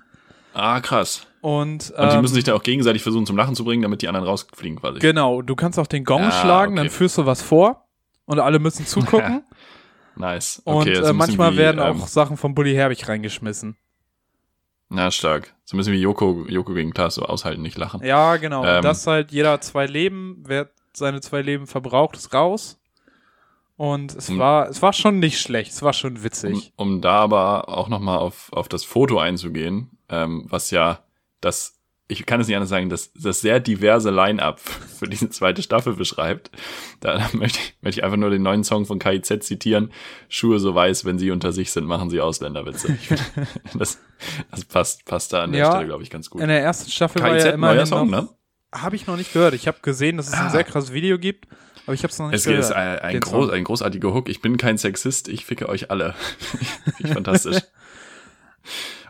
Ah, 0.53 0.79
krass. 0.79 1.27
Und, 1.41 1.91
Und 1.91 2.09
die 2.11 2.15
ähm, 2.15 2.21
müssen 2.21 2.33
sich 2.35 2.45
dann 2.45 2.55
auch 2.55 2.63
gegenseitig 2.63 3.03
versuchen 3.03 3.25
zum 3.25 3.35
Lachen 3.37 3.53
zu 3.53 3.63
bringen, 3.65 3.83
damit 3.83 4.01
die 4.01 4.07
anderen 4.07 4.25
rausfliegen 4.25 4.79
quasi. 4.79 4.99
Genau, 4.99 5.41
du 5.41 5.55
kannst 5.55 5.77
auch 5.77 5.87
den 5.87 6.03
Gong 6.05 6.23
Ah, 6.23 6.31
schlagen, 6.31 6.77
dann 6.77 6.87
okay. 6.87 6.95
führst 6.95 7.17
du 7.17 7.25
was 7.25 7.41
vor 7.41 7.86
und 8.27 8.39
alle 8.39 8.59
müssen 8.59 8.85
zugucken. 8.85 9.43
Nice. 10.15 10.61
Und 10.63 10.75
Okay, 10.81 10.93
ist 10.93 11.07
äh, 11.07 11.13
manchmal 11.13 11.53
wie, 11.53 11.57
werden 11.57 11.81
ähm, 11.81 12.01
auch 12.01 12.07
Sachen 12.07 12.37
von 12.37 12.53
Bully 12.53 12.73
Herbig 12.75 13.07
reingeschmissen. 13.07 13.75
Na, 14.89 15.11
stark. 15.11 15.53
So 15.65 15.75
ein 15.75 15.79
bisschen 15.79 15.93
wie 15.93 16.01
Joko, 16.01 16.45
Joko 16.47 16.73
gegen 16.73 16.91
Klaas, 16.93 17.15
so 17.15 17.23
aushalten, 17.23 17.61
nicht 17.61 17.77
lachen. 17.77 18.03
Ja, 18.05 18.37
genau. 18.37 18.63
Ähm. 18.63 18.77
Und 18.77 18.85
das 18.85 19.05
halt 19.05 19.31
jeder 19.31 19.59
zwei 19.61 19.85
Leben, 19.85 20.43
wer 20.47 20.69
seine 20.93 21.19
zwei 21.21 21.41
Leben 21.41 21.67
verbraucht, 21.67 22.15
ist 22.15 22.33
raus. 22.33 22.79
Und 23.75 24.15
es 24.15 24.29
Um- 24.29 24.39
war, 24.39 24.69
es 24.69 24.81
war 24.81 24.93
schon 24.93 25.19
nicht 25.19 25.39
schlecht, 25.39 25.71
es 25.71 25.81
war 25.83 25.93
schon 25.93 26.17
Um, 26.17 26.23
witzig. 26.23 26.73
um 26.77 27.01
da 27.01 27.19
aber 27.19 27.69
auch 27.69 27.89
nochmal 27.89 28.17
auf, 28.17 28.51
auf 28.53 28.67
das 28.69 28.83
Foto 28.83 29.19
einzugehen, 29.19 29.91
ähm, 30.09 30.45
was 30.49 30.71
ja 30.71 30.99
das, 31.41 31.76
ich 32.09 32.25
kann 32.25 32.39
es 32.39 32.47
nicht 32.47 32.55
anders 32.55 32.69
sagen, 32.69 32.89
das, 32.89 33.11
das 33.13 33.41
sehr 33.41 33.59
diverse 33.59 34.11
Line-Up 34.11 34.59
für 34.61 35.07
diese 35.09 35.29
zweite 35.29 35.61
Staffel 35.61 35.93
beschreibt. 35.95 36.51
Da, 37.01 37.27
möchte, 37.33 37.59
ich, 37.59 37.75
möchte 37.81 37.99
ich 37.99 38.03
einfach 38.05 38.17
nur 38.17 38.29
den 38.29 38.43
neuen 38.43 38.63
Song 38.63 38.85
von 38.85 38.97
KIZ 38.99 39.45
zitieren. 39.45 39.91
Schuhe 40.29 40.59
so 40.59 40.73
weiß, 40.73 41.03
wenn 41.05 41.19
sie 41.19 41.31
unter 41.31 41.51
sich 41.51 41.71
sind, 41.71 41.85
machen 41.85 42.09
sie 42.09 42.21
Ausländerwitze. 42.21 42.93
Ich 43.01 43.09
das, 43.77 43.99
das 44.51 44.63
passt, 44.65 45.05
passt 45.05 45.33
da 45.33 45.43
an 45.43 45.51
der 45.51 45.61
Ja. 45.61 45.71
Stelle, 45.71 45.87
glaube 45.87 46.03
ich, 46.03 46.09
ganz 46.09 46.29
gut. 46.29 46.41
In 46.41 46.47
der 46.47 46.61
ersten 46.61 46.89
Staffel 46.89 47.21
war 47.21 47.31
KIZ, 47.31 47.43
ja 47.45 47.51
immerhin 47.51 47.75
neuer 47.77 47.85
Song, 47.85 48.09
ne? 48.09 48.29
Habe 48.73 48.95
ich 48.95 49.07
noch 49.07 49.17
nicht 49.17 49.33
gehört. 49.33 49.53
Ich 49.53 49.67
habe 49.67 49.79
gesehen, 49.81 50.15
dass 50.17 50.27
es 50.27 50.33
ein 50.33 50.47
Ah. 50.47 50.49
sehr 50.49 50.63
krasses 50.63 50.93
Video 50.93 51.17
gibt, 51.17 51.47
aber 51.85 51.93
ich 51.93 52.03
habe 52.03 52.11
es 52.11 52.19
noch 52.19 52.27
nicht 52.27 52.35
Es 52.37 52.43
gehört. 52.45 52.59
ist 52.61 52.71
ein, 52.71 52.99
ein, 52.99 53.19
groß, 53.19 53.49
ein 53.49 53.63
großartiger 53.65 54.13
Hook. 54.13 54.29
Ich 54.29 54.41
bin 54.41 54.57
kein 54.57 54.77
Sexist, 54.77 55.27
ich 55.27 55.45
ficke 55.45 55.67
euch 55.67 55.89
alle. 55.91 56.15
Finde 56.39 56.65
ich 56.99 57.07
fantastisch. 57.11 57.57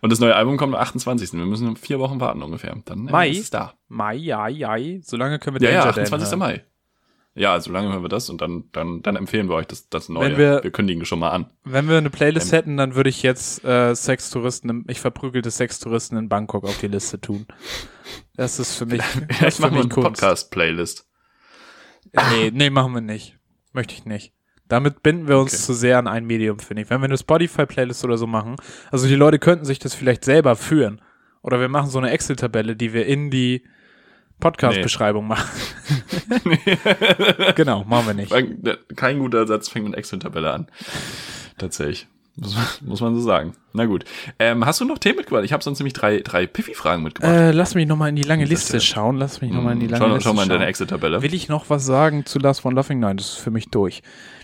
Und 0.01 0.11
das 0.11 0.19
neue 0.19 0.35
Album 0.35 0.57
kommt 0.57 0.75
am 0.75 0.81
28. 0.81 1.33
Wir 1.33 1.45
müssen 1.45 1.75
vier 1.75 1.99
Wochen 1.99 2.19
warten 2.19 2.41
ungefähr. 2.43 2.75
Dann 2.85 3.05
Mai? 3.05 3.29
ist 3.29 3.39
es 3.39 3.49
da. 3.49 3.73
Mai, 3.87 4.15
ja, 4.15 4.47
ja. 4.47 4.75
So 5.01 5.17
lange 5.17 5.39
können 5.39 5.59
wir 5.59 5.67
Ja, 5.67 5.73
ja, 5.75 5.79
Dan 5.81 5.89
28. 5.89 6.29
hören. 6.29 6.39
Mai. 6.39 6.63
Ja, 7.35 7.59
so 7.59 7.71
lange 7.71 7.89
hören 7.91 8.01
wir 8.01 8.09
das 8.09 8.31
und 8.31 8.41
dann, 8.41 8.63
dann, 8.71 9.03
dann 9.03 9.15
empfehlen 9.15 9.47
wir 9.47 9.53
euch 9.55 9.67
das, 9.67 9.89
das 9.89 10.09
Neue. 10.09 10.31
Wenn 10.31 10.37
wir- 10.37 10.63
wir 10.63 10.71
kündigen 10.71 11.05
schon 11.05 11.19
mal 11.19 11.29
an. 11.29 11.51
Wenn 11.63 11.87
wir 11.87 11.97
eine 11.99 12.09
Playlist 12.09 12.47
Ähm. 12.51 12.57
hätten, 12.57 12.77
dann 12.77 12.95
würde 12.95 13.11
ich 13.11 13.21
jetzt 13.21 13.63
äh, 13.63 13.93
Sextouristen, 13.93 14.85
ich 14.87 14.99
verprügelte 14.99 15.51
Sextouristen 15.51 16.17
in 16.17 16.29
Bangkok 16.29 16.63
auf 16.63 16.79
die 16.79 16.87
Liste 16.87 17.21
tun. 17.21 17.45
Das 18.35 18.57
ist 18.59 18.75
für 18.75 18.87
mich, 18.87 19.03
Vielleicht 19.29 19.59
machen 19.59 19.75
wir 19.75 19.81
eine. 19.81 19.89
Podcast-Playlist. 19.89 21.07
Nee, 22.31 22.51
nee, 22.51 22.69
machen 22.71 22.93
wir 22.93 23.01
nicht. 23.01 23.37
Möchte 23.73 23.93
ich 23.93 24.05
nicht. 24.05 24.33
Damit 24.69 25.01
binden 25.03 25.27
wir 25.27 25.37
uns 25.39 25.53
Okay. 25.53 25.61
zu 25.63 25.73
sehr 25.73 25.97
an 25.97 26.07
ein 26.07 26.25
Medium, 26.25 26.59
finde 26.59 26.83
ich. 26.83 26.89
Wenn 26.89 26.99
wir 27.01 27.05
eine 27.05 27.17
Spotify-Playlist 27.17 28.03
oder 28.03 28.17
so 28.17 28.27
machen, 28.27 28.55
also 28.91 29.07
die 29.07 29.15
Leute 29.15 29.39
könnten 29.39 29.63
sich 29.65 29.79
das 29.79 29.93
vielleicht 29.93 30.25
selber 30.25 30.55
führen. 30.55 31.01
Oder 31.41 31.59
wir 31.61 31.69
machen 31.69 31.89
so 31.89 31.97
eine 31.99 32.09
Excel-Tabelle, 32.11 32.75
die 32.75 32.91
wir 32.91 33.05
in 33.05 33.29
die 33.31 33.63
Podcast-Beschreibung 34.39 35.25
machen. 35.27 35.47
genau, 37.55 37.83
machen 37.85 38.07
wir 38.07 38.13
nicht. 38.13 38.29
Fang- 38.31 38.57
Kein 38.95 39.19
guter 39.19 39.47
Satz 39.47 39.69
fängt 39.69 39.85
mit 39.87 39.95
Excel-Tabelle 39.95 40.51
an. 40.51 40.67
Tatsächlich. 41.57 42.07
Muss, 42.35 42.55
man- 42.55 42.65
muss 42.89 43.01
man 43.01 43.15
so 43.15 43.21
sagen. 43.21 43.53
Na 43.73 43.85
gut. 43.85 44.05
Ähm, 44.37 44.63
hast 44.65 44.79
du 44.79 44.85
noch 44.85 44.99
Themen 44.99 45.17
mitgebracht? 45.17 45.43
Ich 45.43 45.53
habe 45.53 45.63
sonst 45.63 45.79
nämlich 45.79 45.93
drei, 45.93 46.19
drei 46.19 46.45
Piffy-Fragen 46.45 47.01
mitgebracht. 47.01 47.33
Äh, 47.33 47.51
lass 47.51 47.73
mich 47.73 47.87
nochmal 47.87 48.09
in 48.09 48.15
die 48.15 48.21
lange 48.23 48.45
Liste 48.45 48.77
ist- 48.77 48.85
schauen. 48.85 49.17
Lass 49.17 49.41
mich 49.41 49.51
nochmal 49.51 49.73
in 49.73 49.79
die 49.79 49.87
lange 49.87 50.03
schau, 50.05 50.13
Liste 50.13 50.29
schau 50.29 50.33
mal 50.35 50.43
in 50.43 50.49
deine 50.49 50.65
Excel-Tabelle. 50.67 51.21
Will 51.23 51.33
ich 51.33 51.49
noch 51.49 51.69
was 51.69 51.85
sagen 51.85 52.25
zu 52.25 52.37
Last 52.37 52.63
One 52.63 52.75
Laughing? 52.75 52.99
Nein, 52.99 53.17
das 53.17 53.29
ist 53.29 53.37
für 53.39 53.49
mich 53.51 53.69
durch. 53.69 54.03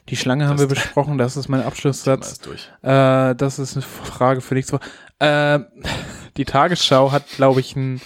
Die 0.10 0.18
Schlange 0.18 0.46
haben 0.48 0.58
Das- 0.58 0.62
wir 0.70 0.76
besprochen, 0.76 1.18
das 1.18 1.38
ist 1.38 1.48
mein 1.50 1.62
Abschlusssatz. 1.66 2.40
Äh, 2.82 3.36
das 3.36 3.60
ist 3.60 3.76
eine 3.76 3.82
Frage 3.84 4.42
für 4.42 4.54
nächste 4.56 4.74
Woche. 4.74 4.84
Äh, 5.20 5.60
die 6.38 6.46
Tagesschau 6.46 7.12
hat, 7.12 7.28
glaube 7.36 7.60
ich, 7.60 7.76
einen 7.76 8.02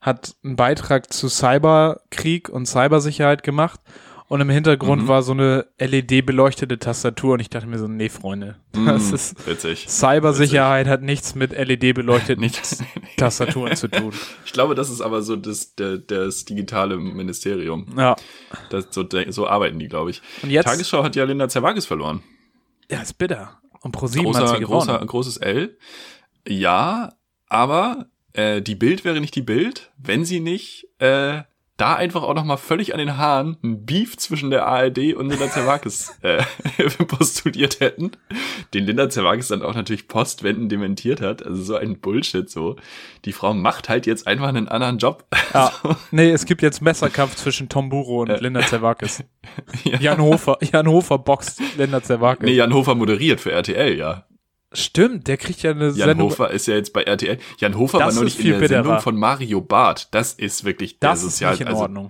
hat 0.00 0.34
einen 0.44 0.56
Beitrag 0.56 1.12
zu 1.12 1.28
Cyberkrieg 1.28 2.48
und 2.48 2.66
Cybersicherheit 2.66 3.44
gemacht. 3.44 3.78
Und 4.32 4.40
im 4.40 4.48
Hintergrund 4.48 5.02
Mhm. 5.02 5.08
war 5.08 5.22
so 5.22 5.32
eine 5.32 5.66
LED-beleuchtete 5.78 6.78
Tastatur 6.78 7.34
und 7.34 7.40
ich 7.40 7.50
dachte 7.50 7.66
mir 7.66 7.78
so, 7.78 7.86
nee, 7.86 8.08
Freunde, 8.08 8.56
das 8.72 9.10
Mm, 9.10 9.14
ist 9.14 9.46
witzig. 9.46 9.86
Cybersicherheit 9.90 10.86
hat 10.86 11.02
nichts 11.02 11.34
mit 11.34 11.52
LED-beleuchteten 11.52 12.50
Tastaturen 13.18 13.76
zu 13.76 13.88
tun. 13.88 14.14
ich 14.46 14.52
glaube, 14.54 14.74
das 14.74 14.88
ist 14.88 15.02
aber 15.02 15.20
so 15.20 15.36
das, 15.36 15.74
der, 15.74 15.98
das 15.98 16.46
digitale 16.46 16.96
Ministerium. 16.96 17.86
Ja. 17.96 18.16
Das, 18.70 18.86
so, 18.90 19.04
so 19.28 19.46
arbeiten 19.46 19.78
die, 19.78 19.88
glaube 19.88 20.08
ich. 20.10 20.22
Und 20.42 20.48
jetzt, 20.48 20.64
Tagesschau 20.64 21.02
hat 21.04 21.14
ja 21.14 21.24
Linda 21.24 21.48
Zerwakis 21.50 21.84
verloren. 21.84 22.22
ja, 22.90 23.02
ist 23.02 23.18
bitter. 23.18 23.60
Und 23.82 23.92
ProSieben 23.92 24.28
hat 24.34 24.40
Großer, 24.44 24.54
sie 24.54 24.60
gewonnen. 24.60 24.86
großer, 24.86 25.06
großes 25.06 25.36
L. 25.38 25.76
Ja, 26.48 27.12
aber 27.48 28.06
äh, 28.32 28.62
die 28.62 28.76
Bild 28.76 29.04
wäre 29.04 29.20
nicht 29.20 29.34
die 29.34 29.42
Bild, 29.42 29.92
wenn 29.98 30.24
sie 30.24 30.40
nicht 30.40 30.86
äh, 31.00 31.42
da 31.82 31.94
einfach 31.96 32.22
auch 32.22 32.34
noch 32.34 32.44
mal 32.44 32.56
völlig 32.56 32.92
an 32.92 32.98
den 32.98 33.16
Haaren 33.16 33.56
ein 33.64 33.84
Beef 33.84 34.16
zwischen 34.16 34.50
der 34.50 34.66
ARD 34.66 35.14
und 35.14 35.28
Linda 35.28 35.50
Zerwakis 35.50 36.16
äh, 36.22 36.42
postuliert 37.08 37.80
hätten, 37.80 38.12
den 38.72 38.84
Linda 38.84 39.10
Zerwakis 39.10 39.48
dann 39.48 39.62
auch 39.62 39.74
natürlich 39.74 40.06
postwendend 40.06 40.70
dementiert 40.70 41.20
hat. 41.20 41.44
Also 41.44 41.60
so 41.60 41.74
ein 41.76 41.98
Bullshit 41.98 42.48
so. 42.48 42.76
Die 43.24 43.32
Frau 43.32 43.52
macht 43.52 43.88
halt 43.88 44.06
jetzt 44.06 44.28
einfach 44.28 44.46
einen 44.46 44.68
anderen 44.68 44.98
Job. 44.98 45.24
Ja. 45.52 45.72
Nee, 46.12 46.30
es 46.30 46.44
gibt 46.44 46.62
jetzt 46.62 46.82
Messerkampf 46.82 47.34
zwischen 47.36 47.68
Tom 47.68 47.88
Buro 47.88 48.22
und 48.22 48.30
Äh. 48.30 48.38
Linda 48.38 48.60
Zerwakis. 48.60 49.24
Ja. 49.84 49.98
Jan 49.98 50.20
Hofer, 50.20 50.58
Jan 50.60 50.86
Hofer 50.86 51.18
boxt 51.18 51.60
Linda 51.76 52.02
Zerwakis. 52.02 52.46
Nee, 52.46 52.54
Jan 52.54 52.72
Hofer 52.72 52.94
moderiert 52.94 53.40
für 53.40 53.50
RTL, 53.50 53.96
ja. 53.96 54.24
Stimmt, 54.74 55.26
der 55.28 55.36
kriegt 55.36 55.62
ja 55.62 55.70
eine 55.72 55.86
Jan 55.88 55.94
Sendung. 55.94 56.30
Hofer 56.30 56.50
ist 56.50 56.66
ja 56.66 56.74
jetzt 56.74 56.92
bei 56.92 57.02
RTL. 57.02 57.38
Jan 57.58 57.76
Hofer 57.76 57.98
Das 57.98 58.04
war 58.04 58.08
ist 58.10 58.16
neulich 58.16 58.38
in 58.40 58.52
der 58.52 58.58
bitterer. 58.58 58.82
Sendung 58.84 59.00
von 59.00 59.16
Mario 59.16 59.60
Barth. 59.60 60.08
Das 60.12 60.32
ist 60.34 60.64
wirklich 60.64 60.98
der 60.98 61.10
das 61.10 61.18
ist 61.22 61.32
Sozial... 61.32 61.52
nicht 61.52 61.60
in 61.62 61.68
also, 61.68 61.82
Ordnung. 61.82 62.08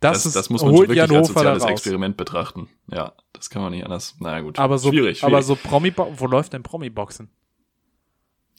Das, 0.00 0.18
Das, 0.18 0.26
ist, 0.26 0.36
das 0.36 0.50
muss 0.50 0.62
man 0.62 0.76
wirklich 0.76 0.96
Jan 0.98 1.10
als 1.10 1.28
Hofer 1.30 1.40
soziales. 1.40 1.64
Experiment 1.64 2.16
betrachten. 2.16 2.68
Ja, 2.90 3.12
das 3.32 3.48
kann 3.50 3.62
man 3.62 3.72
nicht 3.72 3.84
anders. 3.84 4.16
Naja, 4.20 4.40
gut. 4.40 4.58
Aber 4.58 4.76
so, 4.78 4.90
schwierig, 4.90 5.18
schwierig. 5.20 5.32
aber 5.34 5.42
so 5.42 5.54
Promi, 5.56 5.92
wo 5.96 6.26
läuft 6.26 6.52
denn 6.52 6.62
Promi-Boxen? 6.62 7.30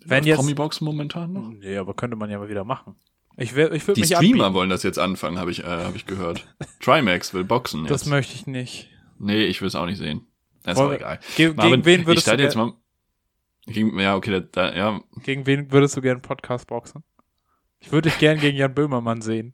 Wenn 0.06 0.17
Läuft 0.19 0.28
jetzt, 0.28 0.36
Promi-Box 0.38 0.82
momentan 0.82 1.34
noch? 1.34 1.50
nee, 1.50 1.78
aber 1.78 1.93
könnte 1.93 2.15
man 2.15 2.30
ja 2.30 2.38
mal 2.39 2.50
wieder 2.50 2.63
machen. 2.63 2.95
Ich, 3.38 3.56
wär- 3.56 3.71
ich 3.74 3.86
würde 3.88 3.95
Die 3.95 4.02
mich 4.08 4.15
Streamer 4.15 4.45
anbieten. 4.45 4.54
wollen 4.54 4.69
das 4.69 4.84
jetzt 4.84 4.98
anfangen, 4.98 5.38
habe 5.39 5.52
ich, 5.52 5.60
äh, 5.63 5.67
hab 5.67 5.95
ich 5.95 6.06
gehört. 6.06 6.48
Trimax 6.80 7.34
will 7.34 7.43
boxen 7.43 7.82
jetzt. 7.82 7.91
Das 7.91 8.06
möchte 8.06 8.34
ich 8.34 8.48
nicht. 8.48 8.89
nee, 9.19 9.43
ich 9.45 9.60
will 9.62 9.67
es 9.67 9.76
auch 9.76 9.86
nicht 9.86 9.98
sehen. 9.98 10.26
Das 10.63 10.78
ist 10.78 10.84
auch 10.84 10.91
egal. 10.93 11.19
Ge 11.36 11.54
Marvin, 11.54 11.71
gegen 11.82 11.86
wen 11.86 12.02
ich 12.02 12.08
würdest 12.08 12.26
du 12.26 12.30
starte 12.32 12.43
jetzt 12.43 12.56
mal. 12.56 12.74
Gegen, 13.67 13.99
ja, 13.99 14.15
okay, 14.15 14.32
da, 14.32 14.39
da, 14.39 14.75
ja. 14.75 15.01
gegen 15.23 15.45
wen 15.47 15.71
würdest 15.71 15.97
du 15.97 16.01
gerne 16.01 16.19
Podcast 16.19 16.67
boxen? 16.67 17.04
Ich 17.80 17.91
würde 17.91 18.10
dich 18.10 18.19
gern 18.19 18.39
gegen 18.39 18.58
Jan 18.58 18.73
Böhmermann 18.73 19.21
sehen. 19.21 19.54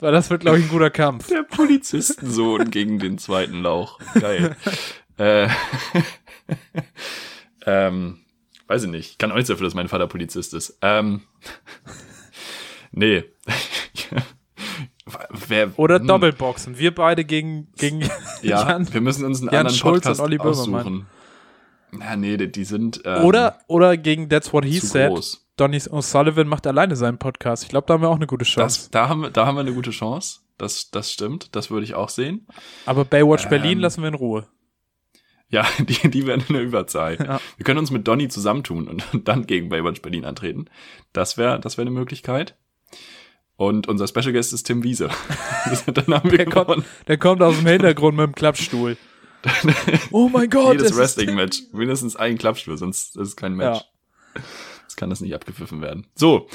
Weil 0.00 0.12
das 0.12 0.30
wird, 0.30 0.42
glaube 0.42 0.58
ich, 0.58 0.64
ein 0.64 0.70
guter 0.70 0.90
Kampf. 0.90 1.28
Der 1.28 1.44
Polizistensohn 1.44 2.70
gegen 2.70 2.98
den 2.98 3.18
zweiten 3.18 3.62
Lauch. 3.62 3.98
Geil. 4.14 4.56
äh, 5.18 5.48
ähm, 7.66 8.18
weiß 8.66 8.84
ich 8.84 8.90
nicht. 8.90 9.10
Ich 9.12 9.18
kann 9.18 9.30
auch 9.30 9.36
nichts 9.36 9.48
dafür, 9.48 9.64
dass 9.64 9.74
mein 9.74 9.88
Vater 9.88 10.06
Polizist 10.06 10.54
ist. 10.54 10.78
Ähm, 10.82 11.22
nee. 12.92 13.24
Wer, 15.48 15.78
Oder 15.78 15.98
hm, 16.00 16.06
Doppelboxen. 16.06 16.78
Wir 16.78 16.94
beide 16.94 17.24
gegen, 17.24 17.72
gegen 17.76 18.00
Ja, 18.42 18.68
Jan. 18.68 18.92
wir 18.92 19.00
müssen 19.00 19.24
uns 19.24 19.40
einen 19.40 19.50
Jan 19.50 19.60
anderen 19.60 19.76
Schulz 19.76 20.04
Podcast 20.04 20.20
und 20.20 20.26
Olli 20.26 20.38
Böhmermann. 20.38 20.74
aussuchen. 20.80 21.06
Ja, 22.00 22.16
nee, 22.16 22.36
die, 22.36 22.50
die 22.50 22.64
sind 22.64 23.02
ähm, 23.04 23.24
Oder, 23.24 23.58
oder 23.66 23.96
gegen 23.96 24.28
That's 24.28 24.52
What 24.52 24.64
He 24.64 24.78
Said. 24.78 25.10
groß. 25.10 25.46
Donny 25.56 25.76
O'Sullivan 25.76 26.44
macht 26.44 26.66
alleine 26.66 26.96
seinen 26.96 27.18
Podcast. 27.18 27.62
Ich 27.62 27.68
glaube, 27.68 27.86
da 27.86 27.94
haben 27.94 28.02
wir 28.02 28.08
auch 28.08 28.16
eine 28.16 28.26
gute 28.26 28.44
Chance. 28.44 28.80
Das, 28.80 28.90
da, 28.90 29.08
haben 29.08 29.22
wir, 29.22 29.30
da 29.30 29.46
haben 29.46 29.56
wir 29.56 29.60
eine 29.60 29.72
gute 29.72 29.90
Chance. 29.90 30.40
Das, 30.58 30.90
das 30.90 31.12
stimmt. 31.12 31.54
Das 31.54 31.70
würde 31.70 31.84
ich 31.84 31.94
auch 31.94 32.08
sehen. 32.08 32.46
Aber 32.86 33.04
Baywatch 33.04 33.44
Ähm, 33.44 33.50
Berlin 33.50 33.78
lassen 33.78 34.02
wir 34.02 34.08
in 34.08 34.14
Ruhe. 34.14 34.48
Ja, 35.48 35.64
die, 35.78 36.10
die 36.10 36.26
werden 36.26 36.44
in 36.48 36.54
der 36.54 36.64
Überzahl. 36.64 37.16
Ja. 37.24 37.40
Wir 37.56 37.64
können 37.64 37.78
uns 37.78 37.90
mit 37.90 38.06
Donny 38.08 38.28
zusammentun 38.28 38.88
und 38.88 39.04
dann 39.28 39.46
gegen 39.46 39.68
Baywatch 39.68 40.02
Berlin 40.02 40.24
antreten. 40.24 40.66
Das 41.12 41.36
wäre 41.38 41.60
das 41.60 41.76
wäre 41.76 41.86
eine 41.86 41.96
Möglichkeit. 41.96 42.56
Und 43.56 43.86
unser 43.86 44.08
Special 44.08 44.32
Guest 44.32 44.52
ist 44.52 44.64
Tim 44.64 44.82
Wiese. 44.82 45.10
dann 45.86 46.06
haben 46.14 46.30
wir 46.32 46.38
Der 46.38 46.50
kommt-. 46.50 46.84
Der 47.06 47.18
kommt 47.18 47.40
aus 47.40 47.56
dem 47.56 47.66
Hintergrund 47.66 48.16
mit 48.16 48.26
dem 48.26 48.34
Klappstuhl. 48.34 48.96
oh 50.10 50.28
mein 50.28 50.50
Gott. 50.50 50.72
Jedes 50.74 50.96
Wrestling-Match. 50.96 51.64
Mindestens 51.72 52.16
ein 52.16 52.38
Klappstuhl, 52.38 52.76
sonst 52.76 53.16
ist 53.16 53.28
es 53.28 53.36
kein 53.36 53.54
Match. 53.54 53.80
Ja. 53.80 54.42
Das 54.84 54.96
kann 54.96 55.10
das 55.10 55.20
nicht 55.20 55.34
abgepfiffen 55.34 55.80
werden. 55.80 56.06
So, 56.14 56.48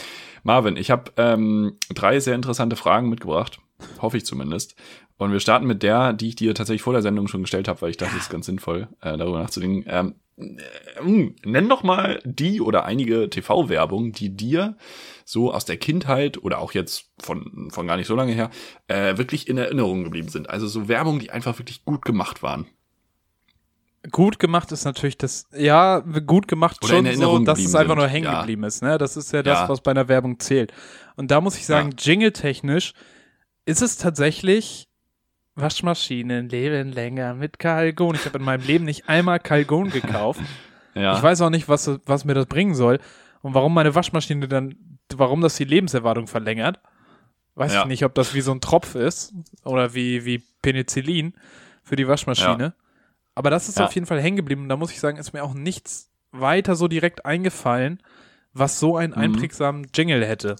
Marvin, 0.44 0.78
ich 0.78 0.92
habe 0.92 1.12
ähm, 1.18 1.78
drei 1.94 2.20
sehr 2.20 2.36
interessante 2.36 2.76
Fragen 2.76 3.10
mitgebracht. 3.10 3.60
Hoffe 4.02 4.18
ich 4.18 4.26
zumindest. 4.26 4.76
Und 5.18 5.32
wir 5.32 5.40
starten 5.40 5.68
mit 5.68 5.84
der, 5.84 6.14
die 6.14 6.30
ich 6.30 6.36
dir 6.36 6.56
tatsächlich 6.56 6.82
vor 6.82 6.94
der 6.94 7.02
Sendung 7.02 7.28
schon 7.28 7.42
gestellt 7.42 7.68
habe, 7.68 7.82
weil 7.82 7.90
ich 7.90 7.98
dachte, 7.98 8.16
es 8.16 8.24
ist 8.24 8.30
ganz 8.30 8.46
sinnvoll, 8.46 8.88
äh, 9.02 9.18
darüber 9.18 9.40
nachzudenken. 9.40 9.84
Ähm, 9.88 10.16
äh, 10.38 11.32
nenn 11.46 11.70
doch 11.70 11.84
mal 11.84 12.22
die 12.24 12.62
oder 12.62 12.86
einige 12.86 13.30
TV-Werbung, 13.30 14.14
die 14.14 14.36
dir 14.36 14.78
so 15.26 15.54
aus 15.54 15.66
der 15.66 15.78
Kindheit 15.78 16.42
oder 16.42 16.60
auch 16.60 16.72
jetzt 16.74 17.12
von, 17.20 17.70
von 17.70 17.88
gar 17.88 17.98
nicht 17.98 18.08
so 18.08 18.16
lange 18.16 18.32
her 18.32 18.50
äh, 18.88 19.18
wirklich 19.18 19.48
in 19.48 19.58
Erinnerung 19.58 20.06
geblieben 20.06 20.30
sind. 20.30 20.50
Also 20.50 20.68
so 20.68 20.88
Werbung, 20.88 21.20
die 21.20 21.32
einfach 21.32 21.60
wirklich 21.60 21.84
gut 21.84 22.06
gemacht 22.06 22.42
waren. 22.42 22.68
Gut 24.12 24.40
gemacht 24.40 24.72
ist 24.72 24.86
natürlich 24.86 25.18
das, 25.18 25.48
ja, 25.56 26.00
gut 26.00 26.48
gemacht 26.48 26.78
Oder 26.84 26.96
schon 26.96 27.16
so, 27.16 27.40
dass 27.40 27.60
es 27.60 27.76
einfach 27.76 27.96
nur 27.96 28.08
hängen 28.08 28.26
ja. 28.26 28.40
geblieben 28.40 28.64
ist. 28.64 28.82
Ne? 28.82 28.98
Das 28.98 29.18
ist 29.18 29.32
ja 29.34 29.44
das, 29.44 29.60
Ja. 29.60 29.70
was 29.70 29.82
bei 29.82 29.92
einer 29.92 30.08
Werbung 30.08 30.40
zählt. 30.40 30.74
Und 31.16 31.32
da 31.32 31.42
muss 31.42 31.58
ich 31.58 31.66
sagen, 31.66 31.92
jingle-technisch 31.98 32.94
ist 33.66 33.82
es 33.82 33.98
tatsächlich 33.98 34.88
Waschmaschinen 35.56 36.48
leben 36.50 36.92
länger 36.94 37.34
mit 37.34 37.60
Calgon. 37.60 38.16
Ich 38.16 38.26
habe 38.26 38.38
in 38.38 38.46
meinem 38.46 38.64
Leben 38.66 38.86
nicht 38.86 39.10
einmal 39.10 39.40
Calgon 39.40 39.90
gekauft. 39.92 40.42
Ja. 40.96 41.16
Ich 41.18 41.24
weiß 41.24 41.42
auch 41.42 41.50
nicht, 41.50 41.68
was, 41.68 41.90
was 42.06 42.26
mir 42.26 42.34
das 42.34 42.46
bringen 42.46 42.76
soll 42.76 43.00
und 43.42 43.54
warum 43.54 43.74
meine 43.74 43.94
Waschmaschine 43.96 44.48
dann, 44.48 44.76
warum 45.14 45.42
das 45.42 45.56
die 45.58 45.66
Lebenserwartung 45.66 46.28
verlängert. 46.28 46.80
Weiß 47.56 47.74
Ja. 47.74 47.82
ich 47.82 47.88
nicht, 47.88 48.06
ob 48.06 48.16
das 48.16 48.34
wie 48.34 48.42
so 48.42 48.52
ein 48.54 48.62
Tropf 48.62 48.96
ist 48.96 49.34
oder 49.66 49.94
wie, 49.94 50.24
wie 50.24 50.42
Penicillin 50.62 51.34
für 51.84 51.96
die 51.98 52.08
Waschmaschine. 52.08 52.74
Aber 53.40 53.50
das 53.50 53.70
ist 53.70 53.80
Ja. 53.80 53.86
auf 53.86 53.94
jeden 53.96 54.06
Fall 54.06 54.20
hängen 54.22 54.36
geblieben. 54.36 54.64
Und 54.64 54.70
da 54.70 54.76
muss 54.76 54.92
ich 54.92 55.00
sagen, 55.00 55.18
ist 55.18 55.32
mir 55.32 55.44
auch 55.46 55.54
nichts 55.54 56.12
weiter 56.32 56.76
so 56.76 56.90
direkt 56.90 57.26
eingefallen, 57.26 58.04
was 58.52 58.80
so 58.82 58.98
einen 58.98 59.14
Mhm. 59.14 59.20
einprägsamen 59.20 59.88
Jingle 59.94 60.26
hätte. 60.26 60.58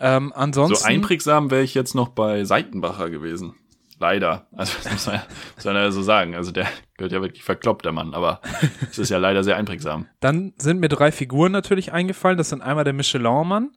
Ähm, 0.00 0.32
ansonsten. 0.34 0.76
So 0.82 0.84
einprägsam 0.84 1.50
wäre 1.52 1.62
ich 1.62 1.74
jetzt 1.74 1.94
noch 1.94 2.08
bei 2.08 2.44
Seitenbacher 2.44 3.08
gewesen. 3.08 3.54
Leider. 4.00 4.48
Also 4.56 4.72
das 4.82 4.92
muss 4.92 5.06
man, 5.06 5.14
ja- 5.14 5.26
muss 5.54 5.64
man 5.64 5.74
ja 5.76 5.90
so 5.92 6.02
sagen. 6.02 6.34
Also 6.34 6.50
der 6.50 6.66
gehört 6.96 7.12
ja 7.12 7.22
wirklich 7.22 7.44
verkloppt, 7.44 7.84
der 7.84 7.92
Mann. 7.92 8.14
Aber 8.14 8.40
es 8.90 8.98
ist 8.98 9.10
ja 9.10 9.18
leider 9.18 9.44
sehr 9.44 9.56
einprägsam. 9.56 10.06
Dann 10.18 10.54
sind 10.58 10.80
mir 10.80 10.88
drei 10.88 11.12
Figuren 11.12 11.52
natürlich 11.52 11.92
eingefallen. 11.92 12.36
Das 12.36 12.48
sind 12.48 12.62
einmal 12.62 12.82
der 12.82 12.94
Michelin-Mann. 12.94 13.70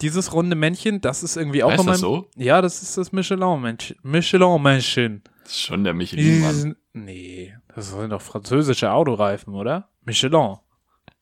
Dieses 0.00 0.32
runde 0.32 0.56
Männchen, 0.56 1.00
das 1.00 1.22
ist 1.22 1.36
irgendwie 1.36 1.62
auch 1.62 1.70
Heißt 1.70 1.80
in 1.80 1.86
meinem. 1.86 1.92
das 1.92 2.00
so? 2.00 2.28
Ja, 2.34 2.60
das 2.60 2.82
ist 2.82 2.98
das 2.98 3.12
Michelin-Männchen. 3.12 3.96
Michelin-Männchen. 4.02 5.22
Das 5.44 5.52
ist 5.52 5.60
schon 5.62 5.84
der 5.84 5.94
Michelin-Mann. 5.94 6.74
Nee, 6.94 7.54
das 7.74 7.90
sind 7.90 8.10
doch 8.10 8.20
französische 8.22 8.92
Autoreifen, 8.92 9.54
oder? 9.54 9.88
Michelin. 10.04 10.56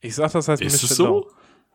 Ich 0.01 0.15
sag, 0.15 0.31
das 0.31 0.47
heißt 0.47 0.61
Ist 0.61 0.73
Michelin. 0.73 0.91
es 0.91 0.97
so? 0.97 1.31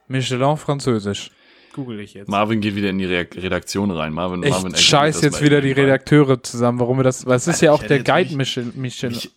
Michelin 0.08 0.56
französisch. 0.56 1.30
Google 1.72 2.00
ich 2.00 2.14
jetzt. 2.14 2.28
Marvin 2.28 2.60
geht 2.60 2.74
wieder 2.74 2.90
in 2.90 2.98
die 2.98 3.04
Re 3.06 3.26
Redaktion 3.34 3.90
rein. 3.90 4.12
Marvin, 4.12 4.42
Ich 4.42 4.50
Marvin 4.50 4.74
scheiß 4.74 5.20
jetzt 5.22 5.42
wieder 5.42 5.60
die 5.60 5.72
rein. 5.72 5.84
Redakteure 5.84 6.42
zusammen, 6.42 6.78
warum 6.80 6.98
wir 6.98 7.04
das, 7.04 7.26
weil 7.26 7.36
es 7.36 7.46
ist 7.46 7.60
ja 7.60 7.72
auch 7.72 7.82
der 7.82 8.02
Guide 8.02 8.34
Michelin. 8.36 8.72
Michelin. 8.76 9.16
Ich- 9.16 9.30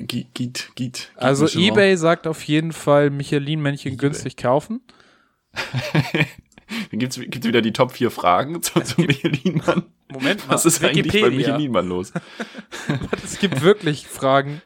Geht, 0.00 0.32
geht, 0.32 0.70
geht. 0.76 1.10
Also 1.16 1.44
Michelin. 1.46 1.72
eBay 1.72 1.96
sagt 1.96 2.28
auf 2.28 2.42
jeden 2.44 2.70
Fall 2.72 3.10
Michelin-Männchen 3.10 3.96
günstig 3.98 4.36
kaufen. 4.36 4.80
Dann 6.90 7.00
gibt's, 7.00 7.18
gibt's 7.18 7.46
wieder 7.46 7.62
die 7.62 7.72
Top 7.72 7.92
4 7.92 8.10
Fragen 8.10 8.62
zum, 8.62 8.84
zum 8.84 9.06
Michelin-Mann. 9.06 9.84
Moment 10.12 10.48
Was 10.48 10.64
ist 10.64 10.82
eigentlich 10.82 11.22
bei 11.22 11.30
Michelin-Mann 11.30 11.88
los? 11.88 12.12
Es 13.24 13.38
gibt 13.38 13.62
wirklich 13.62 14.06
Fragen. 14.06 14.62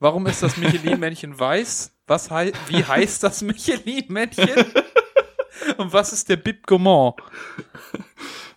Warum 0.00 0.26
ist 0.26 0.42
das 0.42 0.56
Michelin-Männchen 0.56 1.38
weiß? 1.38 1.92
Was 2.06 2.30
hei 2.30 2.52
wie 2.68 2.84
heißt 2.84 3.22
das 3.22 3.42
Michelin-Männchen? 3.42 4.48
Und 5.76 5.92
was 5.92 6.12
ist 6.12 6.28
der 6.28 6.36
Bib 6.36 6.66
Gourmand? 6.66 7.16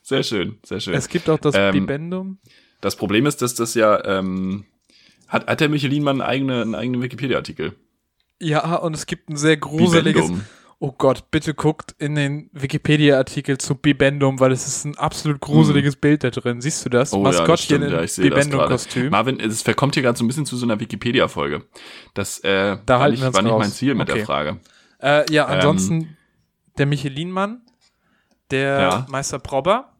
Sehr 0.01 0.23
schön, 0.23 0.59
sehr 0.63 0.79
schön. 0.79 0.93
Es 0.93 1.09
gibt 1.09 1.29
auch 1.29 1.39
das 1.39 1.55
Ähm, 1.57 1.73
Bibendum. 1.73 2.39
Das 2.79 2.95
Problem 2.95 3.25
ist, 3.25 3.41
dass 3.41 3.55
das 3.55 3.73
ja, 3.73 4.03
ähm, 4.05 4.65
hat, 5.27 5.47
hat 5.47 5.59
der 5.59 5.69
Michelin-Mann 5.69 6.21
einen 6.21 6.29
eigenen, 6.29 6.61
einen 6.61 6.75
eigenen 6.75 7.01
Wikipedia-Artikel? 7.01 7.75
Ja, 8.39 8.75
und 8.75 8.95
es 8.95 9.05
gibt 9.05 9.29
ein 9.29 9.37
sehr 9.37 9.57
gruseliges. 9.57 10.21
Bibendum. 10.23 10.45
Oh 10.83 10.91
Gott, 10.97 11.29
bitte 11.29 11.53
guckt 11.53 11.93
in 11.99 12.15
den 12.15 12.49
Wikipedia-Artikel 12.53 13.59
zu 13.59 13.75
Bibendum, 13.75 14.39
weil 14.39 14.51
es 14.51 14.65
ist 14.65 14.83
ein 14.83 14.97
absolut 14.97 15.39
gruseliges 15.39 15.95
Bild 15.95 16.23
da 16.23 16.31
drin. 16.31 16.59
Siehst 16.59 16.83
du 16.83 16.89
das? 16.89 17.11
Hm. 17.11 17.19
Oh 17.19 17.25
ja, 17.25 17.29
das 17.31 17.39
Maskottchen 17.41 17.83
stimmt, 17.83 18.17
ja. 18.17 18.23
Bibendum-Kostüm. 18.23 19.09
Marvin, 19.11 19.39
es 19.39 19.61
verkommt 19.61 19.93
hier 19.93 20.01
gerade 20.01 20.17
so 20.17 20.23
ein 20.23 20.27
bisschen 20.27 20.47
zu 20.47 20.57
so 20.57 20.65
einer 20.65 20.79
Wikipedia-Folge. 20.79 21.65
Das 22.15 22.39
äh, 22.39 22.77
Da 22.87 22.99
war, 22.99 23.09
nicht, 23.09 23.21
war 23.21 23.41
nicht 23.43 23.57
mein 23.59 23.69
Ziel 23.71 23.93
mit 23.93 24.09
Okay. 24.09 24.17
der 24.17 24.25
Frage. 24.25 24.59
Äh, 24.99 25.31
ja, 25.31 25.45
Ähm, 25.45 25.51
ansonsten 25.51 26.17
der 26.79 26.87
Michelin-Mann, 26.87 27.61
der 28.49 28.79
Ja. 28.81 29.05
Meister 29.07 29.37
Probber, 29.37 29.93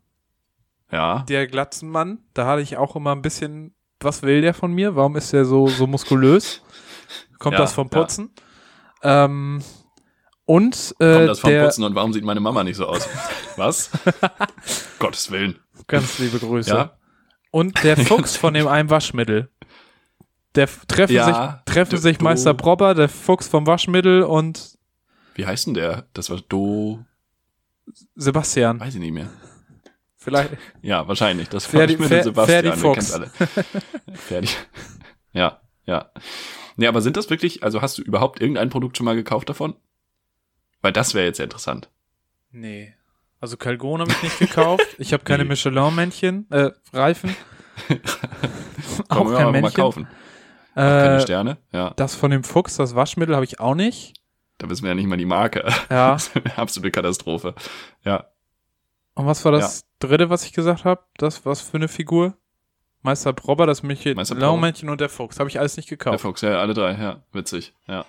Ja, 0.92 1.20
der 1.30 1.46
Glatzenmann, 1.46 2.24
da 2.34 2.48
hatte 2.48 2.64
ich 2.64 2.78
auch 2.78 2.96
immer 2.96 3.12
ein 3.12 3.22
bisschen, 3.22 3.76
was 4.00 4.24
will 4.24 4.42
der 4.42 4.56
von 4.56 4.74
mir? 4.74 4.96
Warum 4.96 5.16
ist 5.16 5.32
der 5.32 5.46
so, 5.46 5.68
so 5.68 5.86
muskulös? 5.86 6.64
Kommt 7.38 7.54
Ja, 7.54 7.60
das 7.60 7.74
vom. 7.74 7.88
Putzen? 7.88 8.32
Ähm, 9.04 9.62
und 10.52 10.96
äh, 11.00 11.14
kommt 11.14 11.30
das 11.30 11.40
vom 11.40 11.50
der, 11.50 11.64
Putzen 11.66 11.84
und 11.84 11.96
warum 11.96 12.14
sieht 12.14 12.24
meine 12.24 12.40
Mama 12.40 12.64
nicht 12.64 12.76
so 12.78 12.86
aus? 12.88 13.08
Was? 13.58 13.90
Gottes 15.00 15.32
Willen. 15.32 15.60
ganz 15.88 16.20
liebe 16.20 16.40
Grüße. 16.40 16.70
Ja, 16.70 16.98
Und 17.52 17.84
der 17.84 17.98
Fuchs 18.06 18.36
von 18.38 18.54
dem 18.54 18.68
einen 18.68 18.90
Waschmittel. 18.90 19.50
Der 20.56 20.68
treffen 20.88 21.14
Ja, 21.14 21.26
sich, 21.66 21.74
treffen 21.74 21.98
sich 21.98 22.20
Meister 22.20 22.54
Probber, 22.54 22.94
der 22.94 23.08
Fuchs 23.10 23.48
vom 23.48 23.66
Waschmittel 23.68 24.24
und 24.24 24.78
wie 25.36 25.46
heißt 25.46 25.68
denn 25.68 25.74
der? 25.76 26.08
Das 26.14 26.30
war 26.30 26.40
Do, 26.50 27.06
Sebastian. 28.16 28.80
weiß 28.80 28.96
ich 28.96 29.00
nicht 29.00 29.14
mehr. 29.14 29.30
Vielleicht. 30.18 30.52
Ja, 30.82 31.08
wahrscheinlich. 31.08 31.48
Das 31.50 31.66
Ferdi- 31.68 31.96
Fer- 31.98 32.10
dem 32.10 32.24
Sebastian, 32.24 32.64
Ferdi 32.64 32.78
Fuchs. 32.78 33.12
alle. 33.14 33.32
Ferdi. 34.14 34.50
Ja, 35.32 35.62
ja. 35.86 36.12
Nee, 36.76 36.88
aber 36.88 37.02
sind 37.02 37.16
das 37.18 37.30
wirklich, 37.30 37.64
also 37.64 37.82
hast 37.82 37.98
du 37.98 38.02
überhaupt 38.02 38.42
irgendein 38.42 38.70
Produkt 38.70 38.98
schon 38.98 39.06
mal 39.06 39.16
gekauft 39.16 39.48
davon? 39.50 39.76
Weil 40.82 40.92
das 40.94 41.14
wäre 41.14 41.26
jetzt 41.26 41.38
sehr 41.38 41.46
interessant. 41.46 41.90
Nee. 42.52 42.94
Also 43.40 43.58
Calgon 43.58 44.02
habe 44.02 44.12
ich 44.12 44.24
nicht 44.24 44.40
gekauft. 44.40 44.86
Ich 44.98 45.14
habe 45.14 45.24
keine 45.24 45.44
Nee. 45.44 45.50
Michelin-Männchen, 45.50 46.48
äh, 46.52 46.72
Reifen. 46.94 47.36
auch 49.10 49.26
kein 49.26 49.36
aber 49.36 49.44
mal 49.44 49.52
Männchen. 49.54 49.74
kaufen. 49.74 50.08
Keine 50.76 51.18
Äh, 51.18 51.22
Sterne, 51.22 51.58
ja. 51.74 51.92
das 51.96 52.16
von 52.16 52.32
dem 52.32 52.44
Fuchs, 52.44 52.78
das 52.78 52.96
Waschmittel 52.96 53.36
habe 53.36 53.46
ich 53.46 53.60
auch 53.60 53.76
nicht. 53.76 54.14
Da 54.58 54.70
wissen 54.70 54.84
wir 54.84 54.90
ja 54.90 54.96
nicht 54.96 55.08
mal 55.08 55.18
die 55.18 55.26
Marke. 55.26 55.66
Ja. 55.90 56.12
Das 56.14 56.28
ist 56.28 56.36
eine 56.36 56.58
absolute 56.58 56.92
Katastrophe. 56.92 57.56
Ja. 58.04 58.28
Und 59.16 59.26
was 59.26 59.44
war 59.44 59.52
das 59.52 59.86
dritte, 60.00 60.30
was 60.30 60.46
ich 60.46 60.54
gesagt 60.54 60.86
habe? 60.86 61.02
Das 61.18 61.46
was 61.46 61.62
für 61.62 61.78
eine 61.78 61.88
Figur? 61.88 62.38
Meister 63.04 63.34
Probber, 63.34 63.66
das 63.66 63.82
Meister 63.84 64.14
Probber. 64.14 64.36
Michelin-Männchen 64.36 64.90
und 64.90 65.02
der 65.02 65.10
Fuchs. 65.10 65.40
Habe 65.40 65.50
ich 65.50 65.60
alles 65.60 65.78
nicht 65.78 65.90
Der 65.90 65.98
gekauft. 65.98 66.22
Fuchs, 66.22 66.42
ja, 66.42 66.60
alle 66.60 66.74
drei, 66.74 66.92
ja, 66.94 67.24
witzig, 67.34 67.74
ja. 67.88 68.06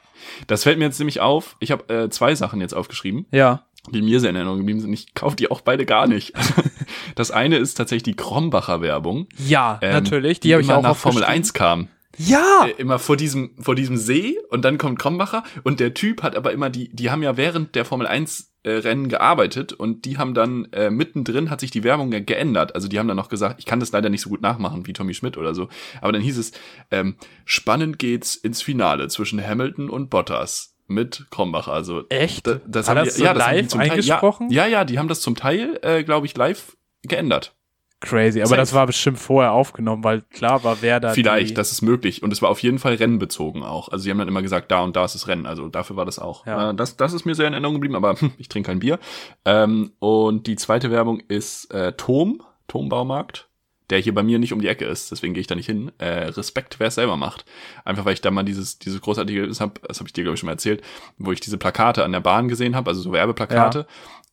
Das 0.47 0.65
fällt 0.65 0.79
mir 0.79 0.85
jetzt 0.85 0.99
nämlich 0.99 1.21
auf. 1.21 1.57
Ich 1.61 1.71
habe 1.71 1.93
äh, 1.93 2.11
zwei 2.11 2.35
Sachen 2.35 2.61
jetzt 2.61 2.75
aufgeschrieben, 2.75 3.27
Ja. 3.31 3.67
die 3.91 4.03
mir 4.03 4.21
sehr 4.21 4.31
in 4.31 4.37
Erinnerung 4.37 4.59
geblieben 4.59 4.81
sind. 4.81 4.93
Ich 4.93 5.15
kaufe 5.15 5.37
die 5.37 5.51
auch 5.51 5.61
beide 5.63 5.87
gar 5.87 6.07
nicht. 6.07 6.35
das 7.15 7.31
eine 7.31 7.57
ist 7.57 7.75
tatsächlich 7.75 8.03
die 8.05 8.17
Krombacher 8.17 8.81
Werbung. 8.83 9.29
Ja, 9.39 9.79
ähm, 9.83 9.93
natürlich. 9.93 10.41
Die, 10.41 10.53
habe 10.53 10.63
ich 10.63 10.71
auch 10.73 10.83
nach 10.83 10.97
Formel 10.97 11.23
aufgeschrieben. 11.23 11.43
1 11.43 11.53
kam. 11.55 11.89
Ja! 12.17 12.67
Äh, 12.67 12.81
immer 12.81 12.99
vor 12.99 13.17
diesem, 13.17 13.53
vor 13.59 13.75
diesem 13.75 13.97
See 13.97 14.39
und 14.51 14.65
dann 14.65 14.79
kommt 14.79 14.99
Krombacher 14.99 15.45
und 15.63 15.81
der 15.81 15.95
Typ 15.95 16.23
hat 16.23 16.37
aber 16.37 16.53
immer 16.53 16.71
die, 16.71 16.89
die 16.95 17.11
haben 17.11 17.23
ja 17.23 17.37
während 17.37 17.75
der 17.75 17.85
Formel 17.85 18.07
1 18.07 18.53
äh, 18.65 18.71
Rennen 18.71 19.09
gearbeitet 19.09 19.73
und 19.73 20.05
die 20.05 20.19
haben 20.19 20.35
dann 20.35 20.67
äh, 20.73 20.91
mittendrin 20.91 21.51
hat 21.51 21.61
sich 21.61 21.71
die 21.71 21.85
Werbung 21.85 22.11
geändert. 22.11 22.75
Also 22.75 22.89
die 22.89 22.99
haben 22.99 23.09
dann 23.09 23.17
noch 23.17 23.29
gesagt, 23.29 23.57
ich 23.59 23.67
kann 23.67 23.81
das 23.81 23.93
leider 23.93 24.09
nicht 24.09 24.21
so 24.21 24.31
gut 24.31 24.43
nachmachen 24.43 24.87
wie 24.87 24.93
Tommy 24.93 25.15
Schmidt 25.15 25.37
oder 25.37 25.55
so. 25.55 25.69
Aber 26.01 26.13
dann 26.13 26.23
hieß 26.23 26.39
es, 26.39 26.53
ähm, 26.91 27.17
spannend 27.45 27.99
geht's 27.99 28.37
ins 28.37 28.63
Finale 28.63 29.09
zwischen 29.09 29.45
Hamilton 29.45 29.91
und 29.91 30.11
Bottas 30.11 30.77
mit 30.87 31.27
Krombacher. 31.31 31.73
Also 31.73 32.05
Echt? 32.09 32.47
da, 32.47 32.61
das 32.67 32.87
War 32.87 32.97
haben 32.97 33.05
das 33.07 33.15
die, 33.15 33.21
so 33.21 33.25
ja, 33.25 33.35
das 33.35 33.47
haben 33.47 33.55
die 33.55 33.61
live 33.61 33.69
zum 33.69 33.81
Teil, 33.81 34.51
ja, 34.51 34.67
ja, 34.67 34.85
die 34.85 34.99
haben 34.99 35.09
das 35.09 35.21
zum 35.21 35.35
Teil, 35.35 35.79
äh, 35.83 36.05
glaube 36.05 36.27
ich, 36.27 36.37
live 36.37 36.77
geändert. 37.03 37.55
Crazy, 38.03 38.41
aber 38.41 38.49
Safe. 38.49 38.61
das 38.61 38.75
war 38.75 38.87
bestimmt 38.87 39.19
vorher 39.19 39.53
aufgenommen, 39.53 40.03
weil 40.03 40.23
klar 40.23 40.65
war, 40.65 40.79
wer 40.81 40.99
da. 40.99 41.13
Vielleicht, 41.13 41.57
das 41.57 41.71
ist 41.71 41.83
möglich. 41.83 42.23
Und 42.23 42.33
es 42.33 42.43
war 42.43 42.51
auf 42.51 42.61
jeden 42.61 42.81
Fall 42.81 42.95
rennenbezogen 42.95 43.63
auch. 43.63 43.89
Also 43.89 44.03
sie 44.03 44.11
haben 44.11 44.19
dann 44.19 44.27
immer 44.27 44.43
gesagt, 44.43 44.73
da 44.73 44.81
und 44.83 44.97
da 44.97 45.05
ist 45.05 45.15
das 45.15 45.29
Rennen. 45.29 45.47
Also 45.47 45.69
dafür 45.69 45.95
war 45.97 46.05
das 46.05 46.19
auch. 46.19 46.45
Ja. 46.45 46.71
Äh, 46.71 46.75
das, 46.75 46.97
das 46.97 47.13
ist 47.13 47.25
mir 47.25 47.37
sehr 47.37 47.47
in 47.47 47.53
Erinnerung 47.53 47.77
geblieben, 47.77 47.95
aber 47.95 48.21
hm, 48.21 48.33
ich 48.39 48.49
trinke 48.49 48.67
kein 48.67 48.81
Bier. 48.81 48.99
Ähm, 49.45 49.93
und 50.01 50.49
die 50.49 50.57
zweite 50.57 50.91
Werbung 50.91 51.21
ist 51.29 51.73
äh, 51.73 51.93
Tom, 51.93 52.43
Tom 52.67 52.89
Baumarkt, 52.89 53.49
der 53.91 54.01
hier 54.01 54.15
bei 54.15 54.25
mir 54.25 54.41
nicht 54.41 54.53
um 54.53 54.61
die 54.61 54.69
Ecke 54.69 54.85
ist, 54.85 55.13
deswegen 55.13 55.33
gehe 55.33 55.41
ich 55.41 55.47
da 55.47 55.55
nicht 55.55 55.67
hin. 55.67 55.93
Äh, 55.99 56.25
Respekt, 56.31 56.81
wer 56.81 56.89
es 56.89 56.97
selber 56.97 57.17
macht. 57.17 57.45
Einfach 57.85 58.05
weil 58.05 58.15
ich 58.15 58.21
da 58.21 58.33
mal 58.33 58.43
dieses, 58.43 58.81
dieses 58.81 59.01
großartige, 59.01 59.47
das 59.47 59.61
habe 59.61 59.75
das 59.87 60.01
hab 60.01 60.09
ich 60.09 60.13
dir, 60.13 60.25
glaube 60.25 60.35
ich, 60.35 60.41
schon 60.41 60.49
mal 60.49 60.55
erzählt, 60.55 60.83
wo 61.19 61.31
ich 61.31 61.41
diese 61.41 61.57
Plakate 61.57 62.03
an 62.03 62.11
der 62.11 62.21
Bahn 62.21 62.49
gesehen 62.49 62.75
habe, 62.75 62.91
also 62.91 63.01
so 63.01 63.13
Werbeplakate. 63.13 63.87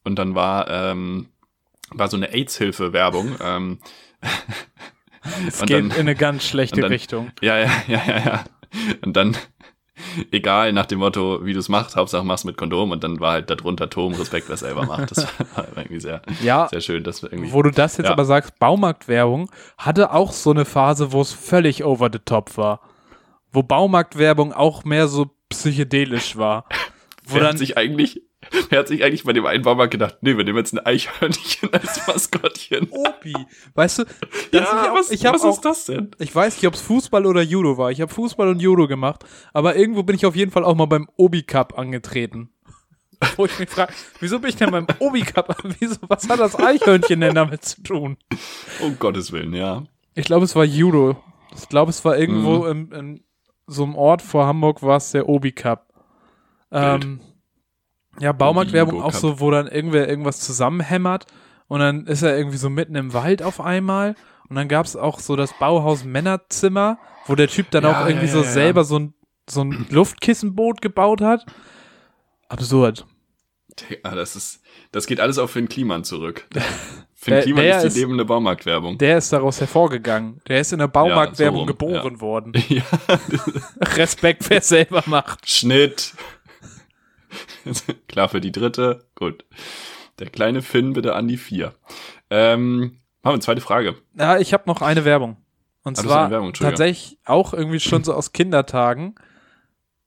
Und 0.04 0.18
dann 0.18 0.34
war, 0.34 0.70
ähm, 0.70 1.28
war 1.92 2.08
so 2.08 2.18
eine 2.18 2.32
AIDS-Hilfe-Werbung. 2.34 3.36
ähm, 3.44 3.80
es 5.48 5.60
geht 5.62 5.70
dann- 5.72 5.86
in 5.92 5.92
eine 5.94 6.16
ganz 6.16 6.46
schlechte 6.46 6.82
dann- 6.82 6.92
Richtung. 6.92 7.32
ja, 7.42 7.58
ja, 7.58 7.72
ja, 7.88 8.02
ja, 8.08 8.18
ja. 8.20 8.44
Und 9.04 9.16
dann, 9.18 9.36
egal, 10.32 10.74
nach 10.74 10.86
dem 10.86 11.00
Motto, 11.00 11.44
wie 11.46 11.54
du 11.54 11.60
es 11.60 11.70
machst, 11.70 11.96
Hauptsache 11.96 12.24
machst 12.24 12.46
mit 12.46 12.56
Kondom 12.58 12.92
und 12.92 13.04
dann 13.04 13.20
war 13.20 13.34
halt 13.34 13.50
darunter 13.50 13.90
Tom, 13.90 14.14
Respekt, 14.14 14.50
es 14.50 14.60
selber 14.62 14.86
macht. 14.86 15.12
Das 15.12 15.24
war 15.56 15.68
irgendwie 15.76 16.00
sehr, 16.00 16.22
Ja, 16.44 16.68
sehr 16.70 16.82
schön, 16.82 17.04
dass 17.04 17.22
wir 17.24 17.32
irgendwie. 17.32 17.52
wo 17.52 17.62
du 17.64 17.72
das 17.72 17.98
jetzt 17.98 18.06
Ja. 18.08 18.12
aber 18.12 18.26
sagst, 18.26 18.60
Baumarktwerbung 18.60 19.50
hatte 19.78 20.14
auch 20.14 20.32
so 20.32 20.52
eine 20.52 20.66
Phase, 20.66 21.12
wo 21.12 21.22
es 21.22 21.34
völlig 21.34 21.84
over 21.84 22.10
the 22.12 22.20
top 22.20 22.58
war. 22.58 22.82
Wo 23.52 23.64
Baumarktwerbung 23.64 24.54
auch 24.54 24.84
mehr 24.84 25.08
so 25.08 25.32
psychedelisch 25.50 26.38
war. 26.38 26.66
Wo 27.26 27.40
dann, 27.40 27.58
sich 27.58 27.76
eigentlich, 27.78 28.22
wer 28.70 28.80
hat 28.80 28.88
sich 28.88 29.04
eigentlich 29.04 29.24
bei 29.24 29.34
dem 29.34 29.46
einen 29.46 29.64
Baumarkt 29.64 29.92
gedacht, 29.92 30.18
nee, 30.22 30.36
wir 30.38 30.44
nehmen 30.44 30.58
jetzt 30.58 30.74
ein 30.74 30.80
Eichhörnchen 30.86 31.74
als 31.74 32.06
Maskottchen. 32.08 32.88
Opi, 32.92 33.34
weißt 33.76 34.00
du, 34.00 34.04
ja, 34.52 34.62
ich, 34.62 34.68
auch, 34.68 34.94
was, 34.96 35.12
ich, 35.12 35.24
was 35.24 35.44
auch, 35.44 35.54
ist 35.54 35.62
das 35.66 35.86
denn? 35.86 36.12
ich 36.20 36.34
weiß 36.34 36.56
nicht, 36.58 36.68
ob 36.68 36.74
es 36.74 36.82
Fußball 36.82 37.26
oder 37.26 37.42
Judo 37.42 37.78
war. 37.78 37.92
Ich 37.92 38.02
habe 38.02 38.14
Fußball 38.14 38.48
und 38.50 38.60
Judo 38.62 38.88
gemacht, 38.88 39.24
aber 39.54 39.76
irgendwo 39.76 40.04
bin 40.04 40.16
ich 40.16 40.26
auf 40.26 40.36
jeden 40.36 40.52
Fall 40.52 40.64
auch 40.64 40.76
mal 40.76 40.86
beim 40.88 41.08
Obi 41.18 41.44
Cup 41.44 41.78
angetreten. 41.78 42.50
Wo 43.36 43.46
ich 43.46 43.60
mich 43.60 43.70
frage, 43.70 43.92
wieso 44.22 44.40
bin 44.40 44.50
ich 44.50 44.56
denn 44.56 44.72
beim 44.72 44.88
Obi 45.00 45.22
Cup? 45.24 45.54
Wieso, 45.80 45.98
was 46.08 46.30
hat 46.30 46.40
das 46.40 46.58
Eichhörnchen 46.58 47.20
denn 47.20 47.36
damit 47.36 47.66
zu 47.66 47.84
tun? 47.84 48.18
Um 48.82 48.98
Gottes 48.98 49.34
Willen, 49.34 49.54
ja. 49.54 49.84
Ich 50.16 50.24
glaube, 50.26 50.46
es 50.46 50.56
war 50.56 50.64
Judo. 50.64 51.22
Ich 51.54 51.68
glaube, 51.68 51.90
es 51.90 52.06
war 52.06 52.18
irgendwo 52.18 52.60
Mhm. 52.60 52.70
im, 52.70 52.92
in 52.94 53.24
so 53.68 53.84
einem 53.84 53.96
Ort 53.96 54.22
vor 54.22 54.46
Hamburg 54.46 54.82
war 54.84 54.96
es 54.98 55.12
der 55.12 55.28
Obi 55.28 55.52
Cup. 55.52 55.94
Ähm, 56.72 57.20
ja, 58.20 58.32
Baumarktwerbung 58.32 59.02
auch 59.02 59.14
so, 59.14 59.40
wo 59.40 59.52
dann 59.52 59.68
irgendwer 59.68 60.08
irgendwas 60.08 60.40
zusammenhämmert 60.40 61.26
und 61.68 61.80
dann 61.80 62.06
ist 62.08 62.22
er 62.22 62.38
irgendwie 62.38 62.58
so 62.58 62.70
mitten 62.70 62.96
im 62.96 63.14
Wald 63.14 63.42
auf 63.44 63.62
einmal 63.62 64.16
und 64.50 64.56
dann 64.56 64.68
gab 64.68 64.86
es 64.86 64.96
auch 64.96 65.20
so 65.20 65.36
das 65.36 65.54
Bauhaus 65.60 66.04
Männerzimmer, 66.04 66.98
wo 67.28 67.36
der 67.36 67.48
Typ 67.48 67.70
dann 67.72 67.84
Ja, 67.84 68.02
auch 68.04 68.08
irgendwie 68.08 68.26
ja, 68.28 68.32
so 68.34 68.42
ja, 68.44 68.50
selber 68.50 68.84
so 68.84 69.00
ein, 69.00 69.14
so 69.50 69.62
ein 69.64 69.86
Luftkissenboot 69.92 70.82
gebaut 70.82 71.22
hat. 71.22 71.46
Absurd. 72.48 73.06
Ja, 74.04 74.14
das 74.16 74.36
ist, 74.36 74.62
das 74.92 75.06
geht 75.08 75.20
alles 75.20 75.38
auf 75.38 75.52
Finn 75.52 75.70
Kliman 75.70 76.04
zurück. 76.04 76.48
Der- 76.54 76.64
Finn 77.22 77.42
Kliman 77.42 77.64
der 77.64 77.76
ist 77.78 77.82
die 77.84 77.88
ist- 77.90 77.98
lebende 77.98 78.24
Baumarktwerbung. 78.26 78.98
Der 78.98 79.18
ist 79.18 79.32
daraus 79.34 79.60
hervorgegangen. 79.60 80.42
Der 80.48 80.62
ist 80.62 80.72
in 80.72 80.80
der 80.80 80.88
Baumarktwerbung 80.88 81.60
rum, 81.60 81.68
geboren 81.68 82.22
worden. 82.22 82.54
Ja, 82.70 82.82
Respekt, 83.96 84.50
wer 84.50 84.62
selber 84.62 85.04
macht. 85.06 85.48
Schnitt. 85.50 86.14
Klar 88.08 88.30
für 88.30 88.42
die 88.42 88.52
dritte. 88.52 89.06
Gut. 89.16 89.46
Der 90.20 90.30
kleine 90.30 90.62
Finn 90.62 90.94
bitte 90.94 91.16
an 91.16 91.28
die 91.28 91.38
vier. 91.38 91.74
Ähm, 92.30 92.80
machen 92.80 92.96
wir 93.24 93.30
eine 93.32 93.40
zweite 93.40 93.62
Frage. 93.62 93.96
Ja, 94.18 94.38
ich 94.38 94.54
habe 94.54 94.64
noch 94.68 94.82
eine 94.82 95.06
Werbung. 95.06 95.38
Und 95.84 95.98
Ah, 95.98 96.02
zwar 96.04 96.30
Werbung, 96.32 96.54
tatsächlich 96.54 97.18
auch 97.26 97.54
irgendwie 97.54 97.80
schon 97.80 98.04
so 98.04 98.14
aus 98.14 98.34
Kindertagen. 98.34 99.16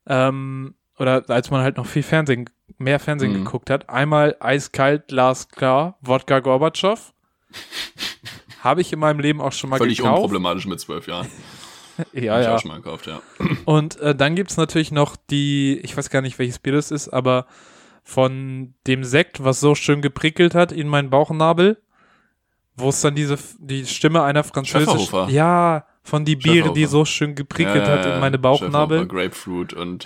Ähm, 0.05 0.75
oder 0.99 1.23
als 1.29 1.49
man 1.49 1.61
halt 1.63 1.77
noch 1.77 1.87
viel 1.87 2.03
Fernsehen, 2.03 2.49
mehr 2.77 2.99
Fernsehen 2.99 3.31
Mhm. 3.31 3.45
geguckt 3.45 3.69
hat. 3.69 3.89
Einmal 3.89 4.35
eiskalt, 4.39 5.07
glasklar, 5.07 5.97
Wodka 6.01 6.39
Gorbatschow. 6.39 7.13
Habe 8.61 8.81
ich 8.81 8.93
in 8.93 8.99
meinem 8.99 9.19
Leben 9.19 9.41
auch 9.41 9.51
schon 9.51 9.69
mal 9.69 9.77
Völlig 9.77 9.97
gekauft. 9.97 10.17
unproblematisch 10.17 10.65
mit 10.67 10.79
zwölf 10.79 11.07
Jahren. 11.07 11.27
Ja, 12.13 12.33
Hab 12.33 12.41
ich 12.41 12.45
ja. 12.47 12.55
auch 12.55 12.59
schon 12.59 12.71
mal 12.71 12.77
gekauft, 12.81 13.07
ja. 13.07 13.21
Und 13.65 13.99
äh, 13.99 14.15
dann 14.15 14.35
gibt's 14.35 14.57
natürlich 14.57 14.91
noch 14.91 15.15
die, 15.15 15.79
ich 15.83 15.95
weiß 15.95 16.09
gar 16.09 16.21
nicht, 16.21 16.39
welches 16.39 16.59
Bier 16.59 16.73
das 16.73 16.91
ist, 16.91 17.09
aber 17.09 17.45
von 18.03 18.73
dem 18.87 19.03
Sekt, 19.03 19.43
was 19.43 19.59
so 19.59 19.75
schön 19.75 20.01
geprickelt 20.01 20.55
hat 20.55 20.71
in 20.71 20.87
meinen 20.87 21.09
Bauchnabel, 21.09 21.77
wo 22.75 22.89
es 22.89 23.01
dann 23.01 23.15
diese 23.15 23.37
die 23.59 23.85
Stimme 23.85 24.23
einer 24.23 24.43
französischen, 24.43 25.29
ja, 25.29 25.85
von 26.01 26.25
die 26.25 26.35
Biere, 26.35 26.73
die 26.73 26.85
so 26.85 27.05
schön 27.05 27.35
geprickelt 27.35 27.87
hat 27.87 28.05
in 28.05 28.19
meine 28.19 28.37
Bauchnabel. 28.39 29.07
Grapefruit 29.07 29.73
und 29.73 30.05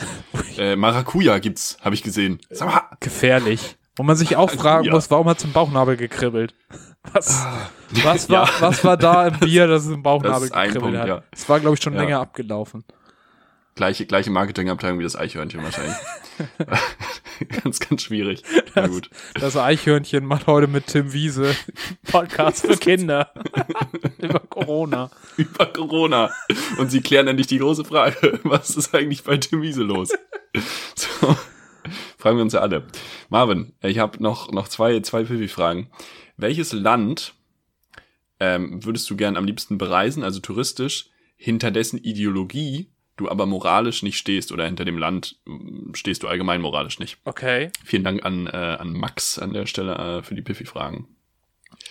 äh, 0.57 0.75
Maracuja 0.75 1.39
gibt's, 1.39 1.77
habe 1.81 1.95
ich 1.95 2.03
gesehen. 2.03 2.39
Gefährlich. 2.99 3.77
Wo 3.95 4.03
man 4.03 4.15
sich 4.15 4.35
auch 4.35 4.51
fragen 4.51 4.85
Ja. 4.85 4.93
muss, 4.93 5.09
warum 5.09 5.27
hat 5.27 5.39
es 5.39 5.45
im 5.45 5.53
Bauchnabel 5.53 5.97
gekribbelt? 5.97 6.53
Was, 7.13 7.47
was, 8.03 8.29
war, 8.29 8.45
Ja. 8.47 8.53
was 8.59 8.83
war 8.83 8.97
da 8.97 9.27
im 9.27 9.39
Bier, 9.39 9.67
dass 9.67 9.85
es 9.85 9.91
im 9.91 10.03
Bauchnabel 10.03 10.33
Das 10.39 10.43
ist 10.49 10.51
ein 10.53 10.67
gekribbelt 10.67 10.93
Punkt, 10.95 10.99
hat? 10.99 11.07
ja. 11.07 11.23
Es 11.31 11.47
war, 11.49 11.59
glaube 11.59 11.75
ich, 11.75 11.83
schon 11.83 11.93
Ja. 11.93 12.01
länger 12.01 12.19
abgelaufen. 12.19 12.83
gleiche, 13.75 14.05
gleiche 14.05 14.29
Marketingabteilung 14.31 14.99
wie 14.99 15.03
das 15.03 15.15
Eichhörnchen 15.15 15.63
wahrscheinlich. 15.63 15.95
ganz, 17.63 17.79
ganz 17.79 18.01
schwierig. 18.03 18.43
Na 18.75 18.87
gut. 18.87 19.09
Das 19.39 19.55
Eichhörnchen 19.57 20.25
macht 20.25 20.47
heute 20.47 20.67
mit 20.67 20.87
Tim 20.87 21.13
Wiese 21.13 21.55
Podcast 22.11 22.65
für 22.65 22.77
Kinder 22.77 23.31
über 24.17 24.39
Corona. 24.39 25.09
Über 25.37 25.65
Corona. 25.67 26.31
Und 26.77 26.89
sie 26.91 27.01
klären 27.01 27.27
endlich 27.27 27.47
die 27.47 27.59
große 27.59 27.85
Frage. 27.85 28.39
Was 28.43 28.71
ist 28.71 28.93
eigentlich 28.95 29.23
bei 29.23 29.37
Tim 29.37 29.61
Wiese 29.61 29.83
los? 29.83 30.09
So. 30.95 31.35
Fragen 32.17 32.37
wir 32.37 32.43
uns 32.43 32.53
ja 32.53 32.59
alle. 32.61 32.83
Marvin, 33.29 33.73
ich 33.81 33.99
habe 33.99 34.21
noch, 34.21 34.51
noch 34.51 34.67
zwei, 34.67 34.99
zwei 35.01 35.23
Pipi-Fragen. 35.23 35.89
Welches 36.35 36.73
Land 36.73 37.33
ähm, 38.39 38.83
würdest 38.83 39.09
du 39.09 39.15
gern 39.15 39.37
am 39.37 39.45
liebsten 39.45 39.77
bereisen, 39.77 40.23
also 40.23 40.39
touristisch, 40.39 41.09
hinter 41.35 41.71
dessen 41.71 41.97
Ideologie 41.97 42.89
du 43.17 43.29
aber 43.29 43.45
moralisch 43.45 44.03
nicht 44.03 44.17
stehst 44.17 44.51
oder 44.51 44.65
hinter 44.65 44.85
dem 44.85 44.97
Land 44.97 45.37
mm, 45.45 45.93
stehst 45.93 46.23
du 46.23 46.27
allgemein 46.27 46.61
moralisch 46.61 46.99
nicht? 46.99 47.17
Okay. 47.25 47.71
Vielen 47.83 48.03
Dank 48.03 48.23
an, 48.23 48.47
äh, 48.47 48.51
an 48.51 48.93
Max 48.93 49.37
an 49.39 49.53
der 49.53 49.65
Stelle 49.65 49.95
äh, 49.95 50.23
für 50.23 50.35
die 50.35 50.41
Piffy-Fragen. 50.41 51.07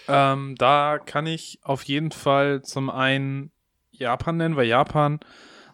Ähm, 0.09 0.55
da 0.57 0.99
kann 0.99 1.27
ich 1.27 1.59
auf 1.63 1.83
jeden 1.83 2.13
Fall 2.13 2.63
zum 2.63 2.89
einen 2.91 3.51
Japan 3.91 4.37
nennen, 4.37 4.57
weil 4.57 4.67
Japan, 4.67 5.21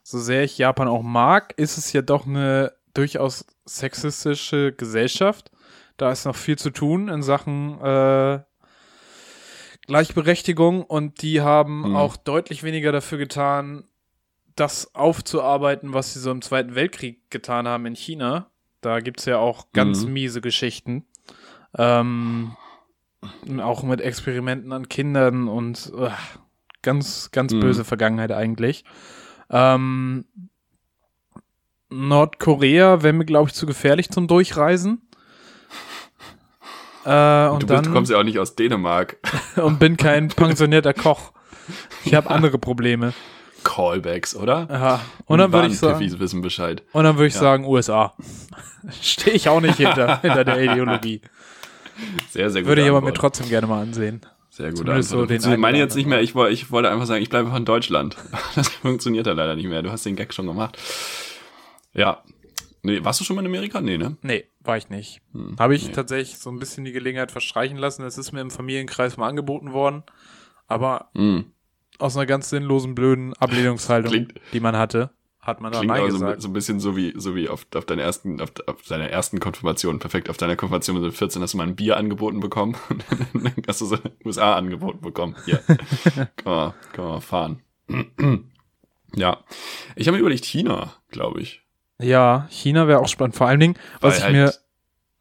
so 0.02 0.18
sehr 0.18 0.42
ich 0.42 0.58
Japan 0.58 0.88
auch 0.88 1.02
mag, 1.02 1.54
ist 1.58 1.76
es 1.76 1.92
ja 1.92 2.02
doch 2.02 2.26
eine 2.26 2.72
durchaus 2.94 3.46
sexistische 3.64 4.72
Gesellschaft. 4.72 5.50
Da 5.96 6.10
ist 6.10 6.24
noch 6.24 6.36
viel 6.36 6.58
zu 6.58 6.70
tun 6.70 7.08
in 7.08 7.22
Sachen 7.22 7.80
äh, 7.80 8.40
Gleichberechtigung 9.86 10.82
und 10.84 11.22
die 11.22 11.40
haben 11.40 11.80
Mhm. 11.90 11.96
auch 11.96 12.16
deutlich 12.16 12.62
weniger 12.62 12.92
dafür 12.92 13.18
getan, 13.18 13.84
das 14.56 14.94
aufzuarbeiten, 14.94 15.92
was 15.94 16.12
sie 16.14 16.20
so 16.20 16.30
im 16.30 16.42
Zweiten 16.42 16.74
Weltkrieg 16.74 17.30
getan 17.30 17.66
haben 17.66 17.86
in 17.86 17.94
China. 17.96 18.50
Da 18.80 19.00
gibt's 19.00 19.24
ja 19.24 19.38
auch 19.38 19.72
ganz 19.72 20.04
Mhm. 20.06 20.12
miese 20.12 20.40
Geschichten. 20.40 21.06
Ähm, 21.76 22.56
auch 23.60 23.82
mit 23.82 24.00
Experimenten 24.00 24.72
an 24.72 24.88
Kindern 24.88 25.48
und 25.48 25.92
äh, 25.96 26.10
ganz, 26.82 27.30
ganz 27.30 27.54
Mhm. 27.54 27.60
böse 27.60 27.84
Vergangenheit 27.84 28.32
eigentlich. 28.32 28.84
Ähm, 29.50 30.24
Nordkorea 31.90 33.02
wäre 33.02 33.12
mir, 33.12 33.24
glaube 33.24 33.48
ich, 33.50 33.54
zu 33.54 33.66
gefährlich 33.66 34.10
zum 34.10 34.26
Durchreisen. 34.26 35.02
Äh, 37.05 37.48
und 37.48 37.62
du, 37.62 37.66
dann 37.66 37.84
du 37.84 37.92
kommst 37.92 38.11
ja 38.11 38.18
auch 38.18 38.22
nicht 38.22 38.38
aus 38.38 38.55
Dänemark. 38.55 39.16
und 39.57 39.78
bin 39.78 39.96
kein 39.96 40.28
pensionierter 40.28 40.94
Koch. 40.94 41.32
Ich 42.05 42.14
habe 42.14 42.30
andere 42.30 42.59
Probleme. 42.59 43.12
Callbacks, 43.64 44.34
oder? 44.34 44.66
Ja. 44.70 45.00
Und 45.26 45.38
dann 45.38 45.53
würde 45.53 45.68
ich 45.68 45.78
sagen, 45.78 46.00
wissen 46.18 46.42
Bescheid. 46.42 46.82
und 46.92 47.05
dann 47.05 47.16
würde 47.16 47.28
ich 47.28 47.34
Ja. 47.34 47.40
sagen 47.40 47.64
USA. 47.64 48.14
Stehe 49.00 49.36
ich 49.36 49.48
auch 49.48 49.61
nicht 49.61 49.76
hinter, 49.76 50.20
hinter 50.20 50.44
der 50.44 50.61
Ideologie. 50.61 51.20
Sehr, 52.30 52.50
sehr 52.50 52.62
gut. 52.62 52.68
Würde 52.68 52.82
ich 52.82 52.88
aber 52.88 53.00
mir 53.00 53.12
trotzdem 53.12 53.48
gerne 53.48 53.66
mal 53.68 53.82
ansehen. 53.82 54.22
Sehr 54.50 54.70
gut. 54.72 54.86
so 55.05 55.24
den 55.24 55.40
ich 55.40 55.57
meine 55.57 55.78
jetzt 55.78 55.94
nicht 55.94 56.07
mehr, 56.07 56.20
ich, 56.20 56.34
ich 56.34 56.70
wollte 56.70 56.90
einfach 56.90 57.07
sagen, 57.07 57.22
ich 57.22 57.30
bleibe 57.30 57.50
von 57.50 57.64
Deutschland. 57.64 58.16
Das 58.55 58.68
funktioniert 58.68 59.26
ja 59.26 59.32
leider 59.32 59.55
nicht 59.55 59.66
mehr. 59.66 59.82
Du 59.82 59.90
hast 59.90 60.05
den 60.05 60.16
Gag 60.16 60.34
schon 60.34 60.46
gemacht. 60.46 60.76
Ja. 61.94 62.22
Nee, 62.82 63.04
warst 63.04 63.20
du 63.20 63.24
schon 63.24 63.36
mal 63.36 63.42
in 63.42 63.46
Amerika? 63.46 63.80
Nee, 63.80 63.96
ne? 63.98 64.16
Nee, 64.22 64.44
war 64.60 64.76
ich 64.76 64.88
nicht. 64.90 65.20
Hm, 65.32 65.56
Habe 65.58 65.74
ich 65.76 65.86
nee. 65.86 65.92
tatsächlich 65.92 66.38
so 66.38 66.50
ein 66.50 66.58
bisschen 66.58 66.84
die 66.84 66.92
Gelegenheit 66.92 67.30
verstreichen 67.30 67.76
lassen. 67.76 68.02
Es 68.04 68.18
ist 68.18 68.32
mir 68.32 68.40
im 68.40 68.50
Familienkreis 68.50 69.16
mal 69.16 69.28
angeboten 69.28 69.72
worden. 69.72 70.02
Aber 70.66 71.10
Hm. 71.14 71.44
aus 71.98 72.16
einer 72.16 72.26
ganz 72.26 72.50
sinnlosen, 72.50 72.94
blöden 72.96 73.34
Ablehnungshaltung, 73.34 74.10
Klingt- 74.10 74.34
die 74.52 74.58
man 74.60 74.76
hatte, 74.76 75.10
hat 75.40 75.60
man 75.60 75.70
da 75.72 75.78
Klingt 75.78 75.92
Nein 75.92 76.00
aber 76.02 76.10
so, 76.10 76.18
gesagt. 76.18 76.42
so 76.42 76.48
ein 76.48 76.52
bisschen 76.52 76.80
so 76.80 76.96
wie, 76.96 77.12
so 77.16 77.36
wie 77.36 77.48
auf, 77.48 77.66
auf 77.74 77.84
deiner 77.84 78.02
ersten, 78.02 78.40
auf, 78.40 78.50
auf 78.66 78.82
deiner 78.82 79.08
ersten 79.08 79.38
Konfirmation. 79.38 79.98
Perfekt. 80.00 80.28
Auf 80.28 80.36
deiner 80.36 80.56
Konfirmation 80.56 81.00
mit 81.00 81.14
14 81.14 81.40
hast 81.42 81.54
du 81.54 81.58
mal 81.58 81.66
ein 81.68 81.76
Bier 81.76 81.96
angeboten 81.96 82.40
bekommen. 82.40 82.76
Und 83.32 83.44
dann 83.44 83.52
hast 83.68 83.80
du 83.80 83.86
so 83.86 83.96
USA 84.24 84.54
angeboten 84.56 85.00
bekommen. 85.02 85.36
Hier. 85.44 85.58
kann 86.36 86.52
man, 86.52 86.72
kann 86.92 87.04
man 87.04 87.20
fahren. 87.20 87.62
ja. 89.14 89.38
Ich 89.96 90.06
habe 90.08 90.16
mir 90.16 90.20
überlegt, 90.22 90.44
China, 90.44 90.94
glaube 91.10 91.40
ich. 91.40 91.61
Ja, 92.03 92.46
China 92.50 92.88
wäre 92.88 93.00
auch 93.00 93.09
spannend. 93.09 93.36
Vor 93.36 93.46
allen 93.48 93.61
Dingen, 93.61 93.78
was 94.00 94.18
ich 94.18 94.24
Weil 94.24 94.32
mir, 94.32 94.44
halt, 94.44 94.61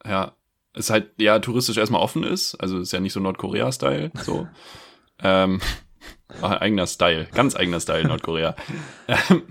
ja, 0.05 0.35
es 0.73 0.89
halt 0.89 1.11
ja 1.17 1.39
touristisch 1.39 1.77
erstmal 1.77 2.01
offen 2.01 2.23
ist, 2.23 2.55
also 2.55 2.79
ist 2.79 2.93
ja 2.93 2.99
nicht 2.99 3.13
so 3.13 3.19
Nordkorea-Style, 3.19 4.11
so. 4.23 4.47
ähm, 5.23 5.61
ah, 6.41 6.57
eigener 6.57 6.87
Style, 6.87 7.27
ganz 7.33 7.55
eigener 7.55 7.79
Style 7.79 8.07
Nordkorea. 8.07 8.55
Ähm, 9.29 9.43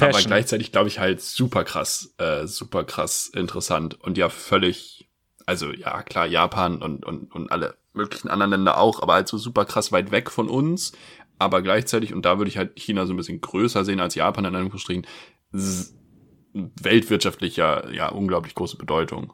aber 0.00 0.22
gleichzeitig 0.22 0.72
glaube 0.72 0.88
ich 0.88 0.98
halt 0.98 1.20
super 1.20 1.64
krass, 1.64 2.14
äh, 2.16 2.46
super 2.46 2.82
krass 2.82 3.26
interessant 3.26 4.00
und 4.00 4.16
ja 4.16 4.30
völlig, 4.30 5.10
also 5.44 5.70
ja 5.70 6.02
klar 6.02 6.24
Japan 6.24 6.80
und 6.80 7.04
und 7.04 7.30
und 7.30 7.52
alle 7.52 7.76
möglichen 7.92 8.28
anderen 8.28 8.52
Länder 8.52 8.78
auch, 8.78 9.02
aber 9.02 9.12
halt 9.12 9.28
so 9.28 9.36
super 9.36 9.66
krass 9.66 9.92
weit 9.92 10.10
weg 10.10 10.30
von 10.30 10.48
uns, 10.48 10.92
aber 11.38 11.60
gleichzeitig 11.60 12.14
und 12.14 12.24
da 12.24 12.38
würde 12.38 12.48
ich 12.48 12.56
halt 12.56 12.78
China 12.78 13.04
so 13.04 13.12
ein 13.12 13.18
bisschen 13.18 13.42
größer 13.42 13.84
sehen 13.84 14.00
als 14.00 14.14
Japan 14.14 14.46
in 14.46 14.54
Anführungsstrichen. 14.54 15.06
S- 16.54 16.60
weltwirtschaftlich 16.82 17.56
ja, 17.56 18.08
unglaublich 18.10 18.54
große 18.54 18.76
Bedeutung. 18.76 19.32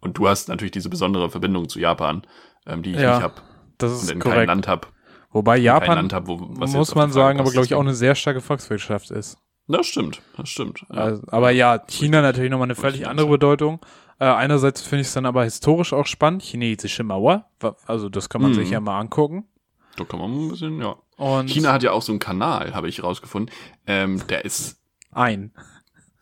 Und 0.00 0.18
du 0.18 0.28
hast 0.28 0.48
natürlich 0.48 0.72
diese 0.72 0.90
besondere 0.90 1.30
Verbindung 1.30 1.68
zu 1.68 1.78
Japan, 1.80 2.26
ähm, 2.66 2.82
die 2.82 2.90
ich 2.92 2.96
Ja, 3.00 3.14
nicht 3.14 3.22
habe 3.22 3.34
das 3.78 3.92
und 3.92 4.02
ist 4.04 4.10
in 4.10 4.18
keinem 4.20 4.32
korrekt. 4.32 4.48
Land 4.48 4.68
habe. 4.68 4.88
Wobei 5.30 5.56
Kein 5.56 5.64
Japan, 5.64 5.96
Land 5.96 6.12
hab, 6.12 6.26
wo, 6.28 6.36
muss 6.36 6.94
man 6.94 7.10
sagen, 7.10 7.40
aber 7.40 7.50
glaube 7.50 7.66
ich 7.66 7.74
auch 7.74 7.80
eine 7.80 7.94
sehr 7.94 8.14
starke 8.14 8.40
Volkswirtschaft 8.40 9.10
ist. 9.10 9.38
Das 9.66 9.86
stimmt, 9.86 10.20
das 10.36 10.48
stimmt. 10.50 10.84
Ja. 10.90 10.96
Also, 10.96 11.22
aber 11.28 11.50
ja, 11.50 11.78
China 11.88 12.20
natürlich 12.20 12.50
nochmal 12.50 12.66
eine 12.66 12.74
völlig 12.74 13.06
andere. 13.08 13.28
Bedeutung. 13.28 13.80
Äh, 14.20 14.26
einerseits 14.26 14.82
finde 14.82 15.00
ich 15.00 15.08
es 15.08 15.14
dann 15.14 15.26
aber 15.26 15.42
historisch 15.42 15.92
auch 15.92 16.06
spannend. 16.06 16.42
Chinesische 16.42 17.02
Mauer, 17.02 17.46
also 17.86 18.08
das 18.08 18.28
kann 18.28 18.42
man 18.42 18.50
Mhm. 18.52 18.54
sich 18.56 18.70
ja 18.70 18.80
mal 18.80 19.00
angucken. 19.00 19.48
da 19.96 20.04
kann 20.04 20.20
man 20.20 20.30
ein 20.32 20.48
bisschen, 20.50 20.80
ja. 20.80 20.96
Und 21.16 21.48
China 21.48 21.72
hat 21.72 21.82
ja 21.82 21.92
auch 21.92 22.02
so 22.02 22.12
einen 22.12 22.18
Kanal, 22.18 22.74
habe 22.74 22.88
ich 22.88 23.02
rausgefunden. 23.02 23.54
Ähm, 23.86 24.24
der 24.28 24.44
ist 24.44 24.80
ein. 25.12 25.52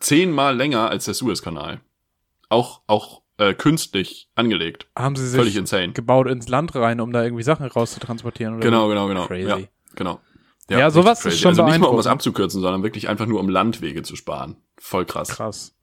Zehnmal 0.03 0.57
länger 0.57 0.91
als 0.91 1.07
der 1.07 1.15
Suezkanal. 1.15 1.81
Auch, 2.49 2.83
auch 2.87 3.23
äh, 3.39 3.55
künstlich 3.55 4.29
angelegt. 4.35 4.87
Haben 4.97 5.17
sie 5.17 5.27
Völlig 5.35 5.53
sich 5.55 5.61
insane. 5.61 5.93
gebaut 5.93 6.27
ins 6.29 6.49
Land 6.49 6.75
rein, 6.75 7.01
um 7.01 7.13
da 7.13 7.23
irgendwie 7.25 7.43
Sachen 7.43 7.67
rauszutransportieren? 7.67 8.57
Oder 8.57 8.65
Genau, 8.65 8.89
genau, 8.89 9.09
genau. 9.09 9.27
Crazy. 9.27 9.49
Ja, 9.49 9.59
genau. 9.95 10.21
Ja, 10.71 10.87
richtig 10.87 10.95
sowas 10.95 11.19
ist 11.19 11.25
crazy. 11.25 11.39
schon 11.39 11.49
Also 11.51 11.65
nicht 11.65 11.79
mal, 11.79 11.87
um 11.89 11.97
was 11.97 12.07
abzukürzen, 12.07 12.61
sondern 12.61 12.83
wirklich 12.83 13.09
einfach 13.09 13.27
nur, 13.27 13.41
um 13.41 13.49
Landwege 13.49 14.03
zu 14.03 14.17
sparen. 14.17 14.57
Voll 14.79 15.05
krass. 15.07 15.29
Krass. 15.29 15.75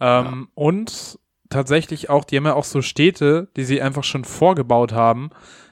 Ähm, 0.00 0.48
Und 0.54 1.18
tatsächlich 1.50 2.08
auch, 2.10 2.24
die 2.24 2.36
haben 2.36 2.44
ja 2.46 2.54
auch 2.54 2.64
so 2.64 2.82
Städte, 2.82 3.48
die 3.56 3.64
sie 3.64 3.80
einfach 3.82 4.04
schon 4.04 4.24
vorgebaut 4.24 4.92
haben, 4.92 5.30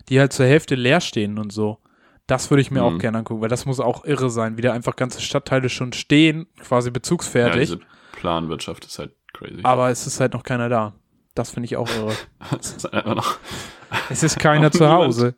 die 0.09 0.19
halt 0.19 0.33
zur 0.33 0.47
Hälfte 0.47 0.75
leer 0.75 1.01
stehen 1.01 1.39
und 1.39 1.53
so. 1.53 1.79
Das 2.27 2.51
würde 2.51 2.61
ich 2.61 2.71
mir 2.71 2.81
Mhm. 2.83 2.97
auch 2.97 2.99
gerne 2.99 3.19
angucken, 3.19 3.41
weil 3.41 3.49
das 3.49 3.67
muss 3.67 3.79
auch 3.81 4.05
irre 4.05 4.31
sein, 4.31 4.57
wie 4.57 4.63
da 4.63 4.73
einfach 4.73 4.97
ganze 4.97 5.21
Stadtteile 5.21 5.69
schon 5.69 5.93
stehen, 5.93 6.47
quasi 6.61 6.89
Ja, 6.89 6.93
bezugsfertig, 6.93 7.71
diese 7.71 7.81
Planwirtschaft 8.13 8.85
ist 8.85 8.99
halt 8.99 9.15
crazy. 9.33 9.61
aber 9.63 9.91
es 9.91 10.07
ist 10.07 10.19
halt 10.21 10.33
noch 10.35 10.43
keiner 10.43 10.69
da. 10.69 10.95
Das 11.35 11.51
finde 11.51 11.67
ich 11.67 11.77
auch 11.77 11.89
irre. 11.91 12.15
Es 12.61 12.77
ist 12.77 12.93
einfach 12.93 13.15
noch, 13.15 13.39
Es 14.11 14.23
ist 14.23 14.39
keiner 14.39 14.71
zu. 14.73 14.89
Hause. 14.89 15.35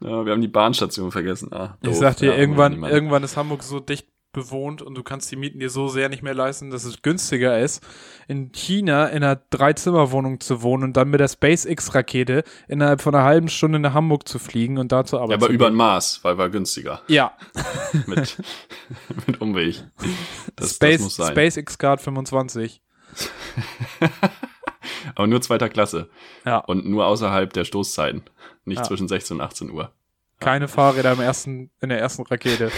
ja, 0.00 0.24
wir 0.24 0.32
haben 0.32 0.40
die 0.40 0.48
Bahnstation 0.48 1.12
vergessen. 1.12 1.52
Ah, 1.52 1.76
Ich 1.82 1.88
doof. 1.90 1.98
sag 1.98 2.16
dir, 2.16 2.32
Ja, 2.32 2.38
irgendwann, 2.38 2.82
irgendwann 2.82 3.22
ist 3.22 3.36
Hamburg 3.36 3.62
so 3.62 3.80
dicht 3.80 4.08
bewohnt 4.36 4.80
und 4.82 4.94
du 4.94 5.02
kannst 5.02 5.28
die 5.32 5.36
Mieten 5.36 5.58
dir 5.58 5.68
so 5.70 5.88
sehr 5.88 6.08
nicht 6.08 6.22
mehr 6.22 6.34
leisten, 6.34 6.70
dass 6.70 6.84
es 6.84 7.02
günstiger 7.02 7.58
ist, 7.58 7.82
in 8.28 8.52
China 8.52 9.06
in 9.08 9.24
einer 9.24 9.34
Dreizimmerwohnung 9.50 10.38
zu 10.38 10.62
wohnen 10.62 10.84
und 10.84 10.96
dann 10.96 11.08
mit 11.10 11.18
der 11.18 11.26
SpaceX-Rakete 11.26 12.44
innerhalb 12.68 13.00
von 13.02 13.14
einer 13.14 13.24
halben 13.24 13.48
Stunde 13.48 13.80
nach 13.80 13.94
Hamburg 13.94 14.28
zu 14.28 14.38
fliegen 14.38 14.78
und 14.78 14.92
da 14.92 15.04
zur 15.04 15.20
Arbeit 15.20 15.30
Ja, 15.32 15.36
aber 15.38 15.46
zu 15.46 15.52
über 15.52 15.66
ein 15.66 15.74
Maß, 15.74 16.20
weil 16.22 16.38
war 16.38 16.48
günstiger. 16.50 17.02
Ja, 17.08 17.32
Mit, 18.06 18.36
mit 19.26 19.40
Umweg. 19.40 19.82
Das, 20.54 20.76
Space, 20.76 20.92
das 20.98 21.02
muss 21.02 21.16
sein. 21.16 21.32
SpaceX 21.32 21.78
Card 21.78 22.00
25. 22.00 22.80
Aber 25.14 25.26
nur 25.26 25.40
zweiter 25.40 25.68
Klasse. 25.68 26.10
Ja, 26.44 26.58
Und 26.58 26.86
nur 26.86 27.06
außerhalb 27.06 27.52
der 27.52 27.64
Stoßzeiten. 27.64 28.22
Nicht 28.64 28.78
Ja. 28.78 28.84
zwischen 28.84 29.08
16 29.08 29.36
und 29.38 29.40
18 29.42 29.70
Uhr. 29.70 29.92
keine 30.38 30.68
Fahrräder 30.68 31.12
im 31.12 31.20
ersten, 31.20 31.70
in 31.80 31.88
der 31.88 31.98
ersten 31.98 32.22
Rakete. 32.22 32.70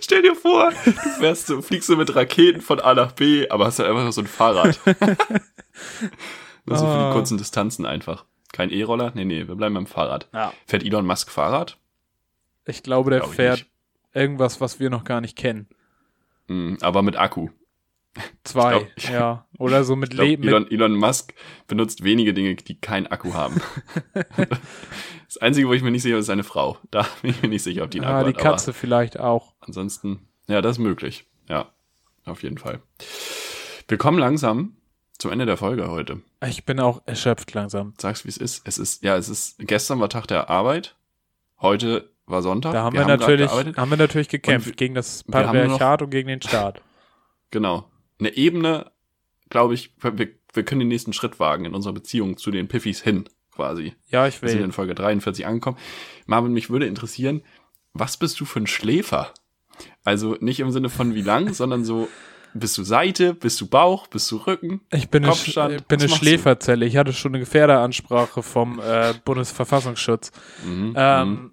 Stell 0.00 0.22
dir 0.22 0.34
vor, 0.34 0.70
du 0.84 0.92
fährst 0.92 1.46
so, 1.48 1.60
fliegst 1.62 1.86
so 1.88 1.96
mit 1.96 2.14
Raketen 2.14 2.60
von 2.60 2.80
A 2.80 2.94
nach 2.94 3.12
B, 3.12 3.48
aber 3.48 3.66
hast 3.66 3.78
halt 3.78 3.88
einfach 3.88 4.02
nur 4.02 4.12
so 4.12 4.20
ein 4.20 4.26
Fahrrad. 4.26 4.78
Nur 6.64 6.76
so 6.78 6.84
für 6.86 6.92
Ah. 6.92 7.08
die 7.08 7.12
kurzen 7.14 7.38
Distanzen 7.38 7.86
einfach. 7.86 8.24
Kein 8.52 8.70
E-Roller? 8.70 9.10
Nee, 9.14 9.24
nee, 9.24 9.48
wir 9.48 9.54
bleiben 9.56 9.74
beim 9.74 9.86
Fahrrad. 9.86 10.28
Ja. 10.32 10.52
Fährt 10.66 10.84
Elon 10.84 11.06
Musk 11.06 11.30
Fahrrad? 11.30 11.76
Ich 12.66 12.82
glaube, 12.84 13.10
der 13.10 13.20
Glaub 13.20 13.30
ich 13.30 13.36
fährt 13.36 13.66
irgendwas, 14.14 14.60
was 14.60 14.78
wir 14.78 14.88
noch 14.90 15.02
gar 15.04 15.20
nicht 15.20 15.36
kennen. 15.36 15.66
Mm, 16.46 16.74
aber 16.80 17.02
mit 17.02 17.16
Akku. 17.16 17.48
Zwei, 18.44 18.78
glaub, 18.96 19.10
ja. 19.10 19.46
Oder 19.58 19.82
so 19.84 19.96
mit 19.96 20.12
Leben. 20.12 20.44
Elon, 20.46 20.70
Elon 20.70 20.94
Musk 20.94 21.32
benutzt 21.66 22.04
wenige 22.04 22.34
Dinge, 22.34 22.54
die 22.56 22.78
keinen 22.78 23.06
Akku 23.08 23.32
haben. 23.34 23.60
das 25.34 25.42
Einzige, 25.42 25.68
wo 25.68 25.72
ich 25.72 25.82
mir 25.82 25.90
nicht 25.90 26.02
sicher 26.02 26.14
bin, 26.14 26.20
ist 26.20 26.26
seine 26.26 26.44
Frau. 26.44 26.78
Da 26.90 27.06
bin 27.22 27.30
ich 27.30 27.42
mir 27.42 27.48
nicht 27.48 27.62
sicher, 27.62 27.84
ob 27.84 27.90
die 27.90 28.00
einen 28.00 28.08
Ah, 28.10 28.24
die. 28.24 28.32
Katze 28.32 28.72
vielleicht 28.72 29.18
auch. 29.18 29.54
Aber 29.60 29.68
ansonsten, 29.68 30.26
ja, 30.48 30.60
das 30.62 30.72
ist 30.76 30.78
möglich. 30.82 31.24
Ja, 31.48 31.70
auf 32.24 32.42
jeden 32.42 32.58
Fall. 32.58 32.80
Wir 33.88 33.98
kommen 33.98 34.18
langsam 34.18 34.76
zum 35.18 35.30
Ende 35.32 35.46
der 35.46 35.56
Folge 35.56 35.90
heute. 35.90 36.20
Ich 36.46 36.64
bin 36.64 36.80
auch 36.80 37.02
erschöpft 37.06 37.52
langsam. 37.54 37.94
Sag's, 37.98 38.24
wie 38.24 38.28
es 38.28 38.36
ist. 38.36 38.62
Es 38.66 38.78
ist, 38.78 39.02
ja, 39.02 39.16
es 39.16 39.28
ist, 39.28 39.56
gestern 39.58 40.00
war 40.00 40.08
Tag 40.08 40.26
der 40.26 40.50
Arbeit. 40.50 40.96
Heute 41.60 42.10
war 42.26 42.42
Sonntag. 42.42 42.72
Da 42.72 42.82
haben 42.82 42.96
wir, 42.96 43.04
grad 43.04 43.20
natürlich, 43.20 43.50
haben 43.50 43.90
wir 43.90 43.96
natürlich 43.96 44.28
gekämpft 44.28 44.66
wir- 44.68 44.74
gegen 44.74 44.94
das 44.94 45.24
wir 45.26 45.32
Patriarchat 45.32 46.02
und 46.02 46.10
gegen 46.10 46.28
den 46.28 46.42
Staat. 46.42 46.80
Genau. 47.50 47.88
Eine 48.18 48.30
Ebene, 48.36 48.90
glaube 49.50 49.74
ich, 49.74 49.94
wir, 50.00 50.28
wir 50.52 50.64
können 50.64 50.80
den 50.80 50.88
nächsten 50.88 51.12
Schritt 51.12 51.38
wagen 51.40 51.64
in 51.64 51.74
unserer 51.74 51.92
Beziehung 51.92 52.36
zu 52.36 52.50
den 52.50 52.68
Piffis 52.68 53.00
hin, 53.02 53.28
quasi. 53.54 53.94
Ja, 54.10 54.26
ich 54.26 54.40
Wir 54.42 54.48
sind 54.48 54.58
will. 54.58 54.64
in 54.66 54.72
Folge 54.72 54.94
43 54.94 55.46
angekommen. 55.46 55.76
Marvin, 56.26 56.52
mich 56.52 56.70
würde 56.70 56.86
interessieren, 56.86 57.42
was 57.92 58.16
bist 58.16 58.40
du 58.40 58.44
für 58.44 58.60
ein 58.60 58.66
Schläfer? 58.66 59.32
Also 60.04 60.36
nicht 60.40 60.60
im 60.60 60.70
Sinne 60.70 60.88
von 60.88 61.14
wie 61.14 61.22
lang, 61.22 61.52
sondern 61.54 61.84
so, 61.84 62.08
bist 62.54 62.76
du 62.78 62.82
Seite, 62.82 63.32
bist 63.34 63.60
du 63.60 63.66
Bauch, 63.66 64.06
bist 64.08 64.30
du 64.30 64.36
Rücken? 64.36 64.80
Ich 64.92 65.08
bin 65.08 65.22
eine, 65.24 65.32
Kopfstand, 65.32 65.74
ich 65.74 65.84
bin 65.86 66.00
eine? 66.00 66.08
Schläferzelle. 66.08 66.84
Ich 66.86 66.96
hatte 66.96 67.12
schon 67.12 67.32
eine 67.32 67.38
Gefährderansprache 67.40 68.42
vom 68.42 68.78
äh, 68.80 69.14
Bundesverfassungsschutz. 69.24 70.32
Mhm, 70.64 70.92
Ähm, 70.96 71.52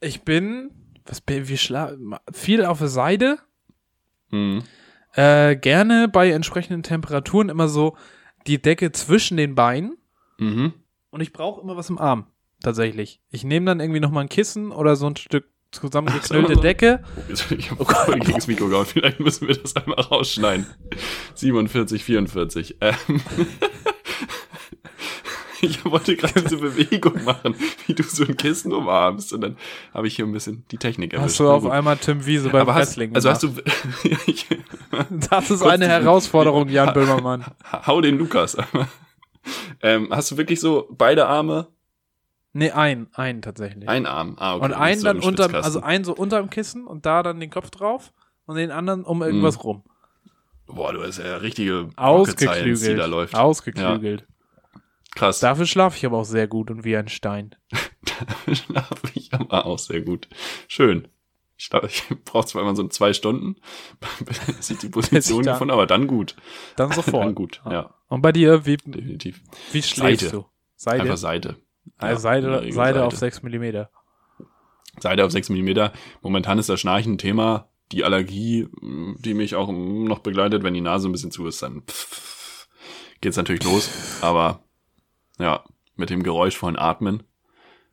ich 0.00 0.22
bin, 0.22 0.70
was 1.06 1.20
bin 1.20 1.46
wie 1.48 1.56
schla 1.58 1.92
viel 2.32 2.64
auf 2.64 2.78
der 2.78 2.88
Seite. 2.88 3.38
mhm. 4.30 4.62
Äh, 5.14 5.56
gerne 5.56 6.08
bei 6.08 6.30
entsprechenden 6.30 6.82
Temperaturen 6.82 7.50
immer 7.50 7.68
so 7.68 7.98
die 8.46 8.60
Decke 8.62 8.92
zwischen 8.92 9.36
den 9.36 9.54
Beinen. 9.54 9.98
Mhm. 10.38 10.72
Und 11.12 11.20
ich 11.20 11.32
brauche 11.32 11.60
immer 11.60 11.76
was 11.76 11.88
im 11.90 11.98
Arm. 11.98 12.26
Tatsächlich. 12.62 13.20
Ich 13.30 13.44
nehme 13.44 13.66
dann 13.66 13.80
irgendwie 13.80 14.00
noch 14.00 14.10
mal 14.10 14.22
ein 14.22 14.28
Kissen 14.28 14.72
oder 14.72 14.96
so 14.96 15.06
ein 15.06 15.14
Stück 15.16 15.44
zusammengeknüllte. 15.72 16.56
Decke. 16.56 17.02
Oh, 17.16 17.20
jetzt- 17.28 17.50
Ich 17.52 17.70
habe 17.70 17.84
voll 17.84 18.18
gegen 18.18 18.32
das 18.34 18.46
Mikro 18.46 18.68
gehauen. 18.68 18.86
Vielleicht 18.86 19.20
müssen 19.20 19.46
wir 19.46 19.54
das 19.56 19.76
einmal 19.76 20.00
rausschneiden. 20.00 20.66
47, 21.34 22.02
44. 22.02 22.76
Ähm. 22.80 22.94
Ich 25.64 25.84
wollte 25.84 26.16
gerade 26.16 26.42
diese 26.42 26.56
Bewegung 26.56 27.22
machen, 27.22 27.54
wie 27.86 27.94
du 27.94 28.02
so 28.02 28.24
ein 28.24 28.36
Kissen 28.36 28.72
umarmst. 28.72 29.32
Und 29.32 29.42
dann 29.42 29.56
habe 29.94 30.08
ich 30.08 30.16
hier 30.16 30.24
ein 30.24 30.32
bisschen 30.32 30.64
die 30.72 30.76
Technik 30.76 31.12
erwischt. 31.12 31.28
Hast 31.34 31.38
du 31.40 31.48
auf 31.48 31.66
einmal 31.70 31.96
Tim 31.98 32.26
Wiese 32.26 32.48
beim 32.50 32.62
Aber 32.62 32.74
hast, 32.74 32.88
Wrestling 32.98 33.14
also 33.14 33.30
hast 33.30 33.44
du, 33.44 33.50
Das 35.30 35.52
ist 35.52 35.62
eine 35.62 35.86
Herausforderung, 35.86 36.68
Jan 36.68 36.92
Böhmermann. 36.92 37.44
hau 37.86 38.00
den 38.00 38.18
Lukas. 38.18 38.56
Ähm, 39.82 40.08
hast 40.10 40.30
du 40.30 40.36
wirklich 40.36 40.60
so 40.60 40.88
beide 40.90 41.26
Arme, 41.26 41.68
Nee, 42.54 42.70
ein, 42.70 43.08
ein 43.14 43.40
tatsächlich. 43.40 43.88
ein 43.88 44.04
Arm? 44.04 44.36
Ah, 44.38 44.56
okay. 44.56 44.64
und 44.66 44.72
einen 44.74 45.00
so 45.00 45.06
dann 45.06 45.20
unter, 45.20 45.54
also 45.64 45.80
einen 45.80 46.04
so 46.04 46.14
unterm 46.14 46.50
Kissen 46.50 46.86
und 46.86 47.06
da 47.06 47.22
dann 47.22 47.40
den 47.40 47.48
Kopf 47.48 47.70
drauf 47.70 48.12
und 48.44 48.56
den 48.56 48.70
anderen 48.70 49.04
um 49.04 49.22
irgendwas 49.22 49.56
Mhm. 49.56 49.60
rum. 49.62 49.84
Boah, 50.66 50.92
du 50.92 51.02
hast 51.02 51.16
ja 51.18 51.36
richtige 51.38 51.88
Science, 51.94 52.36
die 52.36 52.44
da 52.44 52.52
Ausgeklügelt. 52.52 53.06
läuft. 53.10 53.34
Ausgeklügelt. 53.34 54.26
Krass. 55.14 55.40
Dafür 55.40 55.64
schlafe 55.66 55.96
ich 55.96 56.04
aber 56.06 56.18
auch 56.18 56.24
sehr 56.24 56.46
gut 56.46 56.70
und 56.70 56.84
wie 56.84 56.96
ein 56.96 57.08
Stein. 57.08 57.54
schlafe 58.52 59.08
ich 59.14 59.32
aber 59.32 59.64
auch 59.66 59.78
sehr 59.78 60.02
gut. 60.02 60.28
Schön. 60.68 61.08
Ich, 61.86 62.04
ich 62.10 62.24
brauche 62.24 62.46
zwar 62.46 62.62
immer 62.62 62.74
so 62.74 62.86
zwei 62.88 63.12
Stunden, 63.12 63.56
bis 64.56 64.70
ich 64.70 64.78
die 64.78 64.88
Position 64.88 65.42
gefunden 65.44 65.72
aber 65.72 65.86
dann 65.86 66.06
gut. 66.06 66.36
Dann 66.76 66.90
sofort. 66.92 67.24
Dann 67.26 67.34
gut, 67.34 67.60
ja, 67.70 67.94
Und 68.08 68.22
bei 68.22 68.32
dir, 68.32 68.66
wie, 68.66 68.76
definitiv. 68.76 69.40
wie 69.72 69.82
schläfst 69.82 70.24
Seite. 70.24 70.36
du? 70.36 70.46
Seite. 70.76 71.02
Einfach 71.02 71.16
Seite. 71.16 71.56
also 71.98 72.14
Ja, 72.14 72.18
Seite, 72.18 72.46
in 72.46 72.52
der 72.52 72.62
Regel 72.62 72.72
Seite 72.74 73.04
auf 73.04 73.16
6 73.16 73.42
Millimeter. 73.42 73.90
Seite 74.98 75.24
auf 75.24 75.32
6 75.32 75.48
mm. 75.50 75.90
Momentan 76.20 76.58
ist 76.58 76.68
das 76.68 76.80
Schnarchen 76.80 77.14
ein 77.14 77.18
Thema. 77.18 77.68
Die 77.92 78.04
Allergie, 78.04 78.68
die 78.80 79.34
mich 79.34 79.54
auch 79.54 79.70
noch 79.70 80.20
begleitet, 80.20 80.62
wenn 80.62 80.74
die 80.74 80.80
Nase 80.80 81.08
ein 81.08 81.12
bisschen 81.12 81.30
zu 81.30 81.46
ist, 81.46 81.62
dann 81.62 81.82
pff, 81.82 82.68
geht's 83.20 83.36
natürlich 83.36 83.64
los. 83.64 83.90
Aber 84.22 84.64
ja, 85.38 85.64
mit 85.96 86.10
dem 86.10 86.22
geräuschvollen 86.22 86.78
Atmen. 86.78 87.22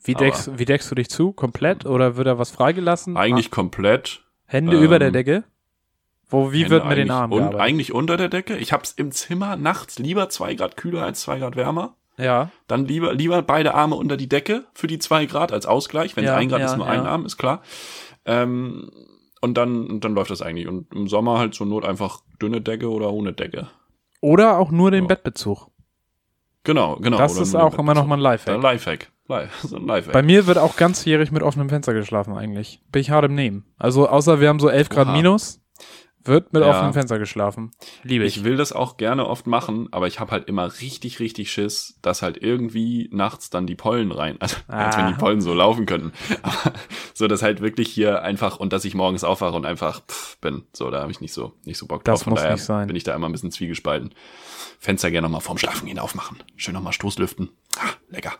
Wie 0.03 0.13
deckst, 0.13 0.57
wie 0.57 0.65
deckst 0.65 0.89
du 0.89 0.95
dich 0.95 1.09
zu? 1.09 1.33
Komplett? 1.33 1.85
Oder 1.85 2.15
wird 2.15 2.27
da 2.27 2.37
was 2.37 2.51
freigelassen? 2.51 3.17
Eigentlich 3.17 3.51
komplett. 3.51 4.21
Ah, 4.21 4.53
Hände 4.53 4.77
ähm, 4.77 4.83
über 4.83 4.99
der 4.99 5.11
Decke? 5.11 5.43
Wo, 6.29 6.51
wie 6.51 6.59
Hände 6.59 6.71
wird 6.71 6.85
mit 6.87 6.97
den 6.97 7.11
Armen 7.11 7.33
Und 7.33 7.55
eigentlich 7.55 7.93
unter 7.93 8.17
der 8.17 8.29
Decke. 8.29 8.57
Ich 8.57 8.71
hab's 8.71 8.91
im 8.91 9.11
Zimmer 9.11 9.55
nachts 9.55 9.99
lieber 9.99 10.29
zwei 10.29 10.53
Grad 10.55 10.77
kühler 10.77 11.03
als 11.03 11.21
zwei 11.21 11.39
Grad 11.39 11.55
wärmer. 11.55 11.95
Ja. 12.17 12.51
Dann 12.67 12.85
lieber, 12.85 13.13
lieber 13.13 13.41
beide 13.41 13.73
Arme 13.73 13.95
unter 13.95 14.17
die 14.17 14.29
Decke 14.29 14.65
für 14.73 14.87
die 14.87 14.99
zwei 14.99 15.25
Grad 15.25 15.51
als 15.51 15.65
Ausgleich. 15.65 16.15
Wenn 16.15 16.23
es 16.25 16.29
Ja, 16.29 16.35
ein 16.35 16.49
Grad 16.49 16.59
ja, 16.59 16.65
ist, 16.67 16.77
nur 16.77 16.85
ja. 16.85 16.91
ein 16.91 17.05
Arm, 17.05 17.25
ist 17.25 17.37
klar. 17.37 17.61
Ähm, 18.25 18.91
und 19.41 19.57
dann, 19.57 19.99
dann 20.01 20.13
läuft 20.15 20.31
das 20.31 20.41
eigentlich. 20.41 20.67
Und 20.67 20.93
im 20.93 21.07
Sommer 21.07 21.39
halt 21.39 21.53
zur 21.53 21.65
Not 21.65 21.85
einfach 21.85 22.21
dünne 22.41 22.61
Decke 22.61 22.89
oder 22.89 23.11
ohne 23.11 23.33
Decke. 23.33 23.69
Oder 24.21 24.57
auch 24.57 24.71
nur 24.71 24.91
den 24.91 25.05
Ja. 25.05 25.07
Bettbezug. 25.07 25.67
Genau, 26.63 26.97
genau. 26.97 27.17
das 27.17 27.37
ist 27.37 27.55
auch 27.55 27.77
immer 27.79 27.93
noch 27.93 28.05
mal 28.05 28.15
ein. 28.15 28.19
Lifehack. 28.19 28.55
Ein 28.55 28.61
Lifehack. 28.61 29.11
So 29.63 29.75
ein 29.77 29.85
Lifehack. 29.85 30.13
Bei 30.13 30.23
mir 30.23 30.47
wird 30.47 30.57
auch 30.57 30.75
ganzjährig 30.75 31.31
mit 31.31 31.43
offenem 31.43 31.69
Fenster 31.69 31.93
geschlafen 31.93 32.33
eigentlich. 32.35 32.81
Bin 32.91 33.01
ich 33.01 33.11
hart 33.11 33.25
im 33.25 33.35
Nehmen. 33.35 33.65
Also 33.77 34.09
außer 34.09 34.39
wir 34.41 34.49
haben 34.49 34.59
so 34.59 34.69
11 34.69 34.89
Grad 34.89 35.07
Oha. 35.07 35.15
minus, 35.15 35.61
wird 36.23 36.51
mit 36.51 36.61
Ja. 36.63 36.69
offenem 36.71 36.93
Fenster 36.93 37.17
geschlafen. 37.17 37.71
Liebe 38.03 38.25
ich. 38.25 38.37
Ich 38.37 38.43
will 38.43 38.57
das 38.57 38.73
auch 38.73 38.97
gerne 38.97 39.25
oft 39.27 39.47
machen, 39.47 39.87
aber 39.91 40.07
ich 40.07 40.19
habe 40.19 40.31
halt 40.31 40.47
immer 40.49 40.65
richtig, 40.81 41.19
richtig 41.19 41.51
Schiss, 41.51 41.97
dass 42.01 42.21
halt 42.21 42.37
irgendwie 42.41 43.07
nachts 43.13 43.49
dann 43.49 43.65
die 43.67 43.75
Pollen 43.75 44.11
rein, 44.11 44.35
also 44.39 44.57
als 44.67 44.97
wenn 44.97 45.07
die 45.07 45.13
Ah. 45.13 45.17
Pollen 45.17 45.41
so 45.41 45.53
laufen 45.53 45.85
könnten. 45.85 46.11
Aber 46.41 46.73
so, 47.13 47.27
dass 47.27 47.41
halt 47.41 47.61
wirklich 47.61 47.87
hier 47.89 48.21
einfach 48.23 48.59
und 48.59 48.73
dass 48.73 48.83
ich 48.83 48.95
morgens 48.95 49.23
aufwache 49.23 49.55
und 49.55 49.65
einfach 49.65 50.01
pff, 50.07 50.37
bin. 50.39 50.63
So, 50.73 50.89
da 50.91 51.01
habe 51.01 51.11
ich 51.11 51.21
nicht 51.21 51.33
so 51.33 51.53
nicht 51.63 51.77
so 51.77 51.85
Bock 51.87 52.03
drauf. 52.03 52.15
Das 52.15 52.23
Von 52.23 52.31
muss 52.31 52.41
daher 52.41 52.55
nicht 52.55 52.63
sein. 52.65 52.87
bin 52.87 52.95
ich 52.95 53.03
da 53.05 53.15
immer 53.15 53.29
ein 53.29 53.31
bisschen 53.31 53.51
zwiegespalten. 53.51 54.13
Fenster 54.79 55.11
gerne 55.11 55.25
nochmal 55.27 55.41
vorm 55.41 55.57
Schlafengehen 55.57 55.99
aufmachen. 55.99 56.37
Schön 56.57 56.73
nochmal 56.73 56.93
Stoßlüften. 56.93 57.49
Ah, 57.77 57.89
lecker. 58.09 58.33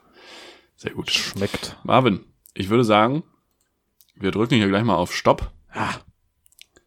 Sehr 0.80 0.94
gut. 0.94 1.12
Schmeckt. 1.12 1.76
Marvin, 1.84 2.22
ich 2.54 2.70
würde 2.70 2.86
sagen, 2.86 3.24
wir 4.16 4.32
drücken 4.32 4.56
hier 4.56 4.70
gleich 4.70 4.86
mal 4.86 4.96
auf 4.96 5.14
Stopp. 5.14 5.52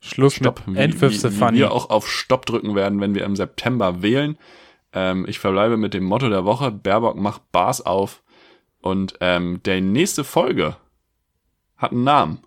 Schluss 0.00 0.36
Stopp, 0.36 0.66
mit 0.66 0.98
wie 0.98 1.14
Funny. 1.30 1.58
wir 1.58 1.72
auch 1.72 1.90
auf 1.90 2.10
Stopp 2.10 2.46
drücken 2.46 2.74
werden, 2.74 3.00
wenn 3.00 3.14
wir 3.14 3.24
im 3.24 3.36
September 3.36 4.00
wählen. 4.00 4.38
Ähm, 4.94 5.26
ich 5.28 5.38
verbleibe 5.38 5.76
mit 5.76 5.92
dem 5.92 6.04
Motto 6.04 6.30
der 6.30 6.46
Woche, 6.46 6.70
Baerbock 6.70 7.16
macht 7.16 7.52
Bars 7.52 7.82
auf. 7.84 8.22
Und 8.80 9.18
ähm, 9.20 9.60
der 9.64 9.82
nächste 9.82 10.24
Folge 10.24 10.76
hat 11.76 11.92
einen 11.92 12.04
Namen. 12.04 12.38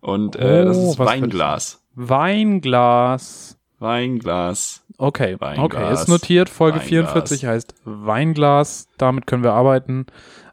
Und 0.00 0.34
äh, 0.34 0.64
das 0.64 0.76
Oh, 0.78 0.90
ist 0.90 0.98
was 0.98 1.06
Weinglas. 1.06 1.86
Weinglas. 1.94 3.56
Weinglas. 3.78 4.84
Okay, 4.98 5.36
Weinglas. 5.38 5.64
okay, 5.64 5.92
ist 5.92 6.08
notiert. 6.08 6.48
Folge 6.48 6.80
Weinglas. 6.80 6.88
44 6.88 7.46
heißt 7.46 7.74
Weinglas. 7.84 8.88
Damit 8.98 9.26
können 9.26 9.44
wir 9.44 9.52
arbeiten. 9.52 10.06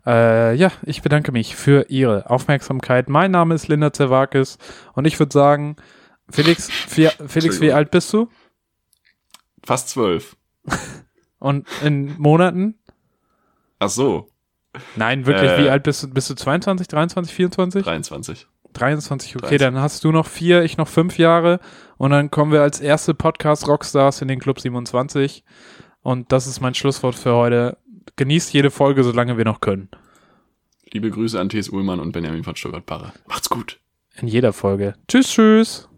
Äh, 0.06 0.56
ja, 0.56 0.72
ich 0.84 1.02
bedanke 1.02 1.32
mich 1.32 1.56
für 1.56 1.88
Ihre 1.90 2.30
Aufmerksamkeit. 2.30 3.10
Mein 3.10 3.32
Name 3.32 3.56
ist 3.56 3.68
Linda 3.68 3.92
Zerwakis 3.92 4.60
und 4.94 5.06
ich 5.06 5.20
würde 5.20 5.34
sagen, 5.34 5.78
Felix, 6.30 6.70
wie, 6.96 7.10
Felix, 7.28 7.60
wie 7.60 7.74
alt 7.74 7.90
bist 7.92 8.14
du? 8.14 8.30
Fast 9.64 9.90
zwölf. 9.90 10.38
Und 11.40 11.68
in 11.84 12.18
Monaten? 12.18 12.80
Ach 13.78 13.90
so, 13.90 14.30
Nein, 14.96 15.26
wirklich, 15.26 15.52
Äh, 15.52 15.64
wie 15.64 15.70
alt 15.70 15.84
bist 15.84 16.04
du? 16.04 16.08
Bist 16.10 16.30
du 16.30 16.36
22, 16.36 16.88
23, 16.88 17.34
24? 17.34 17.84
23. 17.84 18.48
23, 18.76 19.36
okay, 19.36 19.42
30. 19.48 19.60
dann 19.60 19.80
hast 19.80 20.04
du 20.04 20.12
noch 20.12 20.28
vier, 20.28 20.64
ich 20.64 20.78
noch 20.78 20.88
fünf 20.88 21.18
Jahre 21.18 21.60
und 21.98 22.12
dann 22.12 22.30
kommen 22.32 22.52
wir 22.52 22.62
als 22.62 22.80
erste 22.80 23.14
Podcast-Rockstars 23.14 24.22
in 24.22 24.28
den 24.28 24.40
Club 24.40 24.60
27 24.60 25.44
und 26.02 26.32
das 26.32 26.48
ist 26.48 26.62
mein 26.62 26.76
Schlusswort 26.76 27.16
für 27.16 27.34
heute. 27.34 27.78
Genießt 28.18 28.54
jede 28.54 28.72
Folge, 28.72 29.04
solange 29.04 29.38
wir 29.38 29.46
noch 29.46 29.62
können. 29.62 29.90
Liebe 30.92 31.10
Grüße 31.10 31.40
an 31.40 31.50
T.S. 31.50 31.70
Ullmann 31.70 32.00
und 32.00 32.12
Benjamin 32.12 32.44
von 32.44 32.56
Stuttgart-Barre. 32.56 33.12
Macht's 33.28 33.50
gut. 33.50 33.80
In 34.18 34.28
jeder 34.28 34.54
Folge. 34.54 34.94
Tschüss, 35.08 35.30
tschüss. 35.32 35.90